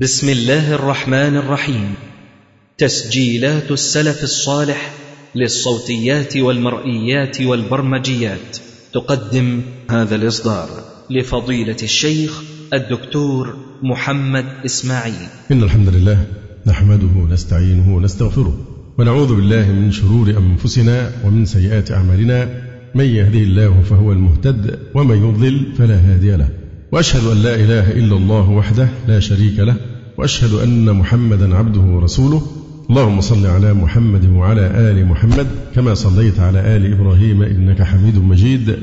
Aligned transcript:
بسم 0.00 0.28
الله 0.28 0.74
الرحمن 0.74 1.36
الرحيم. 1.36 1.94
تسجيلات 2.78 3.70
السلف 3.70 4.22
الصالح 4.22 4.92
للصوتيات 5.34 6.36
والمرئيات 6.36 7.40
والبرمجيات. 7.42 8.58
تقدم 8.92 9.60
هذا 9.90 10.14
الإصدار 10.14 10.68
لفضيلة 11.10 11.76
الشيخ 11.82 12.42
الدكتور 12.72 13.56
محمد 13.82 14.44
إسماعيل. 14.64 15.28
إن 15.50 15.62
الحمد 15.62 15.88
لله 15.88 16.26
نحمده 16.66 17.20
ونستعينه 17.22 17.96
ونستغفره 17.96 18.58
ونعوذ 18.98 19.36
بالله 19.36 19.72
من 19.72 19.92
شرور 19.92 20.30
أنفسنا 20.30 21.12
ومن 21.24 21.44
سيئات 21.44 21.90
أعمالنا. 21.90 22.48
من 22.94 23.04
يهده 23.04 23.38
الله 23.38 23.82
فهو 23.82 24.12
المهتد 24.12 24.78
ومن 24.94 25.16
يضلل 25.16 25.72
فلا 25.78 25.96
هادي 25.96 26.36
له. 26.36 26.61
وأشهد 26.92 27.26
أن 27.26 27.36
لا 27.36 27.54
إله 27.54 27.90
إلا 27.90 28.16
الله 28.16 28.50
وحده 28.50 28.88
لا 29.08 29.20
شريك 29.20 29.58
له 29.58 29.76
وأشهد 30.18 30.52
أن 30.54 30.92
محمدا 30.92 31.56
عبده 31.56 31.80
ورسوله. 31.80 32.42
اللهم 32.90 33.20
صل 33.20 33.46
على 33.46 33.74
محمد 33.74 34.30
وعلى 34.30 34.66
آل 34.90 35.06
محمد 35.06 35.46
كما 35.74 35.94
صليت 35.94 36.40
على 36.40 36.76
آل 36.76 36.92
إبراهيم 36.92 37.42
إنك 37.42 37.82
حميد 37.82 38.18
مجيد. 38.18 38.76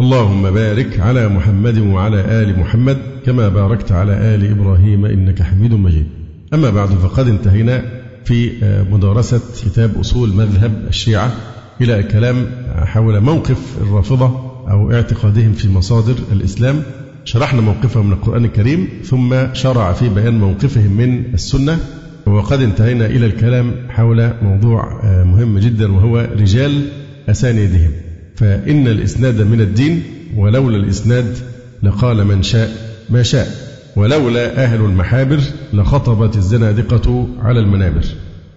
اللهم 0.00 0.50
بارك 0.50 1.00
على 1.00 1.28
محمد 1.28 1.78
وعلى 1.78 2.20
آل 2.20 2.58
محمد 2.58 2.98
كما 3.26 3.48
باركت 3.48 3.92
على 3.92 4.12
آل 4.34 4.50
إبراهيم 4.50 5.04
إنك 5.04 5.42
حميد 5.42 5.74
مجيد. 5.74 6.06
أما 6.54 6.70
بعد 6.70 6.88
فقد 6.88 7.28
انتهينا 7.28 7.82
في 8.24 8.50
مدارسة 8.90 9.40
كتاب 9.64 9.98
أصول 10.00 10.28
مذهب 10.28 10.72
الشيعة 10.88 11.32
إلى 11.80 12.02
كلام 12.02 12.46
حول 12.74 13.20
موقف 13.20 13.58
الرافضة 13.82 14.26
أو 14.70 14.92
اعتقادهم 14.92 15.52
في 15.52 15.68
مصادر 15.68 16.14
الإسلام. 16.32 16.82
شرحنا 17.24 17.60
موقفهم 17.60 18.06
من 18.06 18.12
القرآن 18.12 18.44
الكريم 18.44 18.88
ثم 19.04 19.34
شرع 19.52 19.92
في 19.92 20.08
بيان 20.08 20.38
موقفهم 20.38 20.96
من 20.96 21.34
السنة 21.34 21.78
وقد 22.26 22.62
انتهينا 22.62 23.06
إلى 23.06 23.26
الكلام 23.26 23.74
حول 23.88 24.30
موضوع 24.42 25.04
مهم 25.24 25.58
جدا 25.58 25.92
وهو 25.92 26.28
رجال 26.40 26.82
أسانيدهم. 27.28 27.90
فإن 28.36 28.88
الإسناد 28.88 29.42
من 29.42 29.60
الدين 29.60 30.02
ولولا 30.36 30.76
الإسناد 30.76 31.36
لقال 31.82 32.24
من 32.26 32.42
شاء 32.42 32.70
ما 33.10 33.22
شاء 33.22 33.48
ولولا 33.96 34.64
أهل 34.64 34.80
المحابر 34.80 35.40
لخطبت 35.72 36.36
الزنادقة 36.36 37.28
على 37.42 37.60
المنابر. 37.60 38.04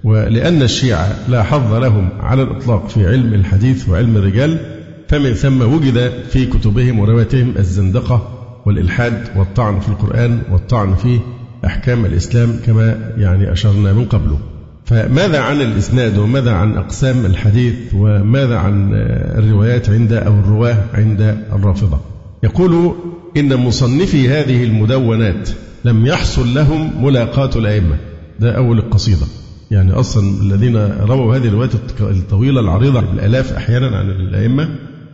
ولأن 0.03 0.61
الشيعة 0.61 1.16
لا 1.30 1.44
حظ 1.44 1.73
لهم 1.73 2.09
على 2.20 2.42
الإطلاق 2.42 2.89
في 2.89 3.08
علم 3.08 3.33
الحديث 3.33 3.89
وعلم 3.89 4.17
الرجال 4.17 4.59
فمن 5.08 5.33
ثم 5.33 5.61
وجد 5.61 6.11
في 6.30 6.45
كتبهم 6.45 6.99
ورواياتهم 6.99 7.53
الزندقة 7.58 8.36
والإلحاد 8.68 9.28
والطعن 9.36 9.80
في 9.80 9.90
القرآن 9.90 10.42
والطعن 10.52 10.96
في 10.96 11.20
أحكام 11.66 12.06
الإسلام 12.06 12.60
كما 12.66 13.12
يعني 13.18 13.52
أشرنا 13.52 13.94
من 13.94 14.06
قبله 14.06 14.40
فماذا 14.86 15.40
عن 15.40 15.62
الإسناد 15.62 16.18
وماذا 16.18 16.52
عن 16.52 16.78
أقسام 16.78 17.26
الحديث 17.26 17.76
وماذا 17.94 18.58
عن 18.58 18.90
الروايات 19.38 19.90
عند 19.90 20.14
أو 20.14 20.34
الرواة 20.34 20.78
عند 20.94 21.38
الرافضة؟ 21.54 22.00
يقول 22.44 22.95
إن 23.38 23.56
مصنفي 23.56 24.30
هذه 24.30 24.64
المدونات 24.64 25.50
لم 25.86 26.06
يحصل 26.06 26.54
لهم 26.54 27.06
ملاقاة 27.06 27.50
الأئمة. 27.56 27.98
ده 28.40 28.58
أول 28.58 28.78
القصيدة. 28.78 29.26
يعني 29.72 29.94
أصلا 29.94 30.42
الذين 30.42 30.78
رووا 31.02 31.36
هذه 31.36 31.48
الروايات 31.48 31.72
الطويلة 32.00 32.60
العريضة 32.60 33.02
بالآلاف 33.02 33.54
أحيانا 33.54 33.98
عن 33.98 34.10
الأئمة 34.10 34.70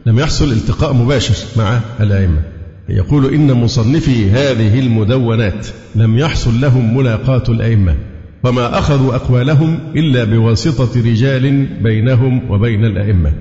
لم 0.05 0.19
يحصل 0.19 0.51
التقاء 0.51 0.93
مباشر 0.93 1.35
مع 1.57 1.79
الأئمة. 1.99 2.52
يقول 2.89 3.33
إن 3.33 3.53
مصنفي 3.53 4.31
هذه 4.31 4.79
المدونات 4.79 5.67
لم 5.95 6.17
يحصل 6.17 6.61
لهم 6.61 6.97
ملاقاة 6.97 7.43
الأئمة 7.49 7.95
وما 8.43 8.79
أخذوا 8.79 9.15
أقوالهم 9.15 9.79
إلا 9.95 10.23
بواسطة 10.23 11.01
رجال 11.01 11.65
بينهم 11.83 12.51
وبين 12.51 12.85
الأئمة. 12.85 13.33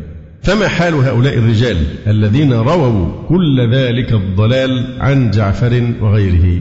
فما 0.42 0.68
حال 0.68 0.94
هؤلاء 0.94 1.38
الرجال 1.38 1.76
الذين 2.06 2.52
رووا 2.52 3.28
كل 3.28 3.74
ذلك 3.74 4.12
الضلال 4.12 4.96
عن 5.00 5.30
جعفر 5.30 5.92
وغيره؟ 6.00 6.60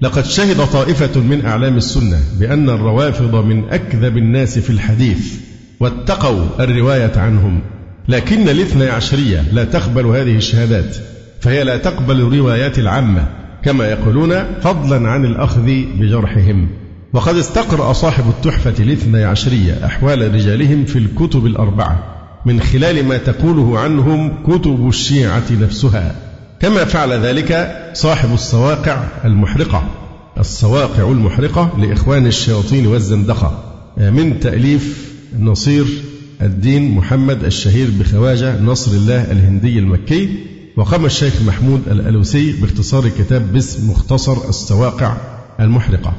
لقد 0.00 0.24
شهد 0.24 0.56
طائفة 0.56 1.20
من 1.20 1.46
أعلام 1.46 1.76
السنة 1.76 2.20
بأن 2.40 2.70
الروافض 2.70 3.44
من 3.44 3.64
أكذب 3.70 4.16
الناس 4.16 4.58
في 4.58 4.70
الحديث 4.70 5.34
واتقوا 5.80 6.44
الرواية 6.60 7.12
عنهم 7.16 7.60
لكن 8.08 8.48
الاثنى 8.48 8.84
عشرية 8.84 9.44
لا 9.52 9.64
تقبل 9.64 10.06
هذه 10.06 10.36
الشهادات. 10.36 10.96
فهي 11.42 11.64
لا 11.64 11.76
تقبل 11.76 12.20
الروايات 12.20 12.78
العامة 12.78 13.26
كما 13.64 13.84
يقولون 13.84 14.60
فضلا 14.60 15.10
عن 15.10 15.24
الأخذ 15.24 15.66
بجرحهم. 15.98 16.68
وقد 17.12 17.36
استقرأ 17.36 17.92
صاحب 17.92 18.24
التحفة 18.28 18.74
الاثنى 18.84 19.24
عشرية 19.24 19.86
أحوال 19.86 20.34
رجالهم 20.34 20.84
في 20.84 20.98
الكتب 20.98 21.46
الأربعة 21.46 22.04
من 22.46 22.60
خلال 22.60 23.04
ما 23.04 23.18
تقوله 23.18 23.78
عنهم 23.78 24.42
كتب 24.46 24.88
الشيعة 24.88 25.42
نفسها. 25.60 26.14
كما 26.60 26.84
فعل 26.84 27.12
ذلك 27.12 27.80
صاحب 27.92 28.34
الصواقع 28.34 29.04
المحرقة. 29.24 29.84
الصواقع 30.38 31.10
المحرقة 31.10 31.70
لإخوان 31.78 32.26
الشياطين 32.26 32.86
والزندقة. 32.86 33.64
من 33.96 34.40
تأليف 34.40 35.12
نصير 35.38 35.84
الدين 36.42 36.94
محمد 36.94 37.44
الشهير 37.44 37.88
بخواجة 38.00 38.60
نصر 38.60 38.92
الله 38.92 39.32
الهندي 39.32 39.78
المكي 39.78 40.51
وقام 40.76 41.04
الشيخ 41.04 41.42
محمود 41.46 41.80
الألوسي 41.90 42.52
باختصار 42.52 43.08
كتاب 43.08 43.52
باسم 43.52 43.90
مختصر 43.90 44.48
الصواقع 44.48 45.16
المحرقة. 45.60 46.12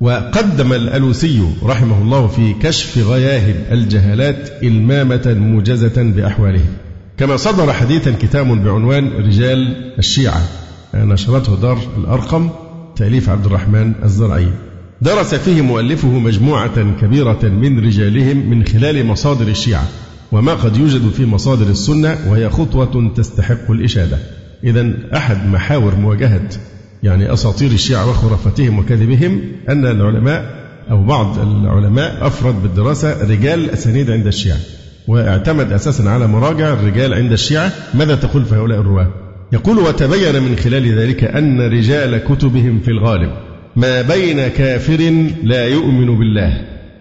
وقدم 0.00 0.72
الألوسي 0.72 1.42
رحمه 1.62 2.02
الله 2.02 2.26
في 2.26 2.54
كشف 2.62 2.98
غياهب 2.98 3.54
الجهالات 3.72 4.62
إلمامة 4.62 5.36
موجزة 5.38 6.02
بأحوالهم. 6.02 6.66
كما 7.18 7.36
صدر 7.36 7.72
حديثا 7.72 8.10
كتاب 8.20 8.64
بعنوان 8.64 9.08
رجال 9.08 9.76
الشيعة. 9.98 10.42
نشرته 10.94 11.56
دار 11.56 11.78
الأرقم 11.98 12.50
تأليف 12.96 13.28
عبد 13.28 13.46
الرحمن 13.46 13.92
الزرعي. 14.04 14.48
درس 15.02 15.34
فيه 15.34 15.62
مؤلفه 15.62 16.08
مجموعة 16.08 17.00
كبيرة 17.00 17.40
من 17.42 17.86
رجالهم 17.86 18.50
من 18.50 18.64
خلال 18.64 19.06
مصادر 19.06 19.48
الشيعة. 19.48 19.88
وما 20.32 20.54
قد 20.54 20.76
يوجد 20.76 21.10
في 21.10 21.26
مصادر 21.26 21.66
السنة 21.66 22.18
وهي 22.28 22.50
خطوة 22.50 23.12
تستحق 23.16 23.70
الإشادة. 23.70 24.18
إذا 24.64 24.92
أحد 25.16 25.46
محاور 25.48 25.94
مواجهة 25.94 26.48
يعني 27.02 27.32
أساطير 27.32 27.70
الشيعة 27.70 28.10
وخرافتهم 28.10 28.78
وكذبهم 28.78 29.40
أن 29.68 29.86
العلماء 29.86 30.66
أو 30.90 31.04
بعض 31.04 31.38
العلماء 31.38 32.26
أفرد 32.26 32.62
بالدراسة 32.62 33.22
رجال 33.22 33.64
الأسانيد 33.64 34.10
عند 34.10 34.26
الشيعة 34.26 34.58
واعتمد 35.08 35.72
أساسا 35.72 36.02
على 36.02 36.26
مراجع 36.26 36.72
الرجال 36.72 37.14
عند 37.14 37.32
الشيعة. 37.32 37.72
ماذا 37.94 38.14
تقول 38.14 38.44
في 38.44 38.54
هؤلاء 38.54 38.80
الرواة؟ 38.80 39.08
يقول 39.52 39.78
وتبين 39.78 40.42
من 40.42 40.56
خلال 40.56 40.98
ذلك 40.98 41.24
أن 41.24 41.60
رجال 41.60 42.18
كتبهم 42.18 42.80
في 42.80 42.90
الغالب 42.90 43.30
ما 43.76 44.02
بين 44.02 44.48
كافر 44.48 45.28
لا 45.42 45.66
يؤمن 45.66 46.18
بالله 46.18 46.60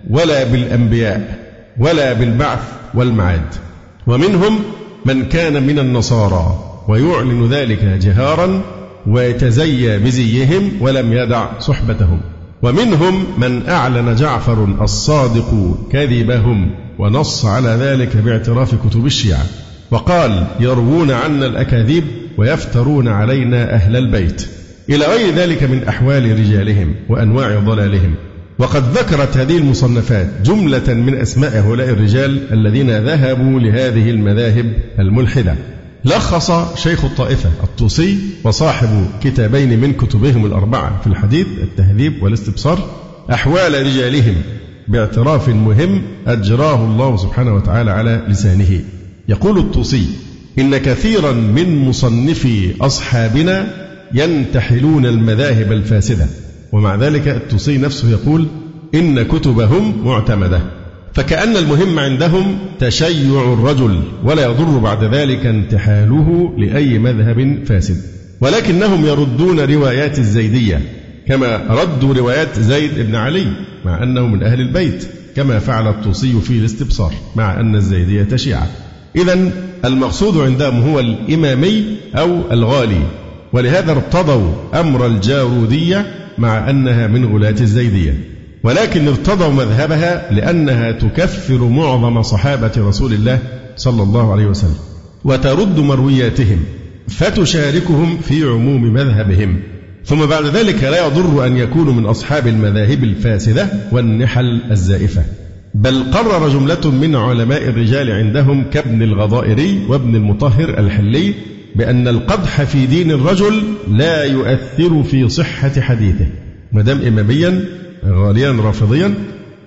ولا 0.09 0.43
بالأنبياء 0.43 1.44
ولا 1.79 2.13
بالبعث 2.13 2.59
والمعاد. 2.93 3.53
ومنهم 4.07 4.59
من 5.05 5.25
كان 5.25 5.63
من 5.67 5.79
النصارى 5.79 6.59
ويعلن 6.87 7.49
ذلك 7.49 7.83
جهارا 7.83 8.61
ويتزيى 9.07 9.99
بزيهم 9.99 10.71
ولم 10.81 11.13
يدع 11.13 11.59
صحبتهم. 11.59 12.21
ومنهم 12.61 13.25
من 13.37 13.69
أعلن 13.69 14.15
جعفر 14.15 14.67
الصادق 14.81 15.77
كذبهم 15.91 16.71
ونص 16.99 17.45
على 17.45 17.69
ذلك 17.69 18.17
باعتراف 18.17 18.75
كتب 18.87 19.05
الشيعة. 19.05 19.45
وقال 19.91 20.47
يروون 20.59 21.11
عنا 21.11 21.45
الأكاذيب 21.45 22.03
ويفترون 22.37 23.07
علينا 23.07 23.73
أهل 23.73 23.95
البيت. 23.95 24.47
إلى 24.89 25.05
غير 25.05 25.35
ذلك 25.35 25.63
من 25.63 25.83
أحوال 25.83 26.39
رجالهم 26.39 26.95
وأنواع 27.09 27.59
ضلالهم. 27.59 28.15
وقد 28.59 28.97
ذكرت 28.97 29.37
هذه 29.37 29.57
المصنفات 29.57 30.27
جملة 30.43 30.93
من 30.93 31.15
أسماء 31.15 31.59
هؤلاء 31.59 31.89
الرجال 31.89 32.53
الذين 32.53 33.05
ذهبوا 33.05 33.59
لهذه 33.59 34.09
المذاهب 34.09 34.73
الملحدة. 34.99 35.55
لخص 36.05 36.51
شيخ 36.75 37.05
الطائفة 37.05 37.49
الطوسي 37.63 38.17
وصاحب 38.43 39.07
كتابين 39.23 39.79
من 39.79 39.93
كتبهم 39.93 40.45
الأربعة 40.45 41.01
في 41.01 41.07
الحديث 41.07 41.47
التهذيب 41.63 42.23
والاستبصار 42.23 42.89
أحوال 43.33 43.85
رجالهم 43.85 44.35
باعتراف 44.87 45.49
مهم 45.49 46.01
أجراه 46.27 46.85
الله 46.85 47.17
سبحانه 47.17 47.55
وتعالى 47.55 47.91
على 47.91 48.21
لسانه. 48.27 48.79
يقول 49.29 49.57
الطوسي 49.57 50.05
إن 50.59 50.77
كثيرا 50.77 51.31
من 51.31 51.85
مصنفي 51.85 52.73
أصحابنا 52.81 53.67
ينتحلون 54.13 55.05
المذاهب 55.05 55.71
الفاسدة 55.71 56.27
ومع 56.75 56.95
ذلك 56.95 57.27
الطوسي 57.27 57.77
نفسه 57.77 58.11
يقول 58.11 58.47
إن 58.95 59.21
كتبهم 59.21 60.05
معتمدة. 60.05 60.61
فكأن 61.13 61.57
المهم 61.57 61.99
عندهم 61.99 62.57
تشيع 62.79 63.53
الرجل 63.53 64.01
ولا 64.23 64.43
يضر 64.43 64.77
بعد 64.77 65.03
ذلك 65.03 65.45
انتحاله 65.45 66.53
لأي 66.57 66.99
مذهب 66.99 67.59
فاسد. 67.65 68.01
ولكنهم 68.41 69.05
يردون 69.05 69.59
روايات 69.59 70.19
الزيدية 70.19 70.81
كما 71.27 71.61
ردوا 71.69 72.13
روايات 72.13 72.59
زيد 72.59 72.99
بن 72.99 73.15
علي 73.15 73.47
مع 73.85 74.03
أنه 74.03 74.27
من 74.27 74.43
أهل 74.43 74.61
البيت 74.61 75.07
كما 75.35 75.59
فعل 75.59 75.87
الطوسي 75.87 76.41
في 76.41 76.51
الاستبصار 76.51 77.13
مع 77.35 77.59
أن 77.59 77.75
الزيدية 77.75 78.35
شيعة. 78.35 78.67
إذا 79.15 79.51
المقصود 79.85 80.37
عندهم 80.37 80.81
هو 80.81 80.99
الإمامي 80.99 81.97
أو 82.15 82.51
الغالي. 82.51 83.01
ولهذا 83.55 83.91
ارتضوا 83.91 84.51
أمر 84.73 85.05
الجارودية 85.05 86.05
مع 86.37 86.69
أنها 86.69 87.07
من 87.07 87.25
غلاة 87.25 87.55
الزيدية. 87.61 88.13
ولكن 88.63 89.07
ارتضوا 89.07 89.53
مذهبها 89.53 90.33
لأنها 90.33 90.91
تكفر 90.91 91.67
معظم 91.67 92.21
صحابة 92.21 92.71
رسول 92.77 93.13
الله 93.13 93.39
صلى 93.75 94.03
الله 94.03 94.31
عليه 94.31 94.45
وسلم 94.45 94.75
وترد 95.23 95.79
مروياتهم 95.79 96.59
فتشاركهم 97.07 98.17
في 98.17 98.43
عموم 98.43 98.93
مذهبهم. 98.93 99.59
ثم 100.05 100.25
بعد 100.25 100.45
ذلك 100.45 100.83
لا 100.83 101.07
يضر 101.07 101.45
أن 101.45 101.57
يكونوا 101.57 101.93
من 101.93 102.05
أصحاب 102.05 102.47
المذاهب 102.47 103.03
الفاسدة 103.03 103.67
والنحل 103.91 104.61
الزائفة. 104.71 105.21
بل 105.73 106.03
قرر 106.11 106.49
جملة 106.49 106.91
من 106.91 107.15
علماء 107.15 107.69
الرجال 107.69 108.11
عندهم 108.11 108.63
كابن 108.73 109.01
الغضائري 109.01 109.85
وابن 109.89 110.15
المطهر 110.15 110.69
الحلي 110.79 111.33
بأن 111.75 112.07
القدح 112.07 112.63
في 112.63 112.85
دين 112.85 113.11
الرجل 113.11 113.63
لا 113.91 114.23
يؤثر 114.23 115.03
في 115.03 115.29
صحة 115.29 115.81
حديثه. 115.81 116.25
ما 116.71 116.81
دام 116.81 117.01
إماميا 117.01 117.65
غاليا 118.05 118.51
رافضيا 118.51 119.13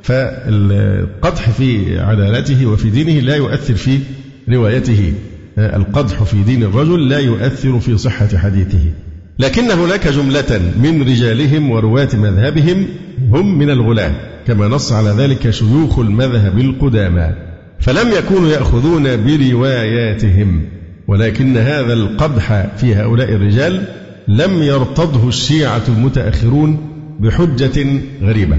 فالقدح 0.02 1.50
في 1.50 1.98
عدالته 1.98 2.66
وفي 2.66 2.90
دينه 2.90 3.20
لا 3.20 3.36
يؤثر 3.36 3.74
في 3.74 3.98
روايته. 4.48 5.12
القدح 5.58 6.22
في 6.22 6.42
دين 6.42 6.62
الرجل 6.62 7.08
لا 7.08 7.18
يؤثر 7.18 7.80
في 7.80 7.98
صحة 7.98 8.36
حديثه. 8.36 8.84
لكن 9.38 9.70
هناك 9.70 10.08
جملة 10.08 10.60
من 10.82 11.02
رجالهم 11.02 11.70
ورواة 11.70 12.08
مذهبهم 12.14 12.86
هم 13.32 13.58
من 13.58 13.70
الغلاة 13.70 14.12
كما 14.46 14.68
نص 14.68 14.92
على 14.92 15.10
ذلك 15.10 15.50
شيوخ 15.50 15.98
المذهب 15.98 16.58
القدامى. 16.58 17.34
فلم 17.80 18.12
يكونوا 18.18 18.48
يأخذون 18.48 19.24
برواياتهم. 19.24 20.62
ولكن 21.08 21.56
هذا 21.56 21.92
القدح 21.92 22.66
في 22.76 22.94
هؤلاء 22.94 23.32
الرجال 23.32 23.84
لم 24.28 24.62
يرتضه 24.62 25.28
الشيعة 25.28 25.82
المتأخرون 25.88 26.78
بحجة 27.20 28.00
غريبة. 28.22 28.56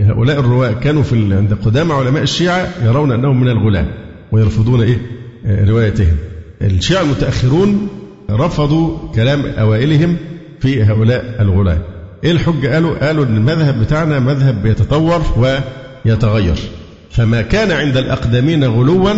هؤلاء 0.00 0.40
الرواة 0.40 0.72
كانوا 0.72 1.02
في 1.02 1.34
عند 1.34 1.54
قدامى 1.64 1.92
علماء 1.92 2.22
الشيعة 2.22 2.68
يرون 2.84 3.12
أنهم 3.12 3.40
من 3.40 3.48
الغلاة 3.48 3.86
ويرفضون 4.32 4.82
إيه؟ 4.82 4.98
روايتهم. 5.68 6.16
الشيعة 6.62 7.02
المتأخرون 7.02 7.88
رفضوا 8.30 8.98
كلام 9.14 9.42
أوائلهم 9.46 10.16
في 10.60 10.82
هؤلاء 10.82 11.36
الغلاة 11.40 11.78
إيه 12.24 12.30
الحجة؟ 12.30 12.74
قالوا 12.74 13.06
قالوا 13.06 13.24
أن 13.24 13.36
المذهب 13.36 13.80
بتاعنا 13.80 14.18
مذهب 14.18 14.62
بيتطور 14.62 15.22
ويتغير. 16.06 16.56
فما 17.10 17.42
كان 17.42 17.70
عند 17.70 17.96
الأقدمين 17.96 18.64
غلوا 18.64 19.12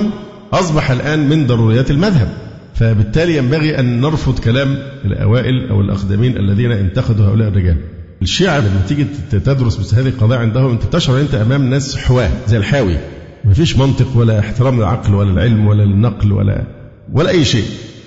أصبح 0.53 0.91
الآن 0.91 1.29
من 1.29 1.47
ضروريات 1.47 1.91
المذهب. 1.91 2.29
فبالتالي 2.75 3.37
ينبغي 3.37 3.79
أن 3.79 4.01
نرفض 4.01 4.39
كلام 4.39 4.79
الأوائل 5.05 5.69
أو 5.71 5.81
الأقدمين 5.81 6.37
الذين 6.37 6.73
انتقدوا 6.73 7.27
هؤلاء 7.27 7.49
الرجال. 7.49 7.77
الشيعة 8.23 8.59
لما 8.59 8.83
تيجي 8.89 9.07
تدرس 9.31 9.81
مثل 9.81 9.97
هذه 9.97 10.09
القضايا 10.09 10.41
عندهم 10.41 10.71
أنت 10.71 10.83
تشعر 10.83 11.21
أنت 11.21 11.35
أمام 11.35 11.71
ناس 11.71 11.97
حواة 11.97 12.31
زي 12.47 12.57
الحاوي. 12.57 12.97
ما 13.45 13.55
فيش 13.55 13.77
منطق 13.77 14.17
ولا 14.17 14.39
احترام 14.39 14.77
للعقل 14.77 15.15
ولا 15.15 15.31
العلم 15.31 15.67
ولا 15.67 15.85
النقل 15.85 16.33
ولا 16.33 16.65
ولا 17.13 17.31
أي 17.31 17.45
شيء. 17.45 17.65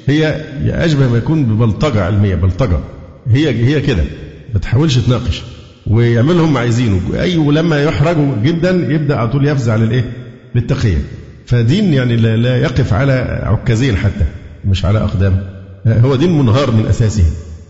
هي 0.08 0.42
أشبه 0.66 1.10
ما 1.10 1.18
يكون 1.18 1.46
ببلطجة 1.46 2.04
علمية 2.04 2.36
بلطجة. 2.36 2.80
هي 3.28 3.50
هي 3.50 3.82
كده. 3.82 4.04
ما 4.54 4.60
تحاولش 4.60 4.98
تناقش. 4.98 5.44
ويعملوا 5.88 6.46
هم 6.46 6.58
عايزينه. 6.58 7.02
أي 7.14 7.38
ولما 7.38 7.84
يحرجوا 7.84 8.36
جدا 8.44 8.88
يبدأ 8.90 9.16
على 9.16 9.30
طول 9.30 9.48
يفزع 9.48 9.76
للإيه؟ 9.76 10.12
للتقية 10.56 10.98
فدين 11.46 11.94
يعني 11.94 12.16
لا 12.16 12.58
يقف 12.58 12.94
على 12.94 13.42
عكازين 13.44 13.96
حتى. 13.98 14.26
مش 14.66 14.86
على 14.86 15.00
أقدام 15.00 15.44
هو 15.88 16.16
دين 16.16 16.38
منهار 16.38 16.72
من 16.72 16.86
أساسه. 16.86 17.24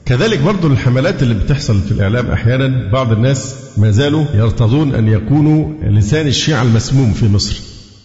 كذلك 0.05 0.39
برضو 0.39 0.67
الحملات 0.67 1.23
اللي 1.23 1.33
بتحصل 1.33 1.81
في 1.81 1.91
الإعلام 1.91 2.31
أحيانا 2.31 2.91
بعض 2.91 3.11
الناس 3.11 3.55
ما 3.77 3.91
زالوا 3.91 4.25
يرتضون 4.33 4.95
أن 4.95 5.07
يكونوا 5.07 5.73
لسان 5.83 6.27
الشيعة 6.27 6.63
المسموم 6.63 7.13
في 7.13 7.27
مصر. 7.27 7.61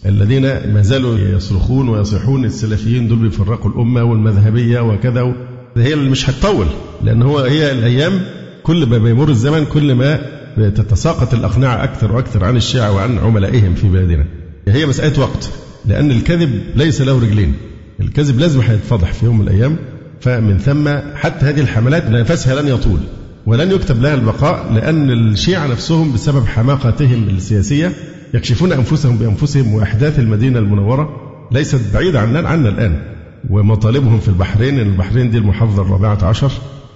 الذين 0.06 0.42
ما 0.74 0.82
زالوا 0.82 1.18
يصرخون 1.18 1.88
ويصيحون 1.88 2.44
السلفيين 2.44 3.08
دول 3.08 3.18
بيفرقوا 3.18 3.70
الأمة 3.70 4.04
والمذهبية 4.04 4.80
وكذا. 4.80 5.34
هي 5.76 5.94
اللي 5.94 6.10
مش 6.10 6.30
هتطول 6.30 6.66
لأن 7.04 7.22
هو 7.22 7.38
هي 7.38 7.72
الأيام 7.72 8.20
كل 8.62 8.86
ما 8.86 8.98
بيمر 8.98 9.28
الزمن 9.28 9.64
كل 9.64 9.94
ما 9.94 10.20
تتساقط 10.56 11.34
الأقنعة 11.34 11.84
أكثر 11.84 12.12
وأكثر 12.12 12.44
عن 12.44 12.56
الشيعة 12.56 12.92
وعن 12.92 13.18
عملائهم 13.18 13.74
في 13.74 13.88
بلادنا. 13.88 14.24
هي 14.68 14.86
مسألة 14.86 15.20
وقت 15.20 15.50
لأن 15.86 16.10
الكذب 16.10 16.62
ليس 16.76 17.00
له 17.00 17.18
رجلين. 17.18 17.54
الكذب 18.00 18.38
لازم 18.38 18.60
هيتفضح 18.60 19.12
في 19.12 19.26
يوم 19.26 19.38
من 19.38 19.48
الأيام 19.48 19.76
فمن 20.20 20.58
ثم 20.58 20.88
حتى 21.14 21.46
هذه 21.46 21.60
الحملات 21.60 22.10
نفسها 22.10 22.62
لن 22.62 22.68
يطول 22.68 22.98
ولن 23.46 23.70
يكتب 23.70 24.02
لها 24.02 24.14
البقاء 24.14 24.72
لأن 24.72 25.10
الشيعة 25.10 25.66
نفسهم 25.66 26.12
بسبب 26.12 26.46
حماقتهم 26.46 27.28
السياسية 27.28 27.92
يكشفون 28.34 28.72
أنفسهم 28.72 29.16
بأنفسهم 29.16 29.74
وأحداث 29.74 30.18
المدينة 30.18 30.58
المنورة 30.58 31.10
ليست 31.52 31.80
بعيدة 31.94 32.20
عنا, 32.20 32.48
عنا 32.48 32.68
الآن 32.68 33.02
ومطالبهم 33.50 34.20
في 34.20 34.28
البحرين 34.28 34.78
البحرين 34.80 35.30
دي 35.30 35.38
المحافظة 35.38 35.82
الرابعة 35.82 36.24
عشر 36.24 36.52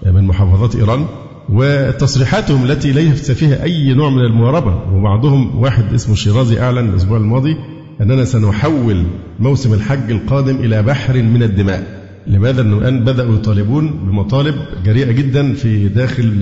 من 0.06 0.24
محافظات 0.24 0.76
إيران 0.76 1.06
وتصريحاتهم 1.48 2.64
التي 2.64 2.92
ليس 2.92 3.30
فيها 3.30 3.62
أي 3.64 3.94
نوع 3.94 4.10
من 4.10 4.18
المواربة 4.24 4.92
وبعضهم 4.92 5.58
واحد 5.58 5.94
اسمه 5.94 6.14
شيرازي 6.14 6.60
أعلن 6.60 6.88
الأسبوع 6.88 7.18
الماضي 7.18 7.56
أننا 8.00 8.24
سنحول 8.24 9.04
موسم 9.40 9.74
الحج 9.74 10.10
القادم 10.10 10.56
إلى 10.56 10.82
بحر 10.82 11.22
من 11.22 11.42
الدماء 11.42 12.04
لماذا؟ 12.26 12.62
الآن 12.62 13.04
بدأوا 13.04 13.34
يطالبون 13.34 13.90
بمطالب 13.90 14.54
جريئة 14.84 15.12
جدا 15.12 15.54
في 15.54 15.88
داخل 15.88 16.38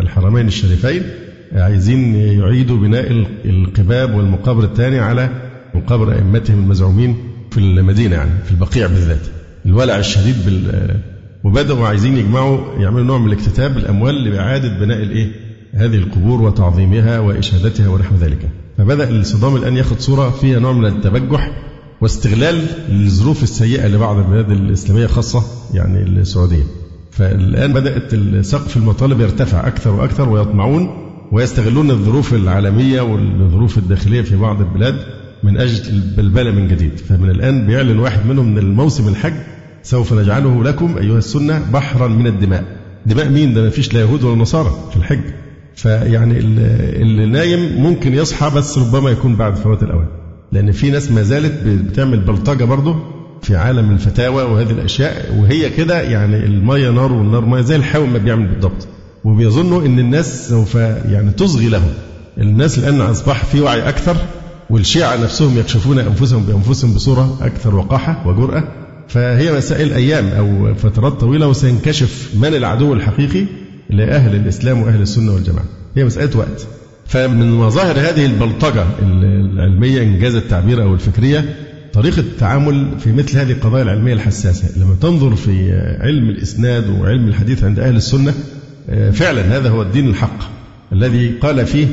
الحرمين 0.00 0.46
الشريفين 0.46 1.02
عايزين 1.52 2.14
يعيدوا 2.14 2.76
بناء 2.76 3.26
القباب 3.44 4.14
والمقابر 4.14 4.64
الثاني 4.64 4.98
على 4.98 5.30
مقابر 5.74 6.12
أئمتهم 6.12 6.58
المزعومين 6.58 7.16
في 7.50 7.58
المدينة 7.58 8.16
يعني 8.16 8.30
في 8.44 8.50
البقيع 8.50 8.86
بالذات 8.86 9.26
الولع 9.66 9.98
الشديد 9.98 10.36
بال 10.46 10.96
وبدأوا 11.44 11.86
عايزين 11.88 12.16
يجمعوا 12.16 12.58
يعملوا 12.78 13.04
نوع 13.04 13.18
من 13.18 13.26
الاكتتاب 13.26 13.78
الأموال 13.78 14.24
لإعادة 14.24 14.78
بناء 14.78 15.02
الإيه؟ 15.02 15.32
هذه 15.74 15.94
القبور 15.94 16.42
وتعظيمها 16.42 17.18
وإشادتها 17.18 17.88
ونحو 17.88 18.16
ذلك 18.16 18.48
فبدأ 18.78 19.10
الصدام 19.10 19.56
الآن 19.56 19.76
ياخذ 19.76 19.98
صورة 19.98 20.30
فيها 20.30 20.58
نوع 20.58 20.72
من 20.72 20.86
التبجح 20.86 21.50
واستغلال 22.00 22.66
الظروف 22.88 23.42
السيئة 23.42 23.86
لبعض 23.88 24.16
البلاد 24.16 24.50
الإسلامية 24.50 25.06
خاصة 25.06 25.42
يعني 25.74 26.02
السعودية. 26.02 26.64
فالآن 27.10 27.72
بدأت 27.72 28.14
سقف 28.44 28.76
المطالب 28.76 29.20
يرتفع 29.20 29.66
أكثر 29.66 29.90
وأكثر 29.90 30.28
ويطمعون 30.28 30.88
ويستغلون 31.32 31.90
الظروف 31.90 32.34
العالمية 32.34 33.00
والظروف 33.00 33.78
الداخلية 33.78 34.22
في 34.22 34.36
بعض 34.36 34.60
البلاد 34.60 34.96
من 35.42 35.58
أجل 35.58 35.88
البلبلة 35.88 36.50
من 36.50 36.68
جديد. 36.68 36.98
فمن 36.98 37.30
الآن 37.30 37.66
بيعلن 37.66 37.98
واحد 37.98 38.26
منهم 38.26 38.52
من 38.52 38.58
الموسم 38.58 39.08
الحج 39.08 39.34
سوف 39.82 40.12
نجعله 40.12 40.64
لكم 40.64 40.98
أيها 40.98 41.18
السنة 41.18 41.70
بحرا 41.72 42.08
من 42.08 42.26
الدماء. 42.26 42.64
دماء 43.06 43.28
مين؟ 43.28 43.54
ده 43.54 43.62
ما 43.62 43.70
فيش 43.70 43.94
لا 43.94 44.00
يهود 44.00 44.24
ولا 44.24 44.36
نصارى 44.36 44.70
في 44.90 44.96
الحج. 44.96 45.20
فيعني 45.76 46.38
اللي 46.38 47.26
نايم 47.26 47.82
ممكن 47.82 48.14
يصحى 48.14 48.50
بس 48.56 48.78
ربما 48.78 49.10
يكون 49.10 49.36
بعد 49.36 49.56
فوات 49.56 49.82
الأوان. 49.82 50.06
لأن 50.52 50.72
في 50.72 50.90
ناس 50.90 51.10
ما 51.10 51.22
زالت 51.22 51.66
بتعمل 51.66 52.20
بلطجة 52.20 52.64
برضه 52.64 52.96
في 53.42 53.56
عالم 53.56 53.90
الفتاوى 53.90 54.42
وهذه 54.42 54.70
الأشياء 54.70 55.36
وهي 55.38 55.70
كده 55.70 56.02
يعني 56.02 56.36
المية 56.36 56.90
نار 56.90 57.12
والنار 57.12 57.44
مية 57.44 57.60
زي 57.60 57.76
الحاوي 57.76 58.06
ما 58.06 58.18
بيعمل 58.18 58.46
بالضبط. 58.46 58.88
وبيظنوا 59.24 59.86
أن 59.86 59.98
الناس 59.98 60.48
سوف 60.48 60.74
يعني 60.74 61.30
تصغي 61.30 61.68
لهم. 61.68 61.90
الناس 62.38 62.78
الآن 62.78 63.00
أصبح 63.00 63.44
في 63.44 63.60
وعي 63.60 63.88
أكثر 63.88 64.16
والشيعة 64.70 65.16
نفسهم 65.16 65.58
يكشفون 65.58 65.98
أنفسهم 65.98 66.42
بأنفسهم 66.42 66.94
بصورة 66.94 67.38
أكثر 67.42 67.74
وقاحة 67.74 68.28
وجرأة. 68.28 68.64
فهي 69.08 69.56
مسائل 69.56 69.92
أيام 69.92 70.28
أو 70.28 70.74
فترات 70.74 71.12
طويلة 71.12 71.46
وسينكشف 71.48 72.30
من 72.34 72.54
العدو 72.54 72.92
الحقيقي 72.92 73.46
لأهل 73.92 74.36
الإسلام 74.36 74.82
وأهل 74.82 75.02
السنة 75.02 75.32
والجماعة. 75.32 75.64
هي 75.96 76.04
مسألة 76.04 76.38
وقت. 76.38 76.66
فمن 77.06 77.50
مظاهر 77.50 77.98
هذه 77.98 78.26
البلطجة 78.26 78.86
العلمية 79.02 80.02
إنجاز 80.02 80.34
التعبير 80.34 80.82
أو 80.82 80.94
الفكرية 80.94 81.54
طريقة 81.92 82.20
التعامل 82.20 82.86
في 82.98 83.12
مثل 83.12 83.38
هذه 83.38 83.52
القضايا 83.52 83.82
العلمية 83.82 84.12
الحساسة. 84.12 84.80
لما 84.80 84.96
تنظر 85.00 85.34
في 85.34 85.72
علم 86.00 86.28
الإسناد 86.28 86.88
وعلم 86.88 87.28
الحديث 87.28 87.64
عند 87.64 87.78
أهل 87.78 87.96
السنة 87.96 88.34
فعلا 89.12 89.56
هذا 89.56 89.68
هو 89.68 89.82
الدين 89.82 90.08
الحق 90.08 90.38
الذي 90.92 91.30
قال 91.30 91.66
فيه 91.66 91.86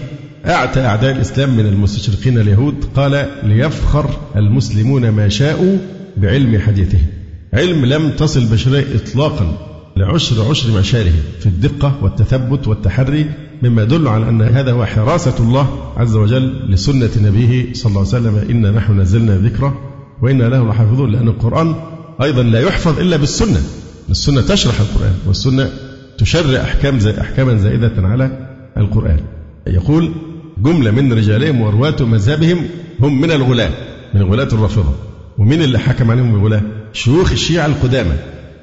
أعتى 0.46 0.80
أعداء 0.80 1.12
الإسلام 1.12 1.58
من 1.58 1.66
المستشرقين 1.66 2.40
اليهود. 2.40 2.76
قال 2.96 3.26
ليفخر 3.44 4.10
المسلمون 4.36 5.10
ما 5.10 5.30
شاءوا 5.30 5.78
بعلم 6.18 6.60
حديثهم. 6.60 7.06
علم 7.54 7.86
لم 7.86 8.10
تصل 8.10 8.40
البشرية 8.40 8.86
إطلاقا. 8.96 9.69
لعشر 10.00 10.50
عشر 10.50 10.72
معشاره 10.72 11.14
في 11.40 11.46
الدقة 11.46 11.96
والتثبت 12.02 12.68
والتحري 12.68 13.26
مما 13.64 13.84
يدل 13.84 14.08
على 14.08 14.30
أن 14.30 14.42
هذا 14.42 14.72
هو 14.72 14.86
حراسة 14.86 15.36
الله 15.40 15.94
عز 15.98 16.16
وجل 16.16 16.72
لسنة 16.72 17.10
نبيه 17.22 17.74
صلى 17.74 17.90
الله 17.90 18.00
عليه 18.00 18.10
وسلم. 18.10 18.50
إنا 18.50 18.72
نحن 18.72 19.00
نزلنا 19.00 19.38
ذكره 19.38 19.78
وإنا 20.22 20.44
له 20.44 20.70
لحافظون 20.70 21.12
لأن 21.12 21.28
القرآن 21.28 21.76
أيضا 22.22 22.44
لا 22.44 22.60
يحفظ 22.60 23.00
إلا 23.00 23.18
بالسنة. 23.18 23.62
السنة 24.10 24.42
تشرح 24.42 24.80
القرآن 24.80 25.14
والسنة 25.28 25.70
تشرع 26.18 26.62
أحكام 26.62 27.00
زي 27.00 27.22
أحكاما 27.22 27.58
زائدة 27.58 27.94
على 27.98 28.48
القرآن. 28.78 29.20
يقول 29.68 30.12
جملة 30.58 30.92
من 30.92 31.14
رجالهم 31.14 31.62
ورواة 31.62 31.96
مذهبهم 32.02 32.58
هم 33.00 33.22
من 33.22 33.32
الغلاة 33.32 33.72
من 34.14 34.24
غلاة 34.24 34.50
الرافضة 34.54 34.94
ومن 35.38 35.62
اللي 35.62 35.80
حكم 35.80 36.12
عليهم 36.12 36.32
بالغلاة 36.32 36.62
شيوخ 36.94 37.32
الشيعة 37.32 37.66
القدامى 37.66 38.16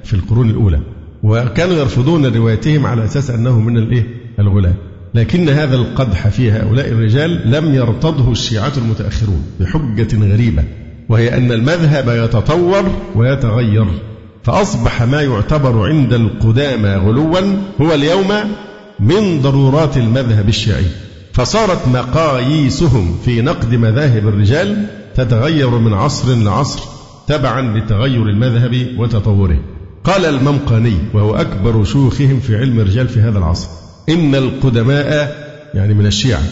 في 0.05 0.15
القرون 0.15 0.51
الأولى. 0.51 0.81
وكانوا 1.27 1.75
يرفضون 1.77 2.37
روايتهم 2.37 2.87
على 2.87 3.05
أساس 3.05 3.31
أنه 3.31 3.61
من 3.61 3.77
الإيه؟ 3.79 4.07
الغلاة 4.39 4.75
لكن 5.15 5.49
هذا 5.49 5.75
القدح 5.77 6.29
في 6.29 6.53
هؤلاء 6.53 6.89
الرجال 6.89 7.51
لم 7.51 7.75
يرتضه 7.75 8.33
الشيعة 8.33 8.73
المتأخرون 8.77 9.43
بحجة 9.61 10.33
غريبة 10.33 10.65
وهي 11.09 11.37
أن 11.37 11.53
المذهب 11.53 12.09
يتطور 12.09 12.85
ويتغير 13.15 13.87
فأصبح 14.43 15.03
ما 15.03 15.23
يعتبر 15.23 15.89
عند 15.89 16.13
القدامى 16.13 16.89
غلوا 16.89 17.41
هو 17.81 17.95
اليوم 17.95 18.33
من 19.01 19.41
ضرورات 19.43 19.97
المذهب 19.97 20.49
الشيعي. 20.49 20.87
فصارت 21.33 21.89
مقاييسهم 21.89 23.19
في 23.25 23.43
نقد 23.43 23.75
مذاهب 23.75 24.29
الرجال 24.29 24.87
تتغير 25.15 25.71
من 25.71 25.95
عصر 25.95 26.35
لعصر 26.35 26.81
تبعا 27.27 27.79
لتغير 27.79 28.23
المذهب 28.23 28.87
وتطوره. 28.99 29.76
قال 30.07 30.25
الممقاني 30.25 30.95
وهو 31.15 31.35
أكبر 31.35 31.85
شيوخهم 31.85 32.41
في 32.41 32.57
علم 32.57 32.81
الرجال 32.81 33.09
في 33.09 33.21
هذا 33.21 33.39
العصر. 33.39 33.69
إن 34.09 34.35
القدماء 34.35 35.37
يعني 35.75 35.95
من 35.95 36.07
الشيعة 36.07 36.43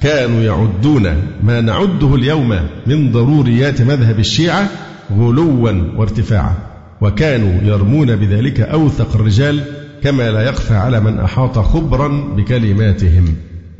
كانوا 0.00 0.42
يعدون 0.42 1.02
ما 1.42 1.60
نعده 1.60 2.14
اليوم 2.14 2.60
من 2.86 3.12
ضروريات 3.12 3.82
مذهب 3.82 4.18
الشيعة 4.18 4.68
غلوا 5.18 5.70
وارتفاعا 5.96 6.54
وكانوا 7.00 7.62
يرمون 7.62 8.16
بذلك 8.16 8.60
أوثق 8.60 9.14
الرجال 9.14 9.60
كما 10.02 10.30
لا 10.30 10.42
يخفى 10.42 10.74
على 10.74 11.00
من 11.00 11.20
أحاط 11.20 11.58
خبرا 11.58 12.08
بكلماتهم. 12.36 13.34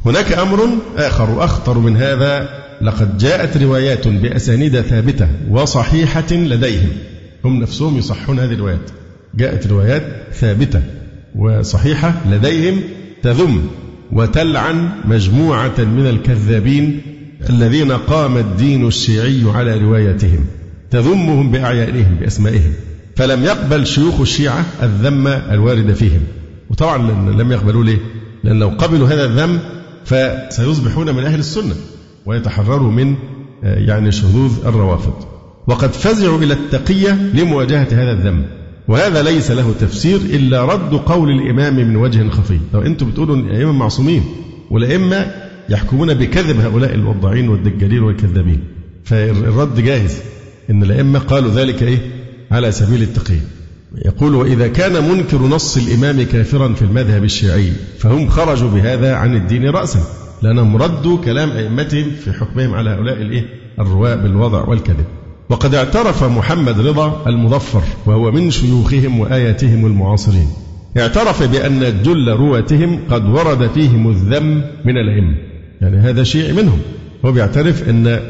هناك 0.06 0.32
أمر 0.32 0.68
آخر 0.96 1.44
أخطر 1.44 1.78
من 1.78 1.96
هذا 1.96 2.48
لقد 2.82 3.18
جاءت 3.18 3.56
روايات 3.56 4.08
بأسانيد 4.08 4.80
ثابتة 4.80 5.28
وصحيحة 5.50 6.32
لديهم. 6.32 6.88
هم 7.44 7.60
نفسهم 7.60 7.98
يصحون 7.98 8.38
هذه 8.38 8.52
الروايات. 8.52 9.03
جاءت 9.36 9.66
روايات 9.66 10.02
ثابتة 10.32 10.82
وصحيحة 11.36 12.14
لديهم 12.30 12.80
تذم 13.22 13.66
وتلعن 14.12 14.88
مجموعة 15.04 15.78
من 15.78 16.06
الكذابين 16.06 17.00
الذين 17.50 17.92
قام 17.92 18.36
الدين 18.36 18.86
الشيعي 18.86 19.42
على 19.54 19.78
روايتهم 19.78 20.46
تذمهم 20.90 21.50
بأعيانهم 21.50 22.16
بأسمائهم. 22.20 22.72
فلم 23.16 23.44
يقبل 23.44 23.86
شيوخ 23.86 24.20
الشيعة 24.20 24.64
الذم 24.82 25.26
الوارد 25.26 25.92
فيهم. 25.92 26.20
وطبعا 26.70 26.98
لم 27.30 27.52
يقبلوا 27.52 27.84
ليه؟ 27.84 27.98
لأن 28.44 28.58
لو 28.58 28.68
قبلوا 28.68 29.08
هذا 29.08 29.24
الذم 29.24 29.58
فسيصبحون 30.04 31.14
من 31.14 31.24
أهل 31.24 31.38
السنة 31.38 31.74
ويتحرروا 32.26 32.90
من 32.90 33.14
آه، 33.64 33.78
يعني 33.78 34.12
شذوذ 34.12 34.66
الروافض. 34.66 35.14
وقد 35.66 35.92
فزعوا 35.92 36.38
إلى 36.38 36.54
التقية 36.54 37.30
لمواجهة 37.34 37.88
هذا 37.92 38.12
الذم. 38.12 38.44
وهذا 38.88 39.22
ليس 39.22 39.50
له 39.50 39.74
تفسير 39.80 40.16
إلا 40.16 40.64
رد 40.64 40.94
قول 40.94 41.30
الإمام 41.30 41.76
من 41.76 41.96
وجه 41.96 42.28
خفي. 42.28 42.58
لو 42.74 42.80
أنتم 42.80 43.10
بتقولوا 43.10 43.36
الأئمة 43.36 43.72
معصومين 43.72 44.22
والأئمة 44.70 45.26
يحكمون 45.68 46.14
بكذب 46.14 46.60
هؤلاء 46.60 46.94
الوضاعين 46.94 47.48
والدجالين 47.48 48.02
والكذابين 48.02 48.60
فالرد 49.04 49.80
جاهز. 49.80 50.18
إن 50.70 50.82
الأئمة 50.82 51.18
قالوا 51.18 51.50
ذلك 51.50 51.82
إيه؟ 51.82 51.98
على 52.50 52.72
سبيل 52.72 53.02
التقية 53.02 53.40
يقول 54.04 54.34
وإذا 54.34 54.68
كان 54.68 55.08
منكر 55.10 55.38
نص 55.42 55.76
الإمام 55.76 56.22
كافرا 56.22 56.74
في 56.74 56.82
المذهب 56.82 57.24
الشيعي 57.24 57.72
فهم 57.98 58.28
خرجوا 58.28 58.70
بهذا 58.70 59.14
عن 59.14 59.36
الدين 59.36 59.68
رأسا 59.68 60.00
لأنهم 60.42 60.76
ردوا 60.76 61.18
كلام 61.18 61.50
أئمتهم 61.50 62.10
في 62.24 62.32
حكمهم 62.32 62.74
على 62.74 62.90
هؤلاء 62.90 63.22
الإيه؟ 63.22 63.44
الرواة 63.78 64.14
بالوضع 64.14 64.64
والكذب. 64.64 65.04
وقد 65.50 65.74
اعترف 65.74 66.24
محمد 66.24 66.80
رضا 66.80 67.22
المظفر 67.26 67.82
وهو 68.06 68.30
من 68.30 68.50
شيوخهم 68.50 69.20
وآياتهم 69.20 69.86
المعاصرين. 69.86 70.48
اعترف 70.98 71.42
بأن 71.42 72.02
جل 72.02 72.28
رواتهم 72.28 73.00
قد 73.10 73.28
ورد 73.28 73.70
فيهم 73.74 74.10
الذم 74.10 74.62
من 74.84 74.96
الأئمة 74.96 75.34
يعني 75.80 75.96
هذا 75.96 76.22
شيء 76.22 76.52
منهم. 76.52 76.78
هو 77.24 77.32
بيعترف 77.32 77.88
أن 77.88 78.20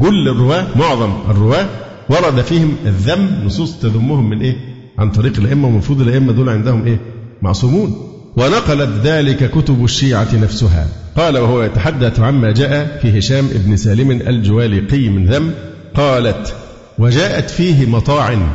جل 0.00 0.28
الرواة 0.28 0.66
معظم 0.76 1.12
الرواة 1.30 1.66
ورد 2.08 2.40
فيهم 2.40 2.76
الذم 2.86 3.28
نصوص 3.44 3.78
تذمهم 3.78 4.30
من 4.30 4.40
إيه؟ 4.40 4.56
عن 4.98 5.10
طريق 5.10 5.32
الأئمة 5.38 5.68
ومفروض 5.68 6.00
الأئمة 6.00 6.32
دول 6.32 6.48
عندهم 6.48 6.84
إيه؟ 6.86 7.00
معصومون. 7.42 7.94
ونقلت 8.36 8.90
ذلك 9.04 9.50
كتب 9.50 9.84
الشيعة 9.84 10.36
نفسها. 10.42 10.88
قال 11.16 11.38
وهو 11.38 11.62
يتحدث 11.62 12.20
عما 12.20 12.52
جاء 12.52 12.98
في 13.02 13.18
هشام 13.18 13.46
بن 13.52 13.76
سالم 13.76 14.10
الجوالقي 14.10 15.08
من 15.08 15.26
ذم 15.26 15.50
قالت 15.94 16.54
وجاءت 16.98 17.50
فيه 17.50 17.86
مطاعن 17.86 18.46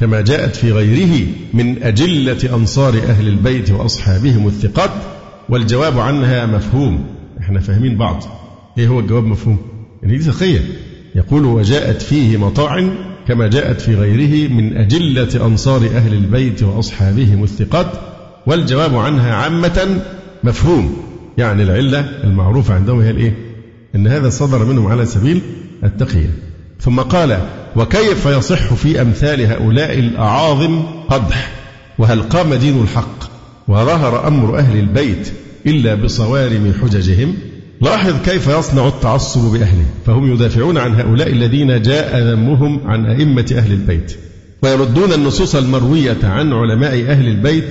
كما 0.00 0.20
جاءت 0.20 0.56
في 0.56 0.72
غيره 0.72 1.26
من 1.54 1.82
أجلة 1.82 2.54
أنصار 2.56 2.94
أهل 2.94 3.28
البيت 3.28 3.70
وأصحابهم 3.70 4.46
الثقات 4.46 4.90
والجواب 5.48 5.98
عنها 5.98 6.46
مفهوم. 6.46 7.04
إحنا 7.40 7.60
فاهمين 7.60 7.96
بعض. 7.96 8.24
إيه 8.78 8.88
هو 8.88 9.00
الجواب 9.00 9.24
مفهوم؟ 9.24 9.58
يعني 10.02 10.16
دي 10.16 10.22
ثقية 10.22 10.60
يقول 11.14 11.44
وجاءت 11.44 12.02
فيه 12.02 12.36
مطاعن 12.36 12.94
كما 13.28 13.48
جاءت 13.48 13.80
في 13.80 13.94
غيره 13.94 14.52
من 14.52 14.76
أجلة 14.76 15.46
أنصار 15.46 15.80
أهل 15.94 16.14
البيت 16.14 16.62
وأصحابهم 16.62 17.42
الثقات 17.44 17.92
والجواب 18.46 18.96
عنها 18.96 19.34
عامة 19.34 20.00
مفهوم. 20.44 20.96
يعني 21.38 21.62
العلة 21.62 22.00
المعروفة 22.24 22.74
عندهم 22.74 23.00
هي 23.00 23.10
الإيه؟ 23.10 23.36
إن 23.94 24.06
هذا 24.06 24.28
صدر 24.28 24.64
منهم 24.64 24.86
على 24.86 25.06
سبيل 25.06 25.40
التقية 25.84 26.30
ثم 26.84 27.00
قال 27.00 27.38
وكيف 27.76 28.26
يصح 28.26 28.74
في 28.74 29.02
أمثال 29.02 29.40
هؤلاء 29.40 29.98
الأعاظم 29.98 30.82
قدح؟ 31.10 31.52
وهل 31.98 32.22
قام 32.22 32.54
دين 32.54 32.82
الحق 32.82 33.30
وظهر 33.68 34.28
أمر 34.28 34.58
أهل 34.58 34.78
البيت 34.78 35.32
إلا 35.66 35.94
بصوارم 35.94 36.74
حججهم؟ 36.82 37.34
لاحظ 37.80 38.14
كيف 38.24 38.48
يصنع 38.48 38.88
التعصب 38.88 39.52
بأهله 39.52 39.84
فهم 40.06 40.32
يدافعون 40.32 40.78
عن 40.78 40.94
هؤلاء 40.94 41.32
الذين 41.32 41.82
جاء 41.82 42.18
ذمهم 42.18 42.80
عن 42.86 43.06
أئمة 43.06 43.54
أهل 43.56 43.72
البيت 43.72 44.16
ويردون 44.62 45.12
النصوص 45.12 45.56
المروية 45.56 46.18
عن 46.22 46.52
علماء 46.52 47.04
أهل 47.08 47.28
البيت 47.28 47.64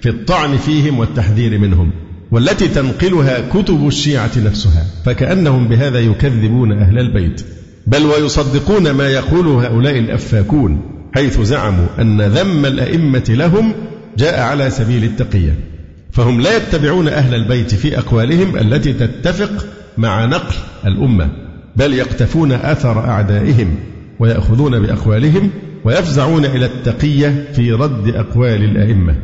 في 0.00 0.08
الطعن 0.08 0.56
فيهم 0.56 0.98
والتحذير 0.98 1.58
منهم 1.58 1.90
والتي 2.30 2.68
تنقلها 2.68 3.48
كتب 3.48 3.86
الشيعة 3.86 4.30
نفسها 4.36 4.86
فكأنهم 5.04 5.68
بهذا 5.68 5.98
يكذبون 5.98 6.72
أهل 6.72 6.98
البيت. 6.98 7.42
بل 7.88 8.06
ويصدقون 8.06 8.90
ما 8.90 9.08
يقوله 9.08 9.66
هؤلاء 9.66 9.98
الأفاكون 9.98 10.80
حيث 11.14 11.40
زعموا 11.40 11.86
أن 11.98 12.22
ذم 12.22 12.66
الأئمة 12.66 13.24
لهم 13.28 13.72
جاء 14.18 14.40
على 14.40 14.70
سبيل 14.70 15.04
التقية. 15.04 15.54
فهم 16.12 16.40
لا 16.40 16.56
يتبعون 16.56 17.08
أهل 17.08 17.34
البيت 17.34 17.74
في 17.74 17.98
أقوالهم 17.98 18.56
التي 18.56 18.92
تتفق 18.92 19.66
مع 19.98 20.24
نقل 20.24 20.54
الأمة 20.86 21.28
بل 21.76 21.94
يقتفون 21.94 22.52
أثر 22.52 22.98
أعدائهم 22.98 23.74
ويأخذون 24.18 24.80
بأقوالهم 24.80 25.50
ويفزعون 25.84 26.44
إلى 26.44 26.66
التقية 26.66 27.44
في 27.52 27.72
رد 27.72 28.14
أقوال 28.14 28.64
الأئمة. 28.64 29.14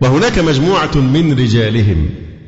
وهناك 0.00 0.38
مجموعة 0.38 0.96
من 0.96 1.32
رجالهم 1.32 2.06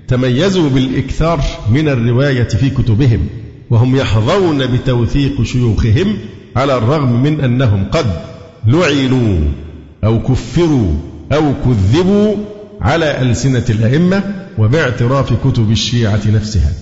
تميزوا 0.09 0.71
بالإكثار 0.71 1.40
من 1.71 1.88
الرواية 1.88 2.49
في 2.49 2.71
كتبهم. 2.71 3.28
وهم 3.71 3.97
يحظون 3.97 4.67
بتوثيق 4.67 5.43
شيوخهم 5.43 6.17
على 6.57 6.77
الرغم 6.77 7.23
من 7.23 7.41
أنهم 7.41 7.85
قد 7.93 8.07
لعنوا 8.67 9.41
أو 10.05 10.23
كفروا 10.23 10.93
أو 11.33 11.53
كذبوا 11.65 12.35
على 12.81 13.23
ألسنة 13.23 13.65
الأئمة 13.71 14.23
وباعتراف 14.59 15.33
كتب 15.49 15.71
الشيعة 15.71 16.21
نفسها. 16.27 16.73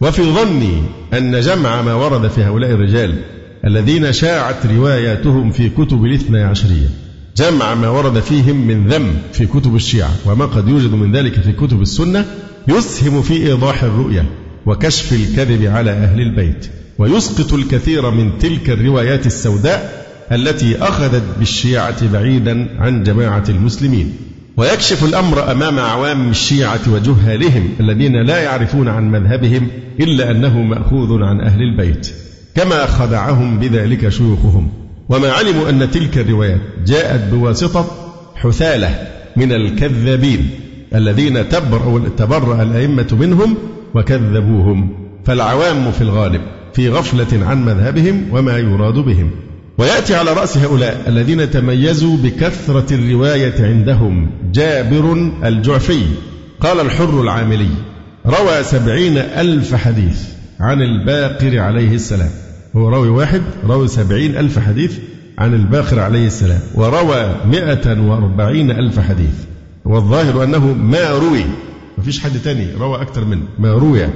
وفي 0.00 0.22
ظني 0.22 0.82
أن 1.12 1.40
جمع 1.40 1.82
ما 1.82 1.94
ورد 1.94 2.28
في 2.28 2.42
هؤلاء 2.42 2.70
الرجال 2.70 3.14
الذين 3.66 4.12
شاعت 4.12 4.66
رواياتهم 4.66 5.50
في 5.50 5.68
كتب 5.68 6.04
الاثنى 6.04 6.42
عشرية. 6.42 6.88
جمع 7.36 7.74
ما 7.74 7.88
ورد 7.88 8.20
فيهم 8.20 8.66
من 8.66 8.88
ذم 8.88 9.16
في 9.32 9.46
كتب 9.46 9.76
الشيعة 9.76 10.10
وما 10.26 10.44
قد 10.44 10.68
يوجد 10.68 10.92
من 10.92 11.12
ذلك 11.12 11.40
في 11.40 11.52
كتب 11.52 11.82
السنة 11.82 12.24
يسهم 12.68 13.22
في 13.22 13.46
إيضاح 13.46 13.82
الرؤية. 13.82 14.43
وكشف 14.66 15.12
الكذب 15.12 15.66
على 15.66 15.90
أهل 15.90 16.20
البيت 16.20 16.66
ويسقط 16.98 17.52
الكثير 17.52 18.10
من 18.10 18.38
تلك 18.38 18.70
الروايات 18.70 19.26
السوداء 19.26 20.04
التي 20.32 20.78
أخذت 20.82 21.22
بالشيعة 21.38 22.12
بعيدا 22.12 22.68
عن 22.78 23.02
جماعة 23.02 23.44
المسلمين. 23.48 24.16
ويكشف 24.56 25.04
الأمر 25.04 25.50
أمام 25.52 25.78
عوام 25.78 26.30
الشيعة 26.30 26.80
وجهالهم 26.88 27.68
الذين 27.80 28.16
لا 28.16 28.38
يعرفون 28.42 28.88
عن 28.88 29.10
مذهبهم 29.10 29.68
إلا 30.00 30.30
أنه 30.30 30.62
مأخوذ 30.62 31.22
عن 31.22 31.40
أهل 31.40 31.62
البيت. 31.62 32.10
كما 32.54 32.86
خدعهم 32.86 33.58
بذلك 33.58 34.08
شيوخهم. 34.08 34.68
وما 35.08 35.32
علموا 35.32 35.70
أن 35.70 35.90
تلك 35.90 36.18
الروايات 36.18 36.60
جاءت 36.86 37.20
بواسطة 37.32 37.86
حثالة 38.36 39.08
من 39.36 39.52
الكذابين 39.52 40.50
الذين 40.94 41.48
تبرأ 42.18 42.62
الأئمة 42.62 43.08
منهم 43.20 43.56
وكذبوهم. 43.94 44.88
فالعوام 45.24 45.92
في 45.92 46.00
الغالب 46.00 46.40
في 46.74 46.88
غفلة 46.88 47.46
عن 47.46 47.64
مذهبهم 47.64 48.26
وما 48.32 48.58
يراد 48.58 48.94
بهم. 48.94 49.30
ويأتي 49.78 50.14
على 50.14 50.32
رأس 50.32 50.58
هؤلاء 50.58 51.04
الذين 51.08 51.50
تميزوا 51.50 52.16
بكثرة 52.16 52.94
الرواية 52.94 53.54
عندهم. 53.64 54.30
جابر 54.52 55.32
الجعفي 55.44 56.02
قال 56.60 56.80
الحر 56.80 57.20
العاملي 57.20 57.70
روى 58.26 58.62
سبعين 58.62 59.18
ألف 59.18 59.74
حديث 59.74 60.22
عن 60.60 60.82
الباقر 60.82 61.58
عليه 61.58 61.94
السلام. 61.94 62.30
هو 62.76 62.88
راوي 62.88 63.08
واحد 63.08 63.42
روى 63.66 63.88
سبعين 63.88 64.36
ألف 64.36 64.58
حديث 64.58 64.98
عن 65.38 65.54
الباقر 65.54 66.00
عليه 66.00 66.26
السلام. 66.26 66.60
وروى 66.74 67.36
مئة 67.46 68.00
وأربعين 68.00 68.70
ألف 68.70 69.00
حديث. 69.00 69.34
والظاهر 69.84 70.44
أنه 70.44 70.72
ما 70.72 71.10
روي. 71.10 71.44
ما 71.98 72.04
فيش 72.04 72.20
حد 72.20 72.38
تاني 72.44 72.74
روى 72.74 73.02
أكثر 73.02 73.24
منه 73.24 73.42
ما 73.58 73.72
روي 73.72 74.06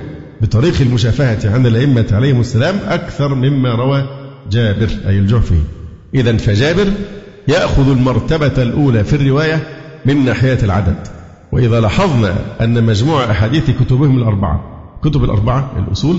بطريق 0.41 0.81
المشافهة 0.81 1.55
عن 1.55 1.67
الأئمة 1.67 2.07
عليهم 2.13 2.41
السلام 2.41 2.77
أكثر 2.87 3.35
مما 3.35 3.75
روى 3.75 4.09
جابر 4.51 4.89
أي 5.07 5.19
الجعفي. 5.19 5.61
إذا 6.15 6.37
فجابر 6.37 6.87
يأخذ 7.49 7.91
المرتبة 7.91 8.63
الأولى 8.63 9.05
في 9.05 9.17
الرواية 9.17 9.63
من 10.07 10.25
ناحية 10.25 10.59
العدد. 10.63 11.07
وإذا 11.53 11.81
لاحظنا 11.81 12.37
أن 12.61 12.85
مجموع 12.85 13.31
أحاديث 13.31 13.71
كتبهم 13.71 14.19
الأربعة 14.19 14.65
كتب 15.03 15.25
الأربعة 15.25 15.73
الأصول 15.79 16.17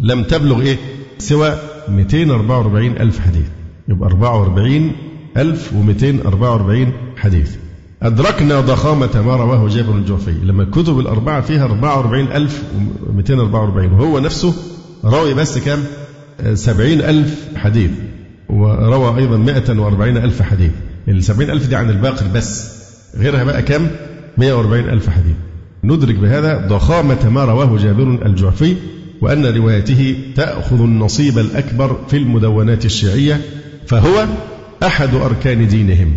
لم 0.00 0.22
تبلغ 0.22 0.60
إيه؟ 0.60 0.76
سوى 1.18 1.58
244 1.88 2.86
ألف 2.86 3.20
حديث. 3.20 3.46
يبقى 3.88 4.08
44 4.08 4.92
ألف 5.36 5.72
و244 5.72 6.88
حديث. 7.16 7.56
أدركنا 8.02 8.60
ضخامة 8.60 9.22
ما 9.26 9.36
رواه 9.36 9.68
جابر 9.68 9.94
الجعفي 9.94 10.34
لما 10.44 10.62
الكتب 10.62 10.98
الأربعة 10.98 11.40
فيها 11.40 11.64
44244 11.64 13.92
وهو 13.92 14.18
نفسه 14.18 14.54
راوي 15.04 15.34
بس 15.34 15.58
كام؟ 15.58 15.78
سبعين 16.54 17.00
ألف 17.00 17.44
حديث 17.56 17.90
وروى 18.48 19.18
أيضا 19.18 19.36
140 19.36 20.16
ألف 20.16 20.42
حديث. 20.42 20.70
السبعين 21.08 21.50
ألف 21.50 21.66
دي 21.68 21.76
عن 21.76 21.90
الباقر 21.90 22.26
بس 22.34 22.70
غيرها 23.16 23.44
بقى 23.44 23.62
كم 23.62 23.86
140 24.38 24.88
ألف 24.88 25.08
حديث. 25.10 25.36
ندرك 25.84 26.14
بهذا 26.14 26.66
ضخامة 26.68 27.28
ما 27.28 27.44
رواه 27.44 27.78
جابر 27.78 28.26
الجعفي 28.26 28.76
وأن 29.20 29.46
روايته 29.46 30.16
تأخذ 30.36 30.80
النصيب 30.82 31.38
الأكبر 31.38 31.96
في 32.08 32.16
المدونات 32.16 32.84
الشيعية 32.84 33.40
فهو 33.86 34.26
أحد 34.82 35.14
أركان 35.14 35.68
دينهم. 35.68 36.12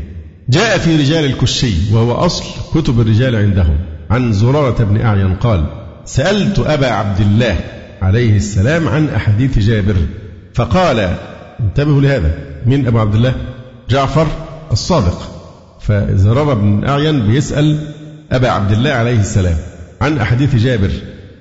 جاء 0.49 0.77
في 0.77 0.95
رجال 0.95 1.25
الكشي 1.25 1.93
وهو 1.93 2.11
أصل 2.11 2.43
كتب 2.73 3.01
الرجال 3.01 3.35
عندهم. 3.35 3.77
عن 4.09 4.33
زرارة 4.33 4.83
بن 4.83 5.01
أعين 5.01 5.35
قال 5.35 5.65
سألت 6.05 6.59
أبا 6.59 6.87
عبد 6.87 7.19
الله 7.19 7.55
عليه 8.01 8.35
السلام 8.35 8.87
عن 8.87 9.09
أحاديث 9.09 9.59
جابر 9.59 9.95
فقال 10.53 11.17
انتبهوا 11.59 12.01
لهذا. 12.01 12.35
من 12.65 12.87
أبو 12.87 12.99
عبد 12.99 13.15
الله؟ 13.15 13.35
جعفر 13.89 14.27
الصادق. 14.71 15.31
فزرارة 15.79 16.53
بن 16.53 16.83
أعين 16.87 17.27
بيسأل 17.27 17.87
أبا 18.31 18.49
عبد 18.49 18.71
الله 18.71 18.89
عليه 18.89 19.19
السلام 19.19 19.57
عن 20.01 20.17
أحاديث 20.17 20.55
جابر 20.55 20.91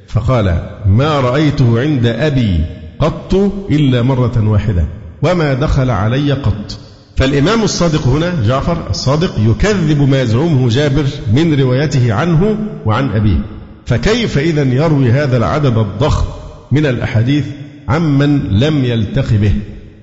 فقال 0.09 0.71
ما 0.87 1.21
رأيته 1.21 1.81
عند 1.81 2.07
أبي 2.07 2.65
قط 2.99 3.35
إلا 3.71 4.03
مرة 4.03 4.49
واحدة 4.49 4.87
وما 5.23 5.55
دخل 5.55 5.91
علي 5.91 6.33
قط. 6.33 6.79
فالإمام 7.21 7.63
الصادق 7.63 8.07
هنا 8.07 8.33
جعفر 8.47 8.91
الصادق 8.91 9.35
يكذب 9.39 10.09
ما 10.09 10.23
يزعمه 10.23 10.69
جابر 10.69 11.05
من 11.33 11.61
روايته 11.61 12.13
عنه 12.13 12.57
وعن 12.87 13.11
أبيه. 13.11 13.39
فكيف 13.87 14.39
إذا 14.39 14.63
يروي 14.63 15.11
هذا 15.11 15.37
العدد 15.37 15.79
الضخم 15.79 16.27
من 16.73 16.87
الأحاديث 16.87 17.45
عمن 17.89 18.39
لم 18.39 18.85
يلتقي 18.85 19.37
به 19.37 19.53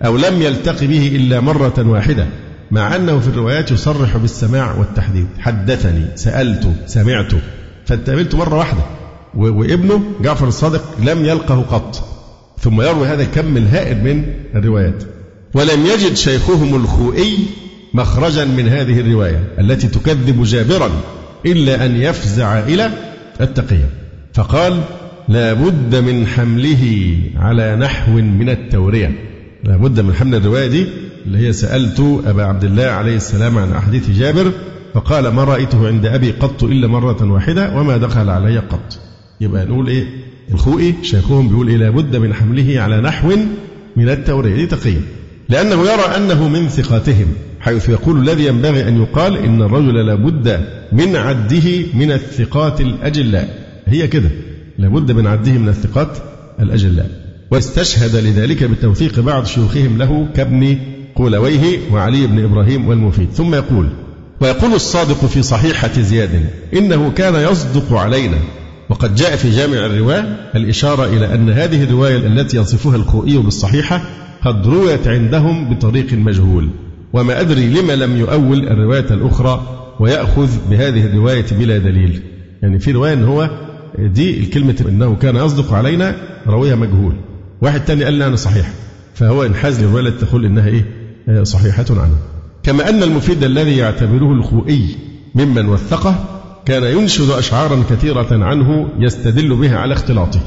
أو 0.05 0.17
لم 0.17 0.41
يلتقي 0.41 0.87
به 0.87 1.11
إلا 1.15 1.39
مرة 1.39 1.73
واحدة 1.77 2.27
مع 2.71 2.95
أنه 2.95 3.19
في 3.19 3.27
الروايات 3.27 3.71
يصرح 3.71 4.17
بالسماع 4.17 4.75
والتحديث 4.75 5.25
حدثني 5.39 6.05
سألت 6.15 6.71
سمعت 6.85 7.31
فانت 7.85 8.35
مرة 8.35 8.55
واحدة 8.55 8.81
وابنه 9.35 10.03
جعفر 10.21 10.47
الصادق 10.47 10.83
لم 10.99 11.25
يلقه 11.25 11.61
قط. 11.61 12.03
ثم 12.59 12.81
يروي 12.81 13.07
هذا 13.07 13.23
الكم 13.23 13.57
الهائل 13.57 14.03
من 14.03 14.23
الروايات. 14.55 15.16
ولم 15.53 15.85
يجد 15.85 16.13
شيخهم 16.13 16.75
الخوئي 16.75 17.37
مخرجا 17.93 18.45
من 18.45 18.67
هذه 18.67 18.99
الرواية 18.99 19.43
التي 19.59 19.87
تكذب 19.87 20.43
جابرا 20.43 20.91
إلا 21.45 21.85
أن 21.85 22.01
يفزع 22.01 22.59
إلى 22.59 22.91
التقية. 23.41 23.89
فقال 24.33 24.81
لا 25.29 25.53
بد 25.53 25.95
من 25.95 26.27
حمله 26.27 27.13
على 27.35 27.75
نحو 27.75 28.11
من 28.11 28.49
التورية. 28.49 29.11
لا 29.63 29.77
بد 29.77 29.99
من 29.99 30.13
حمل 30.13 30.35
الرواية 30.35 30.67
دي 30.67 30.85
اللي 31.25 31.47
هي 31.47 31.53
سألت 31.53 31.99
أبا 32.25 32.43
عبد 32.43 32.63
الله 32.63 32.83
عليه 32.83 33.15
السلام 33.15 33.57
عن 33.57 33.71
أحاديث 33.71 34.09
جابر 34.11 34.51
فقال 34.93 35.27
ما 35.27 35.43
رأيته 35.43 35.87
عند 35.87 36.05
أبي 36.05 36.31
قط 36.31 36.63
إلا 36.63 36.87
مرة 36.87 37.31
واحدة 37.31 37.77
وما 37.77 37.97
دخل 37.97 38.29
علي 38.29 38.57
قط. 38.57 38.99
يبقى 39.41 39.65
نقول 39.65 39.87
إيه؟ 39.87 40.05
الخوئي 40.51 40.95
شيخهم 41.03 41.49
بيقول 41.49 41.67
إيه؟ 41.67 41.77
لابد 41.77 42.15
من 42.15 42.33
حمله 42.33 42.81
على 42.81 43.01
نحو 43.01 43.35
من 43.95 44.09
التورية. 44.09 44.55
دي 44.55 44.65
تقية. 44.65 45.01
لأنه 45.49 45.81
يرى 45.81 46.15
أنه 46.17 46.47
من 46.47 46.69
ثقاتهم 46.69 47.27
حيث 47.59 47.89
يقول 47.89 48.29
الذي 48.29 48.45
ينبغي 48.45 48.87
أن 48.87 49.01
يقال 49.01 49.37
إن 49.37 49.61
الرجل 49.61 50.05
لابد 50.05 50.67
من 50.91 51.15
عده 51.15 51.85
من 51.93 52.11
الثقات 52.11 52.81
الأجلاء. 52.81 53.49
هي 53.85 54.07
كده 54.07 54.29
لابد 54.77 55.11
من 55.11 55.27
عده 55.27 55.51
من 55.51 55.69
الثقات 55.69 56.17
الأجلاء. 56.59 57.09
واستشهد 57.51 58.15
لذلك 58.15 58.63
بتوثيق 58.63 59.19
بعض 59.19 59.45
شيوخهم 59.45 59.97
له 59.97 60.27
كابن 60.35 60.77
قولويه 61.15 61.79
وعلي 61.91 62.27
بن 62.27 62.43
إبراهيم 62.43 62.87
والمفيد. 62.87 63.29
ثم 63.33 63.55
يقول 63.55 63.89
ويقول 64.41 64.73
الصادق 64.73 65.25
في 65.25 65.41
صحيحة 65.41 66.01
زياد 66.01 66.49
إنه 66.73 67.11
كان 67.11 67.51
يصدق 67.51 67.93
علينا. 67.93 68.37
وقد 68.89 69.15
جاء 69.15 69.35
في 69.35 69.51
جامع 69.51 69.85
الرواة 69.85 70.25
الإشارة 70.55 71.05
إلى 71.05 71.33
أن 71.33 71.49
هذه 71.49 71.83
الرواية 71.83 72.17
التي 72.17 72.57
يصفها 72.57 72.95
الخوئي 72.95 73.37
بالصحيحة 73.37 74.01
قد 74.41 74.67
رويت 74.67 75.07
عندهم 75.07 75.73
بطريق 75.73 76.13
مجهول 76.13 76.69
وما 77.13 77.41
أدري 77.41 77.69
لما 77.69 77.93
لم 77.93 78.17
يؤول 78.17 78.67
الرواية 78.67 79.05
الأخرى 79.11 79.77
ويأخذ 79.99 80.49
بهذه 80.69 81.05
الرواية 81.05 81.45
بلا 81.51 81.77
دليل. 81.77 82.21
يعني 82.61 82.79
في 82.79 82.91
رواية 82.91 83.13
أن 83.13 83.23
هو 83.23 83.49
دي 83.99 84.39
الكلمة 84.39 84.85
أنه 84.89 85.15
كان 85.15 85.35
يصدق 85.35 85.73
علينا 85.73 86.15
راويها 86.47 86.75
مجهول. 86.75 87.13
واحد 87.61 87.85
تاني 87.85 88.03
قال 88.03 88.13
لنا 88.19 88.35
صحيح. 88.35 88.71
فهو 89.13 89.43
انحاز 89.43 89.83
للرواية 89.83 90.07
التي 90.07 90.25
تقول 90.25 90.45
إنها 90.45 90.67
إيه؟ 90.67 90.85
صحيحة 91.43 91.85
عنه. 91.89 92.17
كما 92.63 92.89
أن 92.89 93.03
المفيد 93.03 93.43
الذي 93.43 93.77
يعتبره 93.77 94.33
الخوئي 94.33 94.95
ممن 95.35 95.65
وثقه 95.65 96.15
كان 96.65 96.83
ينشد 96.83 97.29
أشعارا 97.29 97.83
كثيرة 97.89 98.27
عنه 98.31 98.87
يستدل 98.99 99.55
بها 99.55 99.77
على 99.77 99.93
اختلاطه 99.93 100.39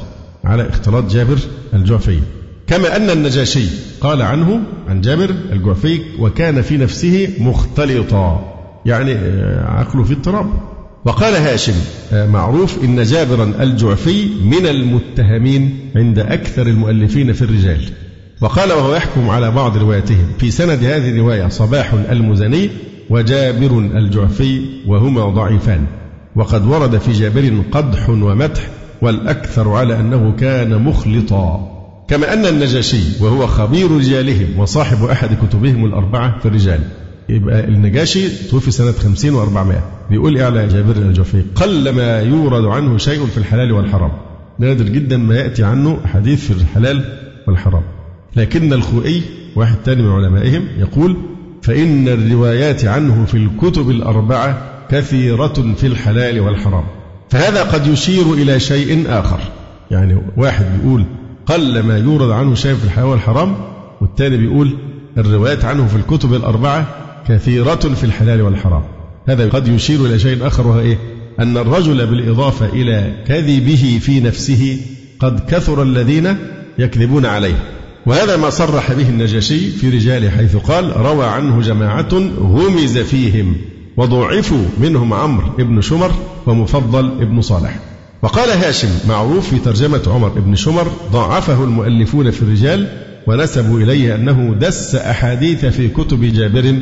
على 0.43 0.69
اختلاط 0.69 1.11
جابر 1.11 1.37
الجعفي. 1.73 2.19
كما 2.67 2.95
أن 2.95 3.09
النجاشي 3.09 3.67
قال 4.01 4.21
عنه 4.21 4.61
عن 4.87 5.01
جابر 5.01 5.29
الجعفي 5.51 5.99
وكان 6.19 6.61
في 6.61 6.77
نفسه 6.77 7.29
مختلطا. 7.39 8.51
يعني 8.85 9.13
آه، 9.13 9.65
عقله 9.65 10.03
في 10.03 10.13
اضطراب. 10.13 10.45
وقال 11.05 11.33
هاشم 11.33 11.73
آه، 12.13 12.27
معروف 12.27 12.83
إن 12.83 13.03
جابرا 13.03 13.53
الجعفي 13.59 14.25
من 14.43 14.65
المتهمين 14.65 15.91
عند 15.95 16.19
أكثر 16.19 16.67
المؤلفين 16.67 17.33
في 17.33 17.41
الرجال. 17.41 17.81
وقال 18.41 18.71
وهو 18.71 18.95
يحكم 18.95 19.29
على 19.29 19.51
بعض 19.51 19.77
رواياتهم 19.77 20.27
في 20.39 20.51
سند 20.51 20.83
هذه 20.83 21.09
الرواية 21.09 21.47
صباح 21.47 21.93
المزني 21.93 22.69
وجابر 23.09 23.79
الجعفي 23.79 24.61
وهما 24.87 25.29
ضعيفان. 25.29 25.85
وقد 26.35 26.67
ورد 26.67 26.97
في 26.97 27.11
جابر 27.11 27.61
قدح 27.71 28.09
ومدح 28.09 28.67
والأكثر 29.01 29.69
على 29.69 29.99
أنه 29.99 30.35
كان 30.39 30.81
مخلطا. 30.81 31.80
كما 32.11 32.33
أن 32.33 32.45
النجاشي 32.45 33.01
وهو 33.19 33.47
خبير 33.47 33.91
رجالهم 33.91 34.59
وصاحب 34.59 35.03
أحد 35.03 35.29
كتبهم 35.45 35.85
الأربعة 35.85 36.39
في 36.39 36.45
الرجال. 36.45 36.79
يبقى 37.29 37.67
النجاشي 37.67 38.47
توفي 38.49 38.71
سنة 38.71 38.91
50 38.91 39.31
و400 39.31 39.75
بيقول 40.09 40.37
إيه 40.37 40.43
على 40.43 40.67
جابر 40.67 40.95
الجوفي؟ 40.95 41.43
قل 41.55 41.89
ما 41.89 42.19
يورد 42.19 42.65
عنه 42.65 42.97
شيء 42.97 43.25
في 43.25 43.37
الحلال 43.37 43.71
والحرام. 43.71 44.11
نادر 44.59 44.85
جدا 44.85 45.17
ما 45.17 45.35
يأتي 45.35 45.63
عنه 45.63 45.99
حديث 46.05 46.51
في 46.51 46.61
الحلال 46.61 47.03
والحرام. 47.47 47.83
لكن 48.35 48.73
الخوئي 48.73 49.21
واحد 49.55 49.75
ثاني 49.85 50.01
من 50.01 50.11
علمائهم 50.11 50.67
يقول 50.77 51.17
فإن 51.61 52.07
الروايات 52.07 52.85
عنه 52.85 53.25
في 53.25 53.37
الكتب 53.37 53.89
الأربعة 53.89 54.63
كثيرة 54.89 55.73
في 55.77 55.87
الحلال 55.87 56.39
والحرام. 56.39 56.83
فهذا 57.29 57.63
قد 57.63 57.87
يشير 57.87 58.33
إلى 58.33 58.59
شيء 58.59 59.05
آخر. 59.07 59.39
يعني 59.91 60.17
واحد 60.37 60.65
بيقول 60.77 61.05
قل 61.45 61.79
ما 61.79 61.97
يورد 61.97 62.29
عنه 62.29 62.55
شيء 62.55 62.75
في 62.75 62.83
الحلال 62.83 63.05
والحرام 63.05 63.55
والثاني 64.01 64.37
بيقول 64.37 64.77
الروايات 65.17 65.65
عنه 65.65 65.87
في 65.87 65.95
الكتب 65.95 66.33
الأربعة 66.33 66.87
كثيرة 67.27 67.75
في 67.75 68.03
الحلال 68.03 68.41
والحرام. 68.41 68.83
هذا 69.27 69.49
قد 69.49 69.67
يشير 69.67 70.05
إلى 70.05 70.19
شيء 70.19 70.47
آخر 70.47 70.67
وهو 70.67 70.79
إيه؟ 70.79 70.97
أن 71.39 71.57
الرجل 71.57 72.07
بالإضافة 72.07 72.65
إلى 72.65 73.23
كذبه 73.27 73.99
في 74.01 74.19
نفسه 74.19 74.77
قد 75.19 75.39
كثر 75.49 75.83
الذين 75.83 76.35
يكذبون 76.79 77.25
عليه. 77.25 77.55
وهذا 78.05 78.37
ما 78.37 78.49
صرح 78.49 78.93
به 78.93 79.09
النجاشي 79.09 79.71
في 79.71 79.89
رجاله 79.89 80.29
حيث 80.29 80.55
قال 80.55 80.97
روى 80.97 81.25
عنه 81.25 81.61
جماعة 81.61 82.13
غمز 82.39 82.97
فيهم 82.97 83.55
وضعفوا 83.97 84.65
منهم 84.79 85.13
عمرو 85.13 85.47
بن 85.57 85.81
شمر 85.81 86.11
ومفضل 86.47 87.25
بن 87.25 87.41
صالح. 87.41 87.79
وقال 88.21 88.49
هاشم 88.49 88.89
معروف 89.07 89.49
في 89.49 89.59
ترجمة 89.59 90.01
عمر 90.07 90.29
بن 90.29 90.55
شمر 90.55 90.91
ضعفه 91.11 91.63
المؤلفون 91.63 92.31
في 92.31 92.41
الرجال 92.41 92.87
ونسبوا 93.27 93.79
إليه 93.79 94.15
أنه 94.15 94.55
دس 94.59 94.95
أحاديث 94.95 95.65
في 95.65 95.87
كتب 95.87 96.23
جابر 96.23 96.75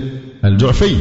الجعفي 0.45 0.95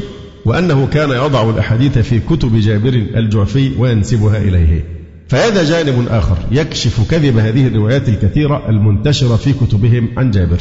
وأنه 0.44 0.86
كان 0.86 1.10
يضع 1.10 1.50
الأحاديث 1.50 1.98
في 1.98 2.20
كتب 2.20 2.56
جابر 2.56 3.06
الجعفي 3.16 3.72
وينسبها 3.78 4.38
إليه. 4.38 4.84
فهذا 5.28 5.64
جانب 5.64 6.06
آخر 6.10 6.36
يكشف 6.50 7.10
كذب 7.10 7.38
هذه 7.38 7.66
الروايات 7.66 8.08
الكثيرة 8.08 8.68
المنتشرة 8.68 9.36
في 9.36 9.52
كتبهم 9.52 10.08
عن 10.16 10.30
جابر. 10.30 10.60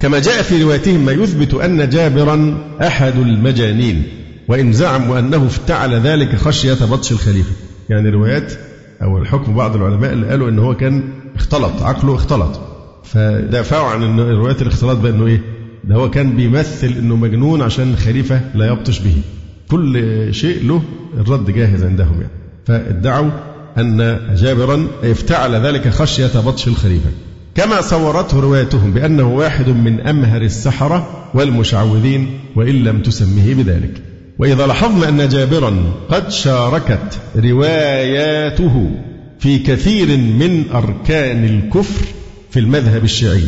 كما 0.00 0.18
جاء 0.18 0.42
في 0.42 0.62
روايتهم 0.62 1.04
ما 1.04 1.12
يثبت 1.12 1.54
أن 1.54 1.88
جابرا 1.88 2.58
أحد 2.82 3.16
المجانين 3.16 4.02
وإن 4.48 4.72
زعموا 4.72 5.18
أنه 5.18 5.46
افتعل 5.46 5.94
ذلك 5.94 6.36
خشية 6.36 6.84
بطش 6.90 7.12
الخليفة. 7.12 7.52
يعني 7.90 8.10
روايات 8.10 8.52
أو 9.02 9.18
الحكم 9.18 9.54
بعض 9.54 9.76
العلماء 9.76 10.12
اللي 10.12 10.28
قالوا 10.28 10.48
أنه 10.48 10.62
هو 10.62 10.74
كان 10.74 11.02
اختلط 11.36 11.82
عقله 11.82 12.14
اختلط. 12.14 12.60
فدافعوا 13.04 13.88
عن 13.88 14.02
أن 14.02 14.20
روايات 14.20 14.62
الاختلاط 14.62 14.96
بأنه 14.96 15.26
إيه؟ 15.26 15.40
ده 15.84 15.94
هو 15.94 16.10
كان 16.10 16.36
بيمثل 16.36 16.86
أنه 16.86 17.16
مجنون 17.16 17.62
عشان 17.62 17.90
الخليفة 17.90 18.40
لا 18.54 18.66
يبطش 18.66 18.98
به. 18.98 19.16
كل 19.68 20.04
شيء 20.34 20.66
له 20.66 20.82
الرد 21.20 21.50
جاهز 21.50 21.84
عندهم 21.84 22.14
يعني. 22.14 22.32
فادعوا 22.66 23.30
أن 23.78 24.20
جابرا 24.34 24.86
افتعل 25.04 25.54
ذلك 25.54 25.88
خشية 25.88 26.40
بطش 26.40 26.68
الخليفة. 26.68 27.10
كما 27.54 27.80
صورته 27.80 28.40
روايتهم 28.40 28.90
بأنه 28.90 29.28
واحد 29.28 29.68
من 29.68 30.00
أمهر 30.00 30.42
السحرة 30.42 31.28
والمشعوذين 31.34 32.38
وإن 32.56 32.74
لم 32.74 33.02
تسمه 33.02 33.54
بذلك. 33.54 34.02
وإذا 34.38 34.66
لاحظنا 34.66 35.08
أن 35.08 35.28
جابرا 35.28 35.92
قد 36.08 36.30
شاركت 36.30 37.18
رواياته 37.36 38.90
في 39.38 39.58
كثير 39.58 40.16
من 40.16 40.64
أركان 40.74 41.44
الكفر 41.44 42.06
في 42.50 42.58
المذهب 42.58 43.04
الشيعي 43.04 43.44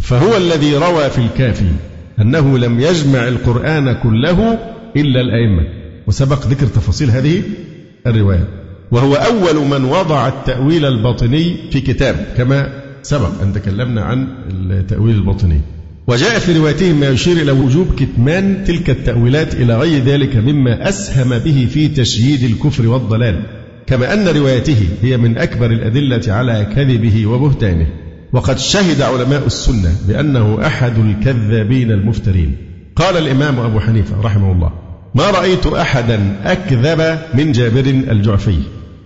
فهو 0.00 0.36
الذي 0.36 0.76
روى 0.76 1.10
في 1.10 1.18
الكافي 1.18 1.72
أنه 2.20 2.58
لم 2.58 2.80
يجمع 2.80 3.28
القرآن 3.28 3.92
كله 3.92 4.58
إلا 4.96 5.20
الأئمة 5.20 5.62
وسبق 6.06 6.46
ذكر 6.46 6.66
تفاصيل 6.66 7.10
هذه 7.10 7.42
الرواية. 8.06 8.48
وهو 8.90 9.14
أول 9.14 9.66
من 9.66 9.84
وضع 9.84 10.28
التأويل 10.28 10.84
الباطني 10.84 11.56
في 11.70 11.80
كتاب 11.80 12.26
كما 12.36 12.82
سبق 13.02 13.42
أن 13.42 13.52
تكلمنا 13.52 14.02
عن 14.02 14.28
التأويل 14.50 15.14
الباطني. 15.14 15.60
وجاء 16.10 16.38
في 16.38 16.58
روايتهم 16.58 17.00
ما 17.00 17.08
يشير 17.08 17.36
إلى 17.36 17.52
وجوب 17.52 17.94
كتمان 17.94 18.64
تلك 18.64 18.90
التأويلات 18.90 19.54
إلى 19.54 19.78
غير 19.78 20.04
ذلك 20.04 20.36
مما 20.36 20.88
أسهم 20.88 21.38
به 21.38 21.68
في 21.70 21.88
تشييد 21.88 22.42
الكفر 22.42 22.88
والضلال 22.88 23.42
كما 23.86 24.12
أن 24.12 24.28
روايته 24.28 24.88
هي 25.02 25.16
من 25.16 25.38
أكبر 25.38 25.70
الأدلة 25.70 26.32
على 26.32 26.66
كذبه 26.74 27.26
وبهتانه. 27.26 27.86
وقد 28.32 28.58
شهد 28.58 29.02
علماء 29.02 29.46
السنة 29.46 29.92
بأنه 30.08 30.66
أحد 30.66 30.98
الكذابين 30.98 31.90
المفترين. 31.90 32.56
قال 32.96 33.16
الإمام 33.16 33.58
أبو 33.58 33.80
حنيفة 33.80 34.20
رحمه 34.20 34.52
الله 34.52 34.72
ما 35.14 35.30
رأيت 35.30 35.66
أحدا 35.66 36.36
أكذب 36.44 37.18
من 37.34 37.52
جابر 37.52 37.86
الجعفي 37.86 38.58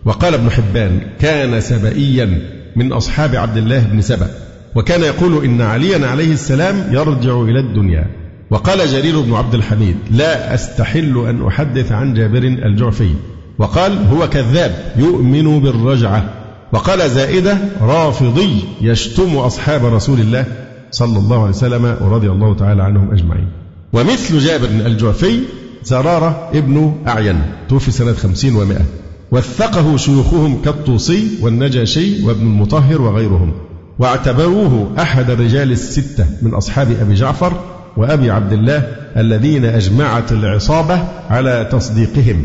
وقال 0.05 0.35
ابن 0.35 0.51
حبان 0.51 1.01
كان 1.21 1.61
سبئيا 1.61 2.41
من 2.77 2.93
أصحاب 2.93 3.37
عبد 3.37 3.57
الله 3.57 3.79
بن 3.79 4.01
سبأ 4.01 4.44
وكان 4.75 5.03
يقول 5.03 5.45
إن 5.45 5.61
عليا 5.61 6.07
عليه 6.07 6.33
السلام 6.33 6.89
يرجع 6.91 7.43
إلى 7.43 7.61
الدنيا. 7.61 8.07
وقال 8.51 8.89
جرير 8.89 9.21
بن 9.21 9.35
عبد 9.35 9.55
الحميد 9.55 9.97
لا 10.11 10.55
أستحل 10.55 11.27
أن 11.29 11.47
أحدث 11.47 11.93
عن 11.93 12.15
جابر 12.15 12.43
الجعفي. 12.43 13.11
وقال 13.59 14.07
هو 14.07 14.29
كذاب 14.29 14.93
يؤمن 14.97 15.61
بالرجعة. 15.61 16.25
وقال 16.73 17.11
زائدة 17.11 17.59
رافضي 17.81 18.65
يشتم 18.81 19.37
أصحاب 19.37 19.85
رسول 19.85 20.21
الله 20.21 20.45
صلى 20.91 21.19
الله 21.19 21.41
عليه 21.41 21.51
وسلم 21.51 21.97
ورضي 22.01 22.31
الله 22.31 22.55
تعالى 22.55 22.83
عنهم 22.83 23.11
أجمعين. 23.11 23.47
ومثل 23.93 24.39
جابر 24.39 24.67
الجعفي 24.67 25.39
زرارة 25.85 26.51
ابن 26.55 26.95
أعين 27.07 27.43
توفي 27.69 27.91
سنة 27.91 28.13
خمسين 28.13 28.57
ومائة. 28.57 28.85
وثقه 29.31 29.97
شيوخهم 29.97 30.63
كالطوسي 30.63 31.29
والنجاشي 31.41 32.25
وابن 32.27 32.47
المطهر 32.47 33.03
وغيرهم. 33.03 33.53
واعتبروه 33.99 34.93
أحد 34.99 35.31
الرجال 35.31 35.73
الستة 35.73 36.27
من 36.43 36.55
أصحاب 36.55 36.89
أبي 37.01 37.15
جعفر 37.15 37.53
وأبي 37.97 38.31
عبد 38.31 38.53
الله 38.53 38.83
الذين 39.17 39.65
أجمعت 39.65 40.33
العصابة 40.33 40.99
على 41.31 41.69
تصديقهم. 41.73 42.45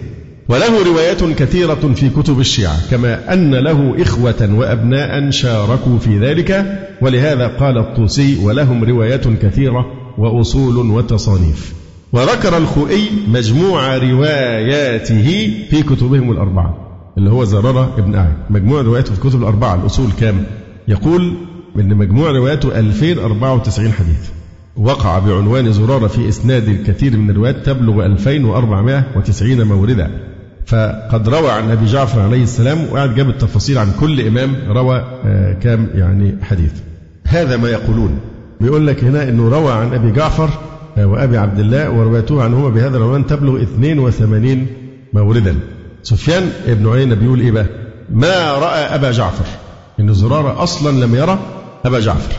وله 0.50 0.84
روايات 0.86 1.24
كثيرة 1.24 1.94
في 1.96 2.10
كتب 2.10 2.40
الشيعة 2.40 2.76
كما 2.92 3.34
أن 3.34 3.56
له 3.56 4.02
إخوة 4.02 4.50
وأبناء 4.54 5.30
شاركوا 5.30 5.98
في 6.00 6.20
ذلك 6.20 6.80
ولهذا 7.02 7.48
قال 7.48 7.78
الطوسي 7.78 8.38
ولهم 8.44 8.84
روايات 8.84 9.28
كثيرة 9.28 9.86
وأصول 10.18 10.78
وتصانيف 10.78 11.74
وذكر 12.14 12.58
الخوئي 12.58 13.10
مجموع 13.28 13.98
رواياته 13.98 15.52
في 15.70 15.84
كتبهم 15.84 16.32
الأربعة 16.32 16.78
اللي 17.18 17.30
هو 17.30 17.44
زرارة 17.44 17.94
ابن 17.98 18.16
أعين. 18.16 18.34
مجموع 18.50 18.82
رواياته 18.82 19.14
في 19.14 19.26
الكتب 19.26 19.40
الأربعة 19.40 19.76
الأصول 19.76 20.12
كام؟ 20.20 20.44
يقول 20.90 21.34
أن 21.80 21.96
مجموع 21.96 22.32
رواياته 22.32 22.80
2094 22.80 23.92
حديث. 23.92 24.30
وقع 24.78 25.20
بعنوان 25.20 25.74
زرارة 25.74 26.08
في 26.08 26.30
إسناد 26.30 26.68
الكثير 26.68 27.18
من 27.18 27.30
الروايات 27.30 27.66
تبلغ 27.66 28.06
2490 28.06 29.64
موردا. 29.64 30.12
فقد 30.66 31.30
روى 31.30 31.52
عن 31.52 31.72
أبي 31.72 31.86
جعفر 31.86 32.22
عليه 32.22 32.44
السلام 32.44 32.78
وقعد 32.92 33.16
جاب 33.16 33.30
التفاصيل 33.30 33.78
عن 33.78 33.92
كل 34.00 34.28
إمام 34.28 34.56
روى 34.68 35.04
آه، 35.26 35.54
كام 35.54 35.88
يعني 35.96 36.36
حديث. 36.42 36.72
هذا 37.28 37.58
ما 37.58 37.70
يقولون. 37.70 38.20
بيقول 38.62 38.88
لك 38.88 39.04
هنا 39.04 39.30
أنه 39.30 39.50
روى 39.50 39.72
عن 39.72 39.94
أبي 39.94 40.12
جعفر 40.12 40.50
آه، 40.98 41.06
وأبي 41.08 41.38
عبد 41.38 41.60
الله 41.60 41.90
وروايته 41.92 42.44
عنهما 42.44 42.70
بهذا 42.70 42.98
العنوان 42.98 43.28
تبلغ 43.28 43.62
82 43.62 44.68
موردا. 45.14 45.56
سفيان 46.04 46.52
بن 46.68 46.90
عيينة 46.90 47.16
بيقول 47.16 47.40
إيه 47.40 47.52
بقى؟ 47.52 47.66
ما 48.10 48.52
رأى 48.54 48.96
أبا 48.96 49.12
جعفر؟ 49.12 49.69
إن 50.00 50.14
زرارة 50.14 50.64
أصلا 50.64 51.06
لم 51.06 51.16
يرى 51.16 51.40
أبا 51.86 52.00
جعفر. 52.00 52.34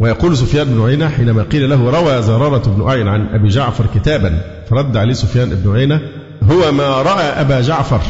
ويقول 0.00 0.36
سفيان 0.36 0.66
بن 0.68 0.84
عيينة 0.84 1.08
حينما 1.08 1.42
قيل 1.42 1.70
له 1.70 1.90
روى 1.90 2.22
زرارة 2.22 2.70
بن 2.70 2.88
أعين 2.88 3.08
عن 3.08 3.26
أبي 3.26 3.48
جعفر 3.48 3.86
كتابا 3.94 4.40
فرد 4.70 4.96
عليه 4.96 5.12
سفيان 5.12 5.48
بن 5.48 5.76
عيينة 5.76 6.00
هو 6.42 6.72
ما 6.72 7.02
رأى 7.02 7.24
أبا 7.24 7.60
جعفر 7.60 8.00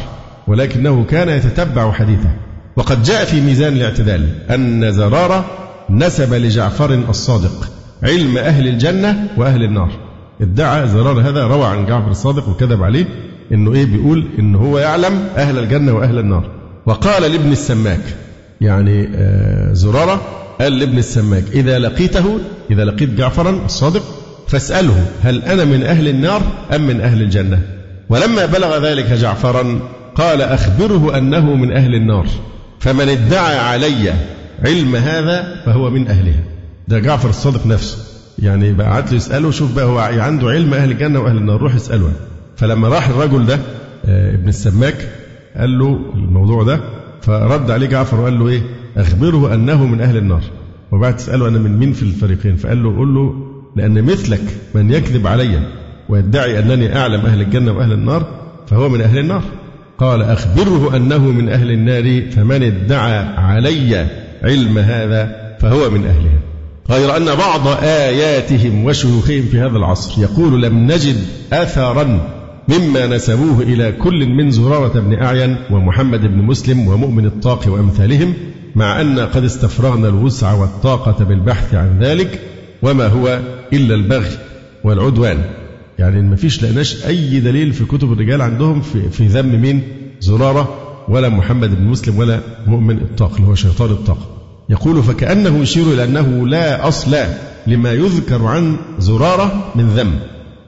ولكنه 0.47 1.05
كان 1.05 1.29
يتتبع 1.29 1.93
حديثه. 1.93 2.31
وقد 2.77 3.03
جاء 3.03 3.25
في 3.25 3.41
ميزان 3.41 3.73
الاعتدال 3.73 4.29
أن 4.51 4.93
زرارة 4.93 5.45
نسب 5.91 6.35
لجعفر 6.35 6.95
الصادق 6.95 7.69
علم 8.03 8.39
أهل 8.39 8.69
الجنة 8.69 9.29
وأهل 9.37 9.63
النار. 9.63 9.91
ادعى 10.41 10.89
زرار 10.89 11.21
هذا 11.21 11.47
روى 11.47 11.67
عن 11.67 11.87
جعفر 11.87 12.11
الصادق 12.11 12.49
وكذب 12.49 12.83
عليه 12.83 13.07
إنه 13.53 13.73
إيه 13.73 13.87
بيقول 13.87 14.27
ان 14.39 14.55
هو 14.55 14.79
يعلم 14.79 15.29
أهل 15.37 15.59
الجنة 15.59 15.93
وأهل 15.93 16.19
النار. 16.19 16.51
وقال 16.87 17.23
لابن 17.23 17.53
السماك 17.53 18.26
يعني 18.61 19.09
آه، 19.15 19.73
زرارة 19.73 20.21
قال 20.61 20.79
لابن 20.79 20.99
السماك 20.99 21.45
إذا 21.53 21.79
لقيته 21.79 22.39
إذا 22.71 22.85
لقيت 22.85 23.11
جعفرا 23.11 23.51
الصادق 23.65 24.03
فاسأله 24.49 25.07
هل 25.23 25.43
أنا 25.43 25.65
من 25.65 25.83
أهل 25.83 26.09
النار 26.09 26.43
أم 26.75 26.87
من 26.87 27.01
أهل 27.01 27.23
الجنة؟ 27.23 27.59
ولما 28.09 28.47
بلغ 28.47 28.79
ذلك 28.87 29.13
جعفرا 29.13 29.81
قال 30.15 30.43
أخبره 30.43 31.19
أنه 31.19 31.55
من 31.55 31.73
أهل 31.73 31.95
النار 31.95 32.27
فمن 32.81 33.09
ادعى 33.09 33.59
علي 33.59 34.15
علم 34.65 34.97
هذا 34.97 35.57
فهو 35.67 35.91
من 35.91 36.09
أهلها. 36.09 36.43
ده 36.89 36.99
جعفر 36.99 37.29
الصادق 37.29 37.67
نفسه. 37.67 37.99
يعني 38.39 38.73
بقى 38.73 38.87
قعد 38.87 39.09
له 39.11 39.17
يسأله 39.17 39.51
شوف 39.51 39.75
بقى 39.75 39.85
هو 39.85 39.99
عنده 39.99 40.49
علم 40.51 40.75
أهل 40.75 40.91
الجنة 40.91 41.21
وأهل 41.21 41.37
النار 41.37 41.61
روح 41.61 41.75
اسأله. 41.75 42.13
فلما 42.57 42.89
راح 42.89 43.09
الرجل 43.09 43.47
ده 43.47 43.59
آه، 44.07 44.35
ابن 44.35 44.49
السماك 44.49 45.09
قال 45.57 45.79
له 45.79 45.99
الموضوع 46.15 46.63
ده 46.63 46.81
فرد 47.23 47.71
عليه 47.71 47.87
جعفر 47.87 48.21
وقال 48.21 48.39
له 48.39 48.49
إيه؟ 48.49 48.63
أخبره 48.97 49.55
أنه 49.55 49.87
من 49.87 50.01
أهل 50.01 50.17
النار. 50.17 50.43
وبعد 50.93 51.17
تسأله 51.17 51.49
أنا 51.49 51.59
من 51.59 51.79
مين 51.79 51.93
في 51.93 52.03
الفريقين؟ 52.03 52.57
فقال 52.57 52.83
له 52.83 52.99
قل 52.99 53.15
له 53.15 53.35
لأن 53.77 54.03
مثلك 54.03 54.43
من 54.75 54.91
يكذب 54.91 55.27
علي 55.27 55.61
ويدعي 56.09 56.59
أنني 56.59 56.97
أعلم 56.97 57.21
أهل 57.21 57.41
الجنة 57.41 57.73
وأهل 57.73 57.93
النار 57.93 58.27
فهو 58.67 58.89
من 58.89 59.01
أهل 59.01 59.19
النار. 59.19 59.43
قال 59.99 60.23
أخبره 60.23 60.97
أنه 60.97 61.19
من 61.19 61.49
أهل 61.49 61.71
النار 61.71 62.31
فمن 62.31 62.63
ادعى 62.63 63.19
علي 63.37 64.07
علم 64.43 64.79
هذا 64.79 65.57
فهو 65.61 65.91
من 65.91 66.07
أهلها. 66.07 66.39
غير 66.91 67.17
أن 67.17 67.35
بعض 67.35 67.69
آياتهم 67.83 68.85
وشيوخهم 68.85 69.43
في 69.43 69.61
هذا 69.61 69.77
العصر 69.77 70.23
يقول 70.23 70.63
لم 70.63 70.87
نجد 70.93 71.17
أثرا 71.53 72.36
مما 72.69 73.07
نسبوه 73.07 73.63
إلى 73.63 73.93
كل 73.93 74.27
من 74.27 74.51
زرارة 74.51 75.01
بن 75.01 75.15
أعين 75.15 75.57
ومحمد 75.71 76.21
بن 76.21 76.43
مسلم 76.43 76.89
ومؤمن 76.89 77.27
الطاق 77.27 77.69
وأمثالهم 77.69 78.35
مع 78.75 79.01
أن 79.01 79.19
قد 79.19 79.45
استفرغنا 79.45 80.09
الوسع 80.09 80.53
والطاقة 80.53 81.25
بالبحث 81.25 81.75
عن 81.75 81.99
ذلك 82.01 82.41
وما 82.83 83.07
هو 83.07 83.41
إلا 83.73 83.95
البغي 83.95 84.39
والعدوان. 84.85 85.39
يعني 85.99 86.23
ما 86.23 86.37
فيش 86.37 86.63
لقناش 86.63 87.07
أي 87.07 87.41
دليل 87.41 87.73
في 87.73 87.85
كتب 87.85 88.13
الرجال 88.13 88.43
عندهم 88.43 88.81
في, 88.81 89.09
في 89.11 89.27
ذم 89.27 89.61
مين؟ 89.61 89.83
زرارة 90.21 90.79
ولا 91.09 91.29
محمد 91.29 91.75
بن 91.75 91.85
مسلم 91.85 92.19
ولا 92.19 92.41
مؤمن 92.67 92.97
الطاق 92.97 93.35
اللي 93.35 93.47
هو 93.47 93.55
شيطان 93.55 93.91
الطاق. 93.91 94.19
يقول 94.69 95.03
فكأنه 95.03 95.59
يشير 95.59 95.87
إلى 95.87 96.05
أنه 96.05 96.49
لا 96.49 96.89
أصل 96.89 97.17
لما 97.67 97.93
يذكر 97.93 98.45
عن 98.47 98.77
زرارة 98.99 99.73
من 99.75 99.89
ذم. 99.89 100.19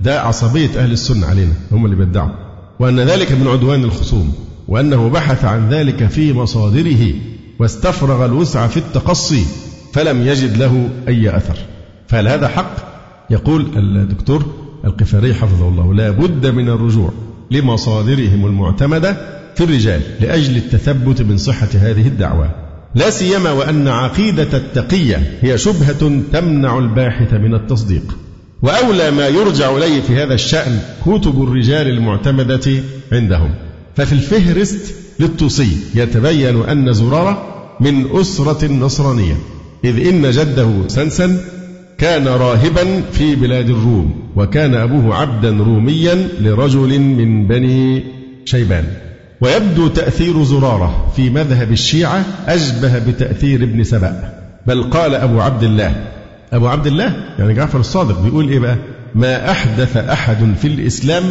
ده 0.01 0.21
عصبية 0.21 0.71
أهل 0.77 0.93
السنة 0.93 1.27
علينا 1.27 1.53
هم 1.73 1.85
اللي 1.85 1.97
بيدعوا 1.97 2.31
وأن 2.79 3.01
ذلك 3.01 3.33
من 3.33 3.49
عدوان 3.49 3.85
الخصوم 3.85 4.33
وأنه 4.69 5.09
بحث 5.09 5.45
عن 5.45 5.69
ذلك 5.69 6.07
في 6.07 6.33
مصادره 6.33 7.13
واستفرغ 7.59 8.25
الوسع 8.25 8.67
في 8.67 8.77
التقصي 8.77 9.45
فلم 9.93 10.27
يجد 10.27 10.57
له 10.57 10.89
أي 11.09 11.37
أثر. 11.37 11.59
فهل 12.09 12.29
هذا 12.29 12.49
حق؟ 12.49 12.77
يقول 13.31 13.67
الدكتور 13.77 14.47
القفاري 14.85 15.35
حفظه 15.35 15.69
الله 15.69 15.95
لا 15.95 16.11
بد 16.11 16.47
من 16.47 16.69
الرجوع 16.69 17.13
لمصادرهم 17.51 18.47
المعتمدة 18.47 19.17
في 19.55 19.65
الرجال 19.65 20.01
لأجل 20.21 20.57
التثبت 20.57 21.23
من 21.23 21.37
صحة 21.37 21.69
هذه 21.75 22.09
الدعوة. 22.09 22.51
لا 22.95 23.11
سيما 23.11 23.51
وأن 23.51 23.89
عقيدة 23.89 24.57
التقية 24.57 25.39
هي 25.41 25.59
شبهة 25.59 26.21
تمنع 26.33 26.79
الباحث 26.79 27.35
من 27.35 27.55
التصديق. 27.55 28.17
وأولى 28.62 29.11
ما 29.11 29.29
يرجع 29.29 29.77
إليه 29.77 30.01
في 30.01 30.16
هذا 30.16 30.35
الشأن 30.35 30.79
كتب 31.07 31.42
الرجال 31.42 31.88
المعتمدة 31.88 32.71
عندهم. 33.12 33.55
ففي 33.97 34.12
الفهرست 34.12 34.94
للطوسي 35.21 35.77
يتبين 35.94 36.62
أن 36.62 36.92
زرارة 36.92 37.44
من 37.81 38.07
أسرة 38.21 38.66
نصرانية 38.66 39.37
إذ 39.85 40.07
إن 40.09 40.31
جده 40.31 40.71
سنسن 40.88 41.37
كان 41.99 42.29
راهبا 42.29 43.03
في 43.12 43.37
بلاد 43.37 43.71
الروم 43.71 44.14
وكان 44.37 44.75
أبوه 44.75 45.14
عبدا 45.14 45.51
روميا 45.51 46.29
لرجل 46.40 47.01
من 47.01 47.47
بني 47.47 48.05
شيبان. 48.44 48.85
ويبدو 49.40 49.88
تأثير 49.88 50.44
زرارة 50.44 51.12
في 51.16 51.31
مذهب 51.31 51.73
الشيعة 51.73 52.25
أشبه 52.47 52.99
بتأثير 52.99 53.62
ابن 53.62 53.85
سبأ 53.85 54.33
بل 54.66 54.83
قال 54.83 55.14
أبو 55.14 55.40
عبد 55.40 55.62
الله 55.62 56.18
أبو 56.53 56.69
عبد 56.69 56.87
الله 56.87 57.17
يعني 57.39 57.55
جعفر 57.55 57.81
الصادق 57.81 58.21
بيقول 58.21 58.49
إيه 58.49 58.59
بقى؟ 58.59 58.77
ما 59.15 59.51
أحدث 59.51 59.97
أحد 59.97 60.55
في 60.61 60.69
الإسلام 60.69 61.25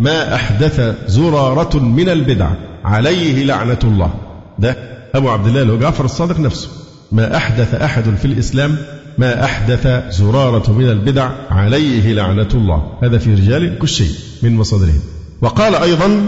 ما 0.00 0.34
أحدث 0.34 0.94
زرارة 1.06 1.78
من 1.78 2.08
البدع 2.08 2.50
عليه 2.84 3.44
لعنة 3.44 3.78
الله. 3.84 4.10
ده 4.58 4.76
أبو 5.14 5.30
عبد 5.30 5.56
الله 5.56 5.76
جعفر 5.76 6.04
الصادق 6.04 6.40
نفسه. 6.40 6.68
ما 7.12 7.36
أحدث 7.36 7.74
أحد 7.74 8.04
في 8.18 8.24
الإسلام 8.24 8.76
ما 9.18 9.44
أحدث 9.44 10.14
زرارة 10.14 10.72
من 10.72 10.88
البدع 10.90 11.30
عليه 11.50 12.12
لعنة 12.12 12.48
الله. 12.54 12.92
هذا 13.02 13.18
في 13.18 13.34
رجال 13.34 13.78
كل 13.78 13.88
شيء 13.88 14.10
من 14.42 14.56
مصادرهم. 14.56 15.00
وقال 15.40 15.74
أيضا 15.74 16.22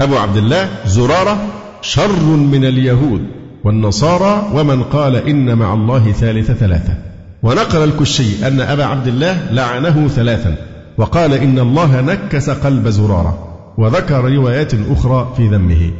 أبو 0.00 0.16
عبد 0.16 0.36
الله 0.36 0.68
زرارة 0.86 1.46
شر 1.82 2.22
من 2.36 2.64
اليهود 2.64 3.22
والنصارى 3.64 4.50
ومن 4.54 4.82
قال 4.82 5.16
إن 5.16 5.58
مع 5.58 5.74
الله 5.74 6.12
ثالث 6.12 6.50
ثلاثة. 6.50 7.09
ونقل 7.42 7.84
الكشي 7.84 8.46
أن 8.46 8.60
أبا 8.60 8.84
عبد 8.84 9.06
الله 9.06 9.52
لعنه 9.52 10.08
ثلاثا 10.08 10.56
وقال 10.98 11.34
إن 11.34 11.58
الله 11.58 12.00
نكس 12.00 12.50
قلب 12.50 12.88
زرارة 12.88 13.46
وذكر 13.78 14.24
روايات 14.24 14.72
أخرى 14.74 15.34
في 15.36 15.48
ذمه. 15.48 15.90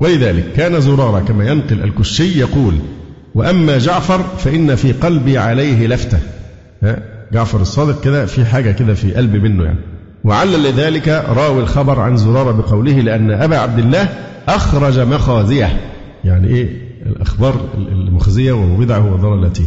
ولذلك 0.00 0.52
كان 0.56 0.80
زرارة 0.80 1.20
كما 1.20 1.48
ينقل 1.48 1.82
الكشي 1.84 2.38
يقول 2.38 2.74
وأما 3.34 3.78
جعفر 3.78 4.22
فإن 4.38 4.74
في 4.74 4.92
قلبي 4.92 5.38
عليه 5.38 5.86
لفتة. 5.86 6.18
جعفر 7.32 7.60
الصادق 7.60 8.00
كده 8.00 8.26
في 8.26 8.44
حاجة 8.44 8.70
كده 8.70 8.94
في 8.94 9.14
قلبي 9.14 9.38
منه 9.38 9.64
يعني. 9.64 9.78
وعلل 10.24 10.62
لذلك 10.62 11.08
راوي 11.08 11.62
الخبر 11.62 12.00
عن 12.00 12.16
زرارة 12.16 12.52
بقوله 12.52 13.00
لأن 13.00 13.30
أبا 13.30 13.58
عبد 13.58 13.78
الله 13.78 14.08
أخرج 14.48 14.98
مخازيه. 14.98 15.80
يعني 16.24 16.48
إيه؟ 16.48 16.68
الأخبار 17.06 17.54
المخزية 17.76 18.52
وبدعه 18.52 19.12
وضلالته. 19.12 19.64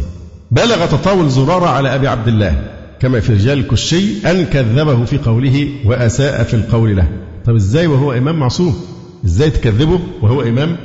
بلغ 0.56 0.86
تطاول 0.86 1.30
زرارة 1.30 1.66
على 1.66 1.94
أبي 1.94 2.08
عبد 2.08 2.28
الله 2.28 2.62
كما 3.00 3.20
في 3.20 3.32
رجال 3.32 3.58
الكشي 3.58 4.30
أن 4.30 4.44
كذبه 4.44 5.04
في 5.04 5.18
قوله 5.18 5.68
وأساء 5.84 6.42
في 6.42 6.54
القول 6.54 6.96
له. 6.96 7.08
طب 7.44 7.54
إزاي 7.54 7.86
وهو 7.86 8.12
إمام 8.12 8.38
معصوم؟ 8.38 8.76
إزاي 9.24 9.50
تكذبه 9.50 10.00
وهو 10.22 10.42
إمام 10.42 10.76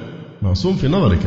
معصوم 0.41 0.75
في 0.75 0.87
نظرك؟ 0.87 1.19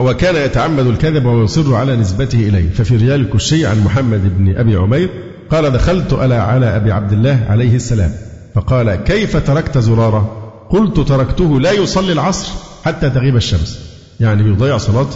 وكان 0.00 0.36
يتعمد 0.36 0.86
الكذب 0.86 1.26
ويصر 1.26 1.74
على 1.74 1.96
نسبته 1.96 2.38
إليه. 2.48 2.70
ففي 2.70 2.96
رجال 2.96 3.20
الكشي 3.20 3.66
عن 3.66 3.84
محمد 3.84 4.38
بن 4.38 4.56
أبي 4.56 4.76
عمير 4.76 5.08
قال 5.50 5.70
دخلت 5.72 6.12
على 6.12 6.34
على 6.34 6.76
أبي 6.76 6.92
عبد 6.92 7.12
الله 7.12 7.46
عليه 7.48 7.76
السلام. 7.76 8.12
فقال 8.54 8.94
كيف 8.94 9.36
تركت 9.36 9.78
زرارة؟ 9.78 10.52
قلت 10.70 11.00
تركته 11.00 11.60
لا 11.60 11.72
يصلي 11.72 12.12
العصر 12.12 12.52
حتى 12.84 13.10
تغيب 13.10 13.36
الشمس. 13.36 13.78
يعني 14.20 14.42
بيضيع 14.42 14.78
صلاة 14.78 15.08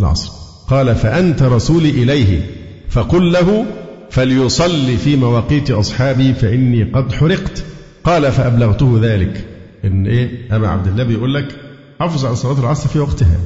العصر. 0.00 0.45
قال 0.68 0.94
فأنت 0.94 1.42
رسولي 1.42 1.90
إليه 1.90 2.40
فقل 2.88 3.32
له 3.32 3.66
فليصلي 4.10 4.96
في 4.96 5.16
مواقيت 5.16 5.70
أصحابي 5.70 6.34
فإني 6.34 6.82
قد 6.84 7.12
حرقت. 7.12 7.64
قال 8.04 8.32
فأبلغته 8.32 8.98
ذلك. 9.02 9.44
إن 9.84 10.06
إيه؟ 10.06 10.30
أبا 10.56 10.68
عبد 10.68 10.86
الله 10.86 11.04
بيقول 11.04 11.34
لك 11.34 11.46
حافظ 12.00 12.24
على 12.26 12.36
صلاة 12.36 12.60
العصر 12.60 12.88
في 12.88 12.98
وقتها. 12.98 13.36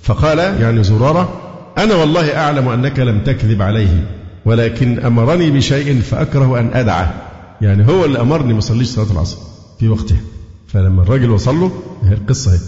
فقال 0.00 0.38
يعني 0.38 0.84
زرارة 0.84 1.40
أنا 1.78 1.94
والله 1.94 2.36
أعلم 2.36 2.68
أنك 2.68 2.98
لم 2.98 3.20
تكذب 3.20 3.62
عليه 3.62 4.06
ولكن 4.44 4.98
أمرني 4.98 5.50
بشيء 5.50 6.00
فأكره 6.00 6.60
أن 6.60 6.70
أدعه. 6.74 7.14
يعني 7.60 7.88
هو 7.88 8.04
اللي 8.04 8.20
أمرني 8.20 8.52
ما 8.52 8.58
أصليش 8.58 8.88
صلاة 8.88 9.12
العصر 9.12 9.38
في 9.80 9.88
وقتها. 9.88 10.20
فلما 10.68 11.02
الراجل 11.02 11.30
وصل 11.30 11.60
له 11.60 11.72
هي 12.02 12.14
القصة 12.14 12.52
هي 12.54 12.58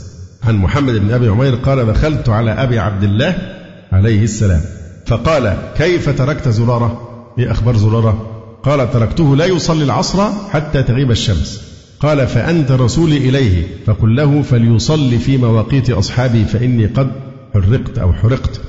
عن 0.45 0.57
محمد 0.57 0.95
بن 0.95 1.13
أبي 1.13 1.29
عمير 1.29 1.55
قال 1.55 1.87
دخلت 1.87 2.29
على 2.29 2.51
أبي 2.51 2.79
عبد 2.79 3.03
الله 3.03 3.60
عليه 3.93 4.23
السلام. 4.23 4.61
فقال 5.07 5.57
كيف 5.77 6.19
تركت 6.19 6.49
زرارة؟ 6.49 7.09
إيه 7.39 7.51
أخبار 7.51 7.77
زرارة؟ 7.77 8.27
قال 8.63 8.91
تركته 8.91 9.37
لا 9.37 9.47
يصلي 9.47 9.85
العصر 9.85 10.31
حتى 10.51 10.83
تغيب 10.83 11.11
الشمس. 11.11 11.63
قال 12.01 12.27
فأنت 12.27 12.73
رسولي 12.73 13.17
إليه. 13.17 13.67
فقل 13.87 14.17
له 14.17 14.43
فليصلي 14.43 15.19
في 15.19 15.37
مواقيت 15.37 15.91
أصحابي 15.91 16.45
فإني 16.45 16.87
قد 16.87 17.11
حرقت 17.55 17.99
أو 17.99 18.13
حرقت. 18.13 18.61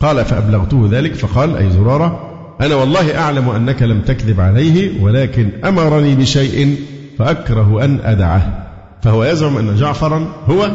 قال 0.00 0.24
فأبلغته 0.24 0.88
ذلك. 0.90 1.14
فقال 1.14 1.56
أي 1.56 1.70
زرارة؟ 1.70 2.30
أنا 2.60 2.74
والله 2.74 3.18
أعلم 3.18 3.48
أنك 3.48 3.82
لم 3.82 4.00
تكذب 4.00 4.40
عليه 4.40 5.02
ولكن 5.02 5.50
أمرني 5.64 6.14
بشيء 6.14 6.76
فأكره 7.18 7.84
أن 7.84 8.00
أدعه. 8.04 8.66
فهو 9.02 9.24
يزعم 9.24 9.56
أن 9.56 9.76
جعفرا 9.76 10.26
هو 10.48 10.70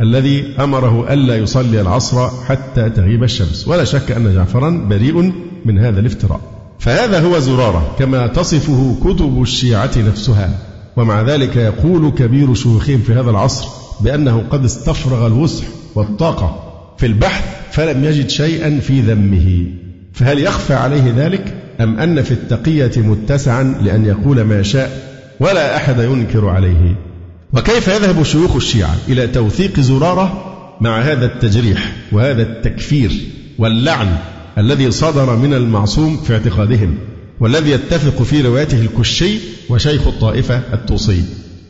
الذي 0.00 0.54
أمره 0.60 1.12
ألا 1.12 1.36
يصلي 1.36 1.80
العصر 1.80 2.28
حتى 2.44 2.90
تغيب 2.90 3.24
الشمس. 3.24 3.68
ولا 3.68 3.84
شك 3.84 4.12
أن 4.12 4.34
جعفرا 4.34 4.86
بريء 4.90 5.32
من 5.64 5.78
هذا 5.78 6.00
الافتراء. 6.00 6.40
فهذا 6.78 7.20
هو 7.20 7.38
زرارة 7.38 7.96
كما 7.98 8.26
تصفه 8.26 8.96
كتب 9.04 9.42
الشيعة 9.42 9.90
نفسها. 9.96 10.58
ومع 10.96 11.22
ذلك 11.22 11.56
يقول 11.56 12.10
كبير 12.10 12.54
شيوخهم 12.54 12.98
في 12.98 13.12
هذا 13.12 13.30
العصر 13.30 13.68
بأنه 14.00 14.44
قد 14.50 14.64
استفرغ 14.64 15.26
الوسع 15.26 15.64
والطاقة 15.94 16.72
في 16.98 17.06
البحث 17.06 17.44
فلم 17.72 18.04
يجد 18.04 18.28
شيئا 18.28 18.80
في 18.80 19.00
ذمه. 19.00 19.66
فهل 20.12 20.38
يخفى 20.38 20.74
عليه 20.74 21.14
ذلك؟ 21.16 21.54
أم 21.80 21.98
أن 21.98 22.22
في 22.22 22.30
التقية 22.30 22.92
متسعا 22.96 23.62
لأن 23.82 24.04
يقول 24.06 24.42
ما 24.42 24.62
شاء 24.62 25.10
ولا 25.40 25.76
أحد 25.76 25.98
ينكر 25.98 26.48
عليه؟ 26.48 27.09
وكيف 27.52 27.88
يذهب 27.88 28.22
شيوخ 28.22 28.56
الشيعة 28.56 28.96
إلى 29.08 29.26
توثيق 29.26 29.80
زرارة 29.80 30.56
مع 30.80 31.00
هذا 31.00 31.26
التجريح 31.26 31.92
وهذا 32.12 32.42
التكفير 32.42 33.10
واللعن 33.58 34.16
الذي 34.58 34.90
صدر 34.90 35.36
من 35.36 35.54
المعصوم 35.54 36.16
في 36.16 36.32
اعتقادهم 36.32 36.98
والذي 37.40 37.70
يتفق 37.70 38.22
في 38.22 38.40
روايته 38.42 38.80
الكشي 38.80 39.38
وشيخ 39.68 40.06
الطائفة 40.06 40.62
الطوسي 40.72 41.24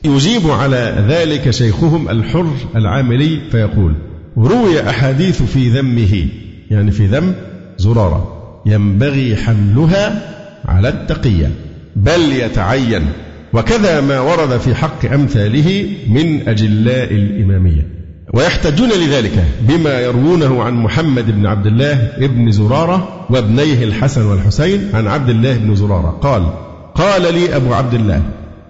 يجيب 0.05 0.51
على 0.51 1.07
ذلك 1.09 1.51
شيخهم 1.51 2.09
الحر 2.09 2.53
العاملي 2.77 3.41
فيقول 3.51 3.95
روي 4.37 4.91
أحاديث 4.91 5.43
في 5.43 5.69
ذمه. 5.69 6.27
يعني 6.71 6.91
في 6.91 7.07
ذم 7.07 7.35
زرارة. 7.79 8.37
ينبغي 8.67 9.37
حملها 9.37 10.33
على 10.65 10.89
التقية. 10.89 11.51
بل 11.97 12.33
يتعين. 12.33 13.07
وكذا 13.53 14.01
ما 14.01 14.21
ورد 14.21 14.59
في 14.61 14.75
حق 14.75 15.13
أمثاله 15.13 15.87
من 16.09 16.49
أجلاء 16.49 17.15
الإمامية. 17.15 17.87
ويحتجون 18.35 18.89
لذلك 18.89 19.45
بما 19.61 20.01
يروونه 20.01 20.63
عن 20.63 20.75
محمد 20.75 21.31
بن 21.31 21.47
عبد 21.47 21.67
الله 21.67 22.13
ابن 22.17 22.51
زرارة 22.51 23.27
وابنيه 23.31 23.85
الحسن 23.85 24.27
والحسين 24.27 24.91
عن 24.95 25.07
عبد 25.07 25.29
الله 25.29 25.57
بن 25.57 25.75
زرارة. 25.75 26.11
قال 26.11 26.53
قال 26.95 27.35
لي 27.35 27.57
أبو 27.57 27.75
عبد 27.75 27.95
الله 27.95 28.23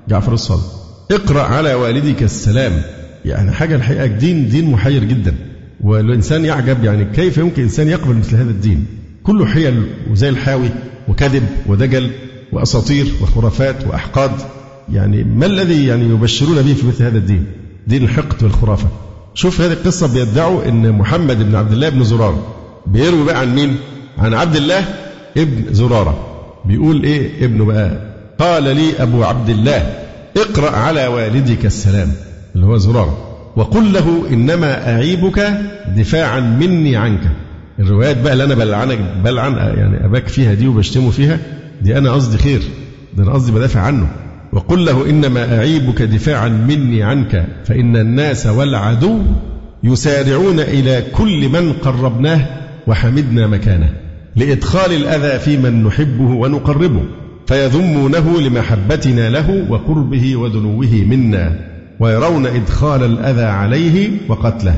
جعفر 0.08 0.32
الصادق 0.32 0.64
اقرأ 1.10 1.42
على 1.42 1.74
والدك 1.74 2.22
السلام. 2.22 2.72
يعني 3.24 3.52
حاجة 3.52 3.74
الحقيقة 3.74 4.06
دين 4.06 4.48
دين 4.48 4.70
محير 4.70 5.04
جدا. 5.04 5.34
والإنسان 5.80 6.44
يعجب 6.44 6.84
يعني 6.84 7.04
كيف 7.04 7.38
يمكن 7.38 7.62
إنسان 7.62 7.88
يقبل 7.88 8.14
مثل 8.14 8.36
هذا 8.36 8.50
الدين؟ 8.50 8.86
كله 9.22 9.46
حيل 9.46 9.86
وزي 10.10 10.28
الحاوي 10.28 10.68
وكذب 11.08 11.42
ودجل 11.66 12.10
وأساطير 12.52 13.06
وخرافات 13.22 13.86
وأحقاد. 13.86 14.32
يعني 14.92 15.24
ما 15.24 15.46
الذي 15.46 15.86
يعني 15.86 16.04
يبشرون 16.04 16.62
به 16.62 16.74
في 16.74 16.86
مثل 16.86 17.04
هذا 17.04 17.18
الدين؟ 17.18 17.46
دين 17.86 18.02
الحقد 18.04 18.42
والخرافة. 18.42 18.88
شوف 19.34 19.60
هذه 19.60 19.72
القصة 19.72 20.12
بيدعوا 20.14 20.68
أن 20.68 20.92
محمد 20.92 21.42
بن 21.48 21.54
عبد 21.54 21.72
الله 21.72 21.88
بن 21.88 22.04
زرارة. 22.04 22.46
بيروي 22.86 23.24
بقى 23.24 23.38
عن 23.38 23.54
مين؟ 23.54 23.76
عن 24.18 24.34
عبد 24.34 24.56
الله 24.56 24.84
ابن 25.36 25.74
زرارة. 25.74 26.26
بيقول 26.64 27.02
إيه 27.04 27.44
ابنه 27.44 27.64
بقى؟ 27.64 28.14
قال 28.38 28.62
لي 28.62 29.02
أبو 29.02 29.24
عبد 29.24 29.48
الله 29.48 29.92
اقرأ 30.36 30.70
على 30.70 31.06
والدك 31.06 31.66
السلام 31.66 32.12
اللي 32.54 32.66
هو 32.66 32.76
زرارة. 32.76 33.18
وقل 33.56 33.92
له 33.92 34.22
إنما 34.32 34.92
أعيبك 34.94 35.52
دفاعا 35.96 36.40
مني 36.40 36.96
عنك. 36.96 37.30
الروايات 37.78 38.16
بقى 38.20 38.32
اللي 38.32 38.44
أنا 38.44 38.54
بلعنك 38.54 38.98
بلعن 39.24 39.52
يعني 39.54 40.04
أباك 40.04 40.28
فيها 40.28 40.54
دي 40.54 40.68
وبشتمه 40.68 41.10
فيها 41.10 41.38
دي 41.82 41.98
أنا 41.98 42.12
قصدي 42.12 42.38
خير. 42.38 42.62
ده 43.16 43.22
أنا 43.24 43.32
قصدي 43.32 43.52
بدافع 43.52 43.80
عنه. 43.80 44.08
وقل 44.52 44.84
له 44.84 45.10
إنما 45.10 45.58
أعيبك 45.58 46.02
دفاعا 46.02 46.48
مني 46.48 47.02
عنك 47.02 47.46
فإن 47.64 47.96
الناس 47.96 48.46
والعدو 48.46 49.18
يسارعون 49.84 50.60
إلى 50.60 51.04
كل 51.12 51.48
من 51.48 51.72
قربناه 51.72 52.46
وحمدنا 52.86 53.46
مكانه 53.46 53.92
لإدخال 54.36 54.92
الأذى 54.92 55.38
في 55.38 55.56
من 55.56 55.84
نحبه 55.84 56.24
ونقربه 56.24 57.02
فيذمونه 57.46 58.40
لمحبتنا 58.40 59.30
له 59.30 59.66
وقربه 59.68 60.36
ودنوه 60.36 61.04
منا 61.06 61.56
ويرون 62.00 62.46
إدخال 62.46 63.02
الأذى 63.02 63.42
عليه 63.42 64.10
وقتله. 64.28 64.74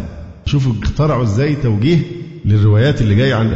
شوفوا 0.47 0.73
اخترعوا 0.83 1.23
إزاي 1.23 1.55
توجيه 1.55 1.99
للروايات 2.45 3.01
اللي 3.01 3.15
جاية 3.15 3.35
عن 3.35 3.53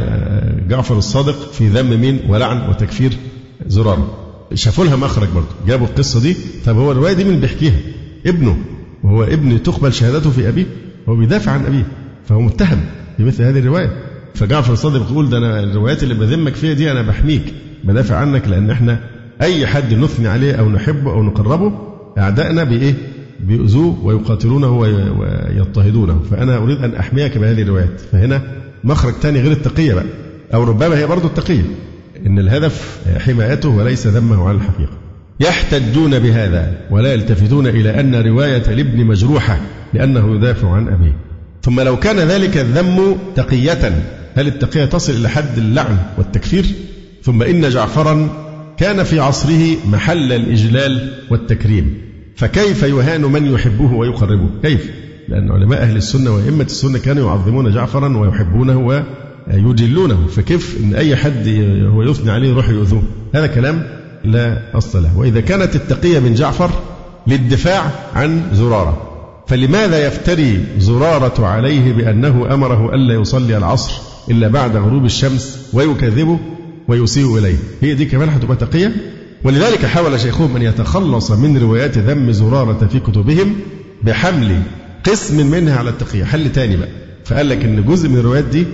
جعفر 0.69 0.97
الصادق 0.97 1.51
في 1.51 1.67
ذم 1.67 2.01
مين 2.01 2.19
ولعن 2.29 2.69
وتكفير 2.69 3.11
زرار 3.67 4.26
شافوا 4.53 4.85
لها 4.85 4.95
مخرج 4.95 5.27
برضه 5.35 5.47
جابوا 5.67 5.87
القصة 5.87 6.21
دي. 6.21 6.35
طب 6.65 6.77
هو 6.77 6.91
الرواية 6.91 7.13
دي 7.13 7.23
من 7.23 7.39
بيحكيها؟ 7.39 7.75
ابنه. 8.25 8.57
وهو 9.03 9.23
ابن 9.23 9.63
تقبل 9.63 9.93
شهادته 9.93 10.29
في 10.31 10.47
أبيه 10.49 10.65
هو 11.09 11.15
بيدافع 11.15 11.51
عن 11.51 11.65
أبيه 11.65 11.87
فهو 12.25 12.41
متهم 12.41 12.79
في 13.17 13.23
مثل 13.23 13.43
هذه 13.43 13.59
الرواية. 13.59 13.89
فجعفر 14.35 14.73
الصادق 14.73 15.07
بيقول 15.09 15.29
ده 15.29 15.37
أنا 15.37 15.63
الروايات 15.63 16.03
اللي 16.03 16.13
بذمك 16.13 16.55
فيها 16.55 16.73
دي 16.73 16.91
أنا 16.91 17.01
بحميك 17.01 17.53
بدافع 17.83 18.15
عنك 18.15 18.47
لأن 18.47 18.69
إحنا 18.69 18.99
أي 19.41 19.67
حد 19.67 19.93
نثني 19.93 20.27
عليه 20.27 20.53
أو 20.53 20.69
نحبه 20.69 21.11
أو 21.11 21.23
نقربه 21.23 21.73
أعدائنا 22.17 22.63
بإيه؟ 22.63 22.93
بيؤذوه 23.39 24.05
ويقاتلونه 24.05 24.69
ويضطهدونه. 24.77 26.19
فأنا 26.31 26.57
أريد 26.57 26.77
أن 26.77 26.95
أحميك 26.95 27.37
بهذه 27.37 27.61
الروايات. 27.61 27.99
فهنا 28.11 28.41
مخرج 28.83 29.13
ثاني 29.13 29.39
غير 29.41 29.51
التقية 29.51 29.93
بقى 29.93 30.05
أو 30.53 30.63
ربما 30.63 30.97
هي 30.97 31.07
برضه 31.07 31.27
التقية. 31.27 31.63
إن 32.25 32.39
الهدف 32.39 32.99
حمايته 33.17 33.69
وليس 33.69 34.07
ذمه 34.07 34.47
على 34.47 34.57
الحقيقة. 34.57 34.97
يحتجون 35.39 36.19
بهذا 36.19 36.73
ولا 36.91 37.13
يلتفتون 37.13 37.67
إلى 37.67 37.99
أن 37.99 38.15
رواية 38.15 38.63
الابن 38.67 39.05
مجروحة 39.05 39.59
لأنه 39.93 40.35
يدافع 40.35 40.71
عن 40.71 40.87
أبيه. 40.87 41.17
ثم 41.61 41.81
لو 41.81 41.99
كان 41.99 42.15
ذلك 42.15 42.57
الذم 42.57 43.17
تقية 43.35 44.03
هل 44.35 44.47
التقية 44.47 44.85
تصل 44.85 45.13
إلى 45.13 45.29
حد 45.29 45.57
اللعن 45.57 45.97
والتكفير؟ 46.17 46.65
ثم 47.23 47.43
إن 47.43 47.69
جعفرا 47.69 48.29
كان 48.77 49.03
في 49.03 49.19
عصره 49.19 49.75
محل 49.85 50.33
الإجلال 50.33 51.11
والتكريم 51.29 52.01
فكيف 52.35 52.83
يهان 52.83 53.21
من 53.21 53.53
يحبه 53.53 53.93
ويقربه؟ 53.93 54.49
كيف؟ 54.63 54.91
لأن 55.29 55.51
علماء 55.51 55.81
أهل 55.81 55.95
السنة 55.95 56.35
وأئمة 56.35 56.63
السنة 56.63 56.99
كانوا 56.99 57.29
يعظمون 57.29 57.71
جعفرا 57.71 58.17
ويحبونه 58.17 58.77
ويجلونه 59.53 60.27
فكيف 60.27 60.77
أن 60.83 60.93
أي 60.95 61.15
حد 61.15 61.47
هو 61.93 62.03
يثني 62.03 62.31
عليه 62.31 62.49
يروح 62.49 62.69
يؤذوه؟ 62.69 63.03
هذا 63.35 63.47
كلام 63.47 63.83
لا 64.25 64.77
أصل 64.77 65.03
له. 65.03 65.17
وإذا 65.17 65.41
كانت 65.41 65.75
التقية 65.75 66.19
من 66.19 66.33
جعفر 66.33 66.69
للدفاع 67.27 67.91
عن 68.15 68.41
زرارة 68.53 69.01
فلماذا 69.47 70.07
يفتري 70.07 70.63
زرارة 70.79 71.45
عليه 71.45 71.93
بأنه 71.93 72.53
أمره 72.53 72.95
ألا 72.95 73.13
يصلي 73.13 73.57
العصر 73.57 73.91
إلا 74.31 74.47
بعد 74.47 74.75
غروب 74.75 75.05
الشمس 75.05 75.69
ويكذبه 75.73 76.39
ويسيء 76.87 77.37
إليه؟ 77.37 77.55
هي 77.81 77.93
دي 77.93 78.05
كمان 78.05 78.29
هتبقى 78.29 78.55
تقية؟ 78.57 78.91
ولذلك 79.43 79.85
حاول 79.85 80.19
شيخهم 80.19 80.55
أن 80.55 80.61
يتخلص 80.61 81.31
من 81.31 81.57
روايات 81.57 81.97
ذم 81.97 82.31
زرارة 82.31 82.87
في 82.91 82.99
كتبهم 82.99 83.55
بحمل 84.03 84.61
قسم 85.03 85.51
منها 85.51 85.77
على 85.79 85.89
التقية. 85.89 86.23
حل 86.23 86.51
تاني 86.51 86.77
بقى. 86.77 86.89
فقال 87.25 87.49
لك 87.49 87.63
أن 87.65 87.83
جزء 87.85 88.09
من 88.09 88.17
الروايات 88.17 88.43
دي 88.45 88.65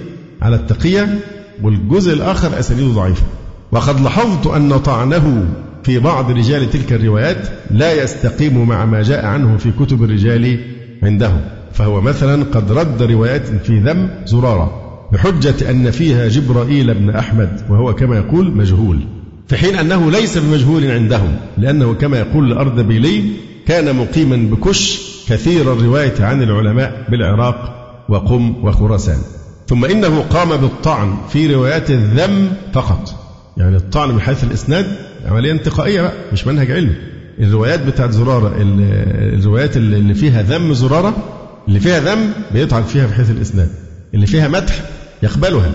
على 0.43 0.56
التقية 0.56 1.19
والجزء 1.63 2.13
الآخر 2.13 2.60
أسانيده 2.60 2.93
ضعيفة 2.93 3.23
وقد 3.71 4.01
لاحظت 4.01 4.47
أن 4.47 4.77
طعنه 4.77 5.45
في 5.84 5.99
بعض 5.99 6.32
رجال 6.32 6.69
تلك 6.69 6.93
الروايات 6.93 7.47
لا 7.71 8.03
يستقيم 8.03 8.67
مع 8.67 8.86
ما 8.86 9.01
جاء 9.01 9.25
عنه 9.25 9.58
في 9.58 9.71
كتب 9.71 10.03
الرجال 10.03 10.60
عندهم. 11.03 11.41
فهو 11.73 12.01
مثلا 12.01 12.43
قد 12.43 12.71
رد 12.71 13.01
روايات 13.01 13.47
في 13.47 13.79
ذم 13.79 14.10
زرارة 14.25 14.79
بحجة 15.13 15.71
أن 15.71 15.91
فيها 15.91 16.27
جبرائيل 16.27 16.93
بن 16.93 17.10
أحمد 17.10 17.62
وهو 17.69 17.95
كما 17.95 18.17
يقول 18.17 18.51
مجهول. 18.51 18.99
في 19.47 19.58
حين 19.58 19.75
أنه 19.75 20.12
ليس 20.12 20.38
بمجهول 20.38 20.91
عندهم 20.91 21.36
لأنه 21.58 21.93
كما 21.93 22.19
يقول 22.19 22.51
الأردبيلي 22.51 23.23
كان 23.67 23.95
مقيما 23.95 24.36
بكش 24.36 25.01
كثير 25.27 25.73
الرواية 25.73 26.13
عن 26.19 26.43
العلماء 26.43 27.06
بالعراق 27.10 27.79
وقم 28.10 28.65
وخراسان 28.65 29.19
ثم 29.67 29.86
إنه 29.86 30.19
قام 30.21 30.58
بالطعن 30.58 31.15
في 31.30 31.54
روايات 31.56 31.91
الذم 31.91 32.52
فقط. 32.73 33.15
يعني 33.58 33.76
الطعن 33.76 34.10
من 34.12 34.21
حيث 34.21 34.43
الإسناد 34.43 34.86
عملية 35.26 35.52
انتقائية 35.52 36.02
بقى 36.02 36.13
مش 36.34 36.47
منهج 36.47 36.71
علمي. 36.71 36.95
الروايات 37.39 37.86
بتاعت 37.86 38.12
زرارة 38.12 38.54
الروايات 38.60 39.78
اللي 39.78 40.13
فيها 40.13 40.41
ذم 40.41 40.73
زرارة 40.73 41.13
اللي 41.67 41.80
فيها 41.80 41.99
ذم 41.99 42.30
بيطعن 42.54 42.84
فيها 42.84 43.08
في 43.08 43.13
حيث 43.13 43.32
الإسناد. 43.32 43.69
اللي 44.13 44.28
فيها 44.28 44.47
مدح 44.47 44.82
يقبلها. 45.23 45.71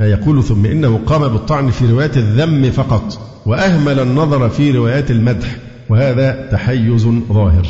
يقول 0.00 0.42
ثم 0.44 0.66
إنه 0.66 1.00
قام 1.06 1.28
بالطعن 1.28 1.70
في 1.70 1.90
روايات 1.90 2.16
الذم 2.16 2.70
فقط 2.70 3.18
وأهمل 3.46 4.00
النظر 4.00 4.48
في 4.48 4.70
روايات 4.70 5.10
المدح 5.10 5.56
وهذا 5.88 6.48
تحيز 6.52 7.08
ظاهر. 7.32 7.66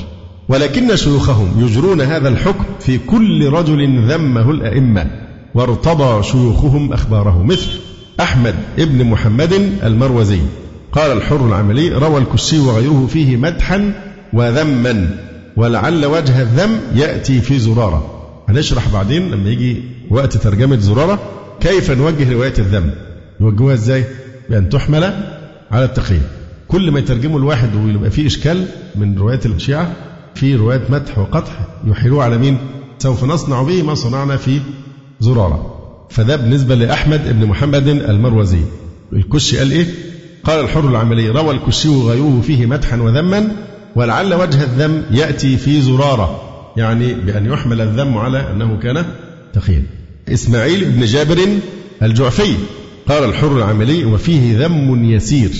ولكن 0.48 0.96
شيوخهم 0.96 1.64
يجرون 1.64 2.00
هذا 2.00 2.28
الحكم 2.28 2.64
في 2.80 2.98
كل 2.98 3.48
رجل 3.48 4.08
ذمه 4.12 4.50
الأئمة. 4.50 5.06
وارتضى 5.54 6.22
شيوخهم 6.22 6.92
أخباره. 6.92 7.42
مثل 7.42 7.68
أحمد 8.20 8.54
ابن 8.78 9.04
محمد 9.04 9.52
المروزي. 9.82 10.40
قال 10.92 11.12
الحر 11.12 11.46
العملي 11.48 11.88
روى 11.88 12.18
الكشي 12.18 12.58
وغيره 12.58 13.06
فيه 13.12 13.36
مدحا 13.36 13.92
وذما 14.32 15.10
ولعل 15.56 16.06
وجه 16.06 16.42
الذم 16.42 16.80
يأتي 16.94 17.40
في 17.40 17.58
زرارة. 17.58 18.22
هنشرح 18.48 18.88
بعدين 18.92 19.30
لما 19.30 19.50
يجي 19.50 19.82
وقت 20.10 20.36
ترجمة 20.36 20.78
زرارة 20.78 21.18
كيف 21.60 21.90
نوجه 21.90 22.32
رواية 22.32 22.54
الذم. 22.58 22.90
نوجهها 23.40 23.74
إزاي؟ 23.74 24.04
بأن 24.50 24.68
تحمل 24.68 25.04
على 25.70 25.84
التقية 25.84 26.22
كل 26.68 26.90
ما 26.90 26.98
يترجموا 26.98 27.38
الواحد 27.38 27.74
ويبقى 27.74 28.10
فيه 28.10 28.26
إشكال 28.26 28.66
من 28.96 29.18
روايات 29.18 29.46
الشيعة 29.46 29.92
في 30.34 30.56
رواية 30.56 30.82
مدح 30.88 31.18
وقطح 31.18 31.52
يحيلوه 31.86 32.24
على 32.24 32.38
مين؟ 32.38 32.58
سوف 32.98 33.24
نصنع 33.24 33.62
به 33.62 33.82
ما 33.82 33.94
صنعنا 33.94 34.36
في 34.36 34.60
زرارة. 35.22 35.78
فده 36.10 36.36
بالنسبة 36.36 36.74
لأحمد 36.74 37.40
بن 37.40 37.46
محمد 37.46 37.88
المروزي. 37.88 38.60
الكشي 39.12 39.58
قال 39.58 39.70
إيه؟ 39.72 39.86
قال 40.44 40.60
الحر 40.60 40.88
العملي. 40.88 41.28
روى 41.28 41.54
الكشي 41.54 41.88
وغيره 41.88 42.40
فيه 42.46 42.66
مدحا 42.66 42.96
وذما 42.96 43.48
ولعل 43.96 44.34
وجه 44.34 44.62
الذم 44.62 45.02
يأتي 45.10 45.56
في 45.56 45.80
زرارة. 45.80 46.40
يعني 46.76 47.14
بأن 47.14 47.46
يحمل 47.46 47.80
الذم 47.80 48.18
على 48.18 48.50
أنه 48.52 48.78
كان 48.82 49.04
تقيا 49.52 49.82
إسماعيل 50.28 50.84
بن 50.84 51.04
جابر 51.04 51.38
الجعفي 52.02 52.54
قال 53.08 53.24
الحر 53.24 53.56
العملي 53.56 54.04
وفيه 54.04 54.66
ذم 54.66 55.04
يسير. 55.04 55.50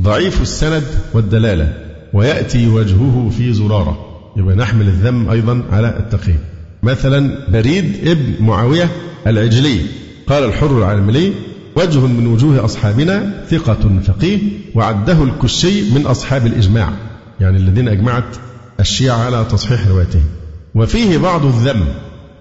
ضعيف 0.00 0.42
السند 0.42 0.84
والدلالة. 1.14 1.72
ويأتي 2.12 2.68
وجهه 2.68 3.30
في 3.38 3.52
زرارة. 3.52 4.06
يبقى 4.36 4.56
نحمل 4.56 4.86
الذم 4.86 5.30
أيضا 5.30 5.62
على 5.72 5.88
التقية 5.98 6.51
مثلا 6.82 7.38
بريد 7.48 8.08
ابن 8.08 8.44
معاوية 8.44 8.88
العجلي 9.26 9.80
قال 10.26 10.44
الحر 10.44 10.78
العملي 10.78 11.32
وجه 11.76 11.98
من 11.98 12.26
وجوه 12.26 12.64
أصحابنا 12.64 13.44
ثقة 13.50 14.00
فقيه 14.04 14.38
وعده 14.74 15.22
الكشي 15.22 15.94
من 15.94 16.06
أصحاب 16.06 16.46
الإجماع 16.46 16.92
يعني 17.40 17.56
الذين 17.56 17.88
أجمعت 17.88 18.36
الشيعة 18.80 19.16
على 19.16 19.46
تصحيح 19.50 19.88
روايتهم. 19.88 20.24
وفيه 20.74 21.18
بعض 21.18 21.46
الذم 21.46 21.84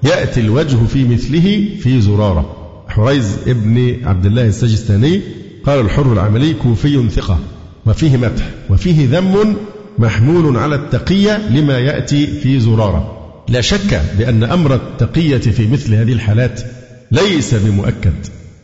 يأتي 0.04 0.42
الوجه 0.42 0.86
في 0.86 1.08
مثله 1.08 1.68
في 1.82 2.02
زرارة. 2.02 2.56
حريز 2.88 3.38
ابن 3.48 3.98
عبد 4.04 4.26
الله 4.26 4.46
السجستاني 4.46 5.22
قال 5.66 5.80
الحر 5.80 6.14
العملي 6.14 6.54
كوفي 6.54 7.10
ثقة 7.10 7.39
وفيه 7.86 8.18
مدح 8.18 8.50
وفيه 8.70 9.18
ذم 9.18 9.56
محمول 10.00 10.58
على 10.58 10.76
التقية 10.76 11.50
لما 11.50 11.80
يأتي 11.80 12.28
في 12.28 12.60
زرارة. 12.60 13.21
لا 13.52 13.62
شك 13.62 14.02
بأن 14.18 14.43
أمر 14.43 14.76
التقية 14.76 15.38
في 15.38 15.68
مثل 15.68 15.93
هذه 15.93 16.14
الحالات 16.14 16.62
ليس 17.12 17.56
بمؤكد 17.56 18.14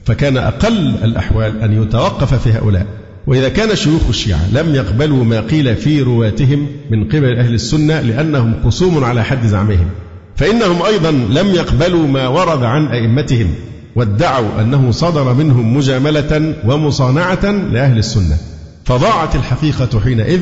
فكان 0.05 0.37
أقل 0.37 0.95
الأحوال 1.03 1.61
أن 1.61 1.83
يتوقف 1.83 2.33
في 2.33 2.53
هؤلاء. 2.53 2.85
وإذا 3.27 3.49
كان 3.49 3.75
شيوخ 3.75 4.01
الشيعة 4.09 4.49
لم 4.53 4.75
يقبلوا 4.75 5.23
ما 5.23 5.39
قيل 5.39 5.75
في 5.75 6.01
رواتهم 6.01 6.67
من 6.89 7.03
قبل 7.03 7.37
أهل 7.37 7.53
السنة 7.53 8.01
لأنهم 8.01 8.53
خصوم 8.63 9.03
على 9.03 9.23
حد 9.23 9.47
زعمهم 9.47 9.89
فإنهم 10.35 10.81
أيضا 10.81 11.11
لم 11.11 11.47
يقبلوا 11.47 12.07
ما 12.07 12.27
ورد 12.27 12.63
عن 12.63 12.87
أئمتهم 12.87 13.53
وادعوا 13.95 14.61
أنه 14.61 14.91
صدر 14.91 15.33
منهم 15.33 15.77
مجاملة 15.77 16.53
ومصانعة 16.65 17.45
لأهل 17.45 17.97
السنة. 17.97 18.37
فضاعت 18.85 19.35
الحقيقة 19.35 19.99
حينئذ 19.99 20.41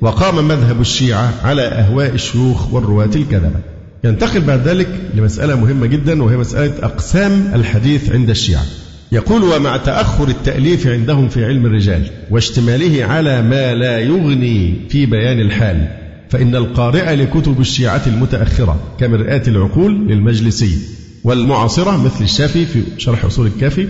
وقام 0.00 0.48
مذهب 0.48 0.80
الشيعة 0.80 1.32
على 1.44 1.62
أهواء 1.62 2.10
الشيوخ 2.14 2.74
والرواة 2.74 3.10
الكذبة. 3.16 3.73
ينتقل 4.04 4.40
بعد 4.40 4.68
ذلك 4.68 4.88
لمسألة 5.14 5.60
مهمة 5.60 5.86
جدا 5.86 6.22
وهي 6.22 6.36
مسألة 6.36 6.72
أقسام 6.82 7.50
الحديث 7.54 8.12
عند 8.12 8.30
الشيعة. 8.30 8.64
يقول 9.12 9.42
ومع 9.42 9.76
تأخر 9.76 10.28
التأليف 10.28 10.86
عندهم 10.86 11.28
في 11.28 11.44
علم 11.44 11.66
الرجال 11.66 12.10
واشتماله 12.30 13.04
على 13.04 13.42
ما 13.42 13.74
لا 13.74 13.98
يغني 13.98 14.74
في 14.88 15.06
بيان 15.06 15.40
الحال 15.40 15.88
فإن 16.30 16.56
القارئ 16.56 17.16
لكتب 17.16 17.60
الشيعة 17.60 18.02
المتأخرة 18.06 18.80
كمرآة 19.00 19.42
العقول 19.48 20.08
للمجلسي 20.08 20.78
والمعاصرة 21.24 22.04
مثل 22.04 22.24
الشافي 22.24 22.66
في 22.66 22.82
شرح 22.98 23.24
أصول 23.24 23.46
الكافي 23.46 23.88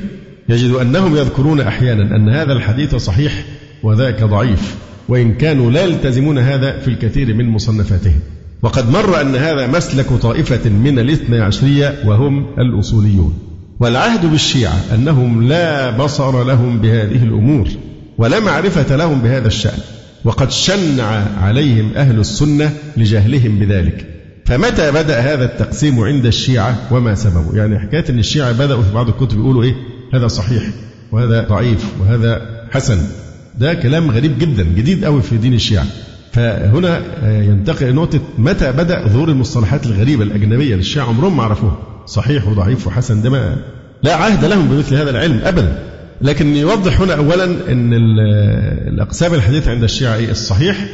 يجد 0.48 0.70
أنهم 0.70 1.16
يذكرون 1.16 1.60
أحيانا 1.60 2.16
أن 2.16 2.28
هذا 2.28 2.52
الحديث 2.52 2.94
صحيح 2.94 3.44
وذاك 3.82 4.24
ضعيف 4.24 4.74
وإن 5.08 5.34
كانوا 5.34 5.70
لا 5.70 5.84
يلتزمون 5.84 6.38
هذا 6.38 6.78
في 6.78 6.88
الكثير 6.88 7.34
من 7.34 7.48
مصنفاتهم. 7.48 8.20
وقد 8.64 8.90
مر 8.90 9.20
أن 9.20 9.36
هذا 9.36 9.66
مسلك 9.66 10.06
طائفة 10.22 10.70
من 10.70 10.98
الاثنى 10.98 11.40
عشرية 11.40 11.94
وهم 12.04 12.46
الأصوليون. 12.58 13.38
والعهد 13.80 14.26
بالشيعة 14.26 14.80
أنهم 14.94 15.48
لا 15.48 15.90
بصر 15.90 16.44
لهم 16.44 16.78
بهذه 16.78 17.22
الأمور 17.22 17.68
ولا 18.18 18.40
معرفة 18.40 18.96
لهم 18.96 19.20
بهذا 19.20 19.46
الشأن 19.46 19.78
وقد 20.24 20.50
شنع 20.50 21.24
عليهم 21.42 21.92
أهل 21.96 22.18
السنة 22.18 22.72
لجهلهم 22.96 23.58
بذلك. 23.58 24.06
فمتى 24.44 24.90
بدأ 24.92 25.20
هذا 25.20 25.44
التقسيم 25.44 26.00
عند 26.00 26.26
الشيعة 26.26 26.76
وما 26.90 27.14
سببه؟ 27.14 27.56
يعني 27.56 27.78
حكاية 27.78 28.04
أن 28.10 28.18
الشيعة 28.18 28.52
بدأوا 28.52 28.82
في 28.82 28.94
بعض 28.94 29.08
الكتب 29.08 29.38
يقولوا 29.38 29.62
إيه؟ 29.62 29.74
هذا 30.14 30.28
صحيح 30.28 30.62
وهذا 31.12 31.48
ضعيف 31.48 31.84
وهذا 32.00 32.40
حسن. 32.70 32.98
ده 33.58 33.74
كلام 33.74 34.10
غريب 34.10 34.38
جدا 34.38 34.62
جديد 34.62 35.04
قوي 35.04 35.22
في 35.22 35.36
دين 35.36 35.54
الشيعة. 35.54 35.86
فهنا 36.34 37.02
ينتقل 37.24 37.94
نقطة 37.94 38.20
متى 38.38 38.72
بدأ 38.72 39.08
ظهور 39.08 39.28
المصطلحات 39.28 39.86
الغريبة 39.86 40.22
الأجنبية 40.22 40.74
للشيعة 40.74 41.04
عمرهم 41.04 41.36
ما 41.36 41.42
عرفوها. 41.42 41.76
صحيح 42.06 42.48
وضعيف 42.48 42.86
وحسن 42.86 43.22
ده 43.22 43.30
ما 43.30 43.56
لا 44.02 44.14
عهد 44.14 44.44
لهم 44.44 44.68
بمثل 44.68 44.94
هذا 44.94 45.10
العلم 45.10 45.40
أبدا. 45.44 45.78
لكن 46.22 46.56
يوضح 46.56 47.00
هنا 47.00 47.14
أولا 47.14 47.44
أن 47.44 47.90
الأقسام 48.88 49.34
الحديث 49.34 49.68
عند 49.68 49.82
الشيعة 49.82 50.18
الصحيح 50.18 50.86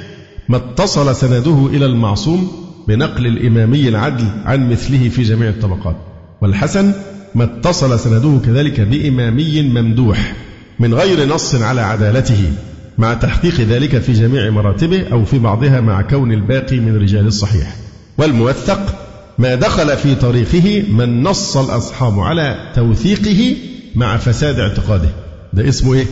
ما 0.49 0.57
اتصل 0.57 1.17
سنده 1.17 1.67
إلى 1.73 1.87
المعصوم 1.87 2.51
بنقل 2.89 3.27
الإمامي 3.27 3.89
العدل 3.89 4.25
عن 4.45 4.71
مثله 4.71 5.09
في 5.09 5.23
جميع 5.23 5.49
الطبقات. 5.49 5.97
والحسن 6.41 6.93
ما 7.35 7.45
اتصل 7.45 7.99
سنده 7.99 8.41
كذلك 8.47 8.81
بإمامي 8.81 9.63
ممدوح 9.63 10.35
من 10.79 10.95
غير 10.95 11.29
نص 11.35 11.55
على 11.55 11.81
عدالته. 11.81 12.53
مع 13.01 13.15
تحقيق 13.15 13.61
ذلك 13.61 13.99
في 13.99 14.13
جميع 14.13 14.51
مراتبه 14.51 15.09
أو 15.13 15.25
في 15.25 15.39
بعضها 15.39 15.81
مع 15.81 16.03
كون 16.03 16.33
الباقي 16.33 16.81
من 16.81 16.97
رجال 16.97 17.27
الصحيح. 17.27 17.77
والموثق 18.19 18.95
ما 19.39 19.55
دخل 19.55 19.97
في 19.97 20.15
طريقه 20.15 20.85
من 20.93 21.23
نص 21.23 21.57
الأصحاب 21.57 22.21
على 22.21 22.73
توثيقه 22.75 23.57
مع 23.95 24.17
فساد 24.17 24.59
اعتقاده. 24.59 25.09
ده 25.53 25.69
اسمه 25.69 25.95
إيه؟ 25.95 26.05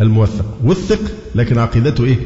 الموثق. 0.00 0.44
وثق 0.64 1.00
لكن 1.34 1.58
عقيدته 1.58 2.04
إيه؟ 2.04 2.16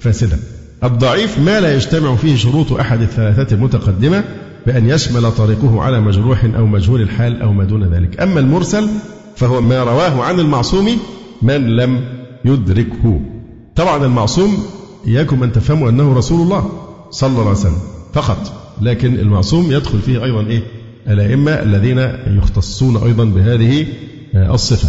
فاسدة. 0.00 0.38
الضعيف 0.84 1.38
ما 1.38 1.60
لا 1.60 1.74
يجتمع 1.74 2.16
فيه 2.16 2.36
شروط 2.36 2.72
أحد 2.72 3.00
الثلاثات 3.00 3.52
المتقدمة 3.52 4.24
بأن 4.66 4.88
يشمل 4.90 5.32
طريقه 5.32 5.82
على 5.82 6.00
مجروح 6.00 6.44
أو 6.44 6.66
مجهول 6.66 7.02
الحال 7.02 7.42
أو 7.42 7.52
ما 7.52 7.64
دون 7.64 7.84
ذلك. 7.94 8.20
أما 8.20 8.40
المرسل 8.40 8.88
فهو 9.36 9.60
ما 9.60 9.82
رواه 9.82 10.22
عن 10.22 10.40
المعصوم 10.40 10.98
من 11.42 11.76
لم 11.76 12.00
يدركه. 12.44 13.33
طبعا 13.76 14.04
المعصوم 14.04 14.66
إياكم 15.06 15.42
أن 15.42 15.52
تفهموا 15.52 15.90
أنه 15.90 16.12
رسول 16.12 16.40
الله 16.40 16.70
صلى 17.10 17.30
الله 17.30 17.40
عليه 17.40 17.50
وسلم. 17.50 17.78
فقط. 18.12 18.52
لكن 18.80 19.14
المعصوم 19.18 19.72
يدخل 19.72 20.00
فيه 20.00 20.24
أيضا 20.24 20.46
إيه؟ 20.46 20.62
الأئمة 21.08 21.52
الذين 21.52 21.98
يختصون 22.38 22.96
أيضا 22.96 23.24
بهذه 23.24 23.86
الصفة. 24.34 24.88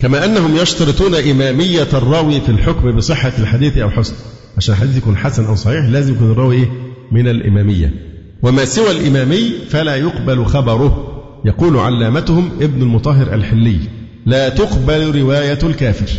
كما 0.00 0.24
أنهم 0.24 0.56
يشترطون 0.56 1.14
إمامية 1.14 1.88
الراوي 1.92 2.40
في 2.40 2.48
الحكم 2.48 2.96
بصحة 2.96 3.32
الحديث 3.38 3.78
أو 3.78 3.90
حسن 3.90 4.14
عشان 4.56 4.74
الحديث 4.74 4.96
يكون 4.96 5.16
حسن 5.16 5.44
أو 5.44 5.54
صحيح 5.54 5.84
لازم 5.84 6.14
يكون 6.14 6.30
الراوي 6.30 6.56
إيه؟ 6.56 6.70
من 7.12 7.28
الإمامية. 7.28 7.94
وما 8.42 8.64
سوى 8.64 8.90
الإمامي 8.90 9.50
فلا 9.68 9.96
يقبل 9.96 10.44
خبره. 10.44 11.10
يقول 11.44 11.76
علامتهم 11.76 12.50
ابن 12.60 12.82
المطهر 12.82 13.34
الحلي 13.34 13.76
لا 14.26 14.48
تقبل 14.48 15.20
رواية 15.20 15.58
الكافر. 15.62 16.10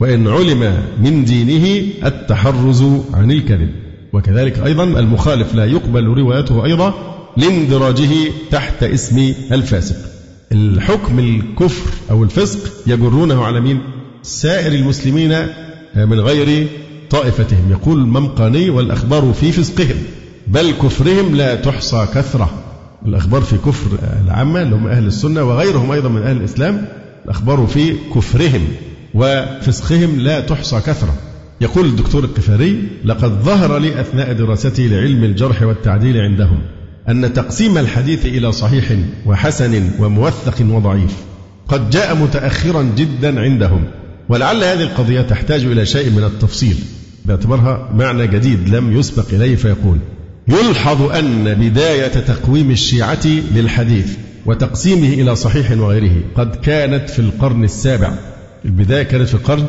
وإن 0.00 0.28
علم 0.28 0.82
من 1.02 1.24
دينه 1.24 1.86
التحرز 2.04 2.82
عن 3.14 3.30
الكذب. 3.30 3.70
وكذلك 4.12 4.58
أيضا 4.58 4.84
المخالف 4.84 5.54
لا 5.54 5.64
يقبل 5.64 6.04
روايته 6.04 6.64
أيضا 6.64 6.94
لاندراجه 7.36 8.10
تحت 8.50 8.82
اسم 8.82 9.34
الفاسق. 9.52 9.96
الحكم 10.52 11.18
الكفر 11.18 11.90
أو 12.10 12.24
الفسق 12.24 12.58
يجرونه 12.86 13.44
على 13.44 13.60
مين؟ 13.60 13.80
سائر 14.22 14.72
المسلمين 14.72 15.46
من 15.96 16.20
غير 16.20 16.66
طائفتهم. 17.10 17.70
يقول 17.70 17.98
الممقاني 17.98 18.70
والأخبار 18.70 19.32
في 19.32 19.52
فسقهم 19.52 19.96
بل 20.46 20.70
كفرهم 20.70 21.34
لا 21.34 21.54
تحصى 21.54 22.06
كثرة. 22.14 22.50
الأخبار 23.06 23.42
في 23.42 23.56
كفر 23.56 23.98
العامة 24.24 24.62
اللي 24.62 24.76
هم 24.76 24.86
أهل 24.86 25.06
السنة 25.06 25.44
وغيرهم 25.44 25.92
أيضا 25.92 26.08
من 26.08 26.22
أهل 26.22 26.36
الإسلام 26.36 26.88
الأخبار 27.24 27.66
في 27.66 27.94
كفرهم. 28.14 28.68
وفسقهم 29.14 30.20
لا 30.20 30.40
تحصى 30.40 30.80
كثرة. 30.80 31.14
يقول 31.60 31.86
الدكتور 31.86 32.24
القفاري 32.24 32.88
لقد 33.04 33.42
ظهر 33.42 33.78
لي 33.78 34.00
أثناء 34.00 34.32
دراستي 34.32 34.88
لعلم 34.88 35.24
الجرح 35.24 35.62
والتعديل 35.62 36.16
عندهم 36.20 36.58
أن 37.08 37.32
تقسيم 37.32 37.78
الحديث 37.78 38.26
إلى 38.26 38.52
صحيح 38.52 38.84
وحسن 39.26 39.90
وموثق 39.98 40.54
وضعيف. 40.60 41.16
قد 41.68 41.90
جاء 41.90 42.16
متأخرا 42.16 42.82
جدا 42.82 43.40
عندهم 43.40 43.84
ولعل 44.28 44.64
هذه 44.64 44.82
القضية 44.82 45.20
تحتاج 45.20 45.64
إلى 45.64 45.86
شيء 45.86 46.10
من 46.10 46.24
التفصيل. 46.24 46.76
باعتبارها 47.24 47.90
معنى 47.94 48.26
جديد 48.26 48.68
لم 48.68 48.96
يسبق 48.96 49.26
إليه 49.32 49.56
فيقول 49.56 49.98
يلحظ 50.48 51.02
أن 51.02 51.54
بداية 51.54 52.08
تقويم 52.08 52.70
الشيعة 52.70 53.26
للحديث 53.54 54.16
وتقسيمه 54.46 55.08
إلى 55.08 55.36
صحيح 55.36 55.70
وغيره 55.70 56.20
قد 56.34 56.56
كانت 56.56 57.10
في 57.10 57.18
القرن 57.18 57.64
السابع. 57.64 58.12
البداية 58.64 59.02
كانت 59.02 59.28
في 59.28 59.34
القرن 59.34 59.66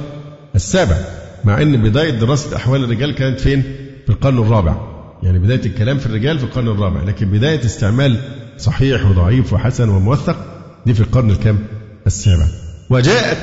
السابع 0.55 0.97
مع 1.45 1.61
أن 1.61 1.77
بداية 1.81 2.09
دراسة 2.09 2.55
أحوال 2.55 2.83
الرجال 2.83 3.15
كانت 3.15 3.39
فين؟ 3.39 3.61
في 4.05 4.09
القرن 4.09 4.37
الرابع 4.37 4.75
يعني 5.23 5.39
بداية 5.39 5.65
الكلام 5.65 5.97
في 5.97 6.05
الرجال 6.05 6.39
في 6.39 6.45
القرن 6.45 6.67
الرابع 6.67 7.03
لكن 7.03 7.31
بداية 7.31 7.65
استعمال 7.65 8.17
صحيح 8.57 9.05
وضعيف 9.05 9.53
وحسن 9.53 9.89
وموثق 9.89 10.37
دي 10.85 10.93
في 10.93 11.01
القرن 11.01 11.29
الكام؟ 11.31 11.59
السابع 12.07 12.45
وجاءت 12.89 13.37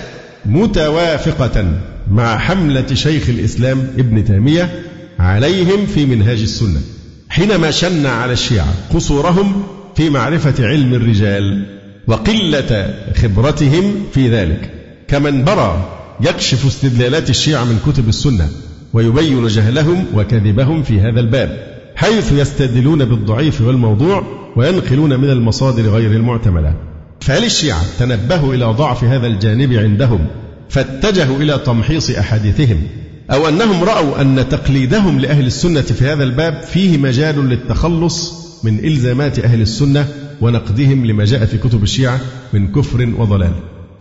متوافقة 0.47 1.81
مع 2.11 2.39
حملة 2.39 2.95
شيخ 2.95 3.29
الإسلام 3.29 3.79
ابن 3.99 4.25
تيمية 4.25 4.83
عليهم 5.19 5.87
في 5.87 6.07
منهاج 6.07 6.41
السنة 6.41 6.81
حينما 7.29 7.71
شن 7.71 8.07
على 8.07 8.33
الشيعة 8.33 8.75
قصورهم 8.95 9.63
في 9.97 10.11
معرفة 10.11 10.67
علم 10.67 10.95
الرجال 10.95 11.67
وقلة 12.07 12.95
خبرتهم 13.23 13.95
في 14.13 14.29
ذلك 14.31 14.71
كمن 15.09 15.45
برى 15.45 15.89
يكشف 16.21 16.67
استدلالات 16.67 17.31
الشيعة 17.31 17.65
من 17.65 17.79
كتب 17.87 18.09
السنة 18.09 18.49
ويبين 18.93 19.47
جهلهم 19.47 20.05
وكذبهم 20.15 20.83
في 20.83 21.01
هذا 21.01 21.21
الباب 21.21 21.77
حيث 21.97 22.33
يستدلون 22.33 23.05
بالضعيف 23.05 23.61
والموضوع 23.61 24.23
وينقلون 24.57 25.21
من 25.21 25.31
المصادر 25.31 25.83
غير 25.83 26.11
المعتمدة. 26.11 26.75
فهل 27.21 27.45
الشيعة 27.45 27.83
تنبهوا 27.99 28.55
إلى 28.55 28.65
ضعف 28.65 29.05
هذا 29.05 29.27
الجانب 29.27 29.73
عندهم 29.73 30.27
فاتجهوا 30.69 31.37
إلى 31.37 31.59
تمحيص 31.59 32.11
أحاديثهم 32.11 32.83
أو 33.31 33.49
أنهم 33.49 33.85
رأوا 33.85 34.21
أن 34.21 34.49
تقليدهم 34.51 35.21
لأهل 35.21 35.47
السنة 35.47 35.81
في 35.81 36.05
هذا 36.05 36.25
الباب 36.25 36.63
فيه 36.63 36.99
مجال 36.99 37.49
للتخلص 37.49 38.47
من 38.65 38.79
إلزامات 38.85 39.39
أهل 39.39 39.61
السنة 39.61 40.09
ونقدهم 40.41 41.07
لما 41.07 41.25
جاء 41.25 41.45
في 41.45 41.59
كتب 41.59 41.83
الشيعة 41.83 42.21
من 42.53 42.73
كفر 42.73 43.15
وضلال؟ 43.19 43.53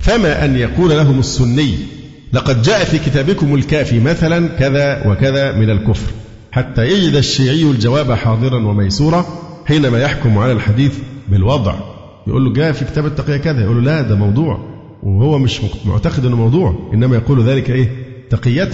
فما 0.05 0.45
أن 0.45 0.55
يقول 0.55 0.89
لهم 0.89 1.19
السني. 1.19 1.75
لقد 2.33 2.61
جاء 2.61 2.83
في 2.83 2.99
كتابكم 2.99 3.55
الكافي 3.55 3.99
مثلا 3.99 4.47
كذا 4.47 5.07
وكذا 5.07 5.51
من 5.51 5.69
الكفر. 5.69 6.11
حتى 6.51 6.85
يجد 6.85 7.15
الشيعي 7.15 7.63
الجواب 7.63 8.11
حاضرا 8.11 8.65
وميسورا 8.65 9.25
حينما 9.65 9.99
يحكم 9.99 10.37
على 10.37 10.51
الحديث 10.51 10.93
بالوضع. 11.29 11.75
يقول 12.27 12.45
له 12.45 12.53
جاء 12.53 12.71
في 12.71 12.85
كتاب 12.85 13.05
التقية 13.05 13.37
كذا. 13.37 13.61
يقول 13.61 13.75
له 13.75 13.81
لا 13.81 14.01
ده 14.01 14.15
موضوع. 14.15 14.59
وهو 15.03 15.39
مش 15.39 15.61
معتقد 15.85 16.25
إنه 16.25 16.35
موضوع. 16.35 16.89
إنما 16.93 17.15
يقول 17.15 17.43
ذلك 17.43 17.69
إيه؟ 17.69 17.89
تقية. 18.29 18.69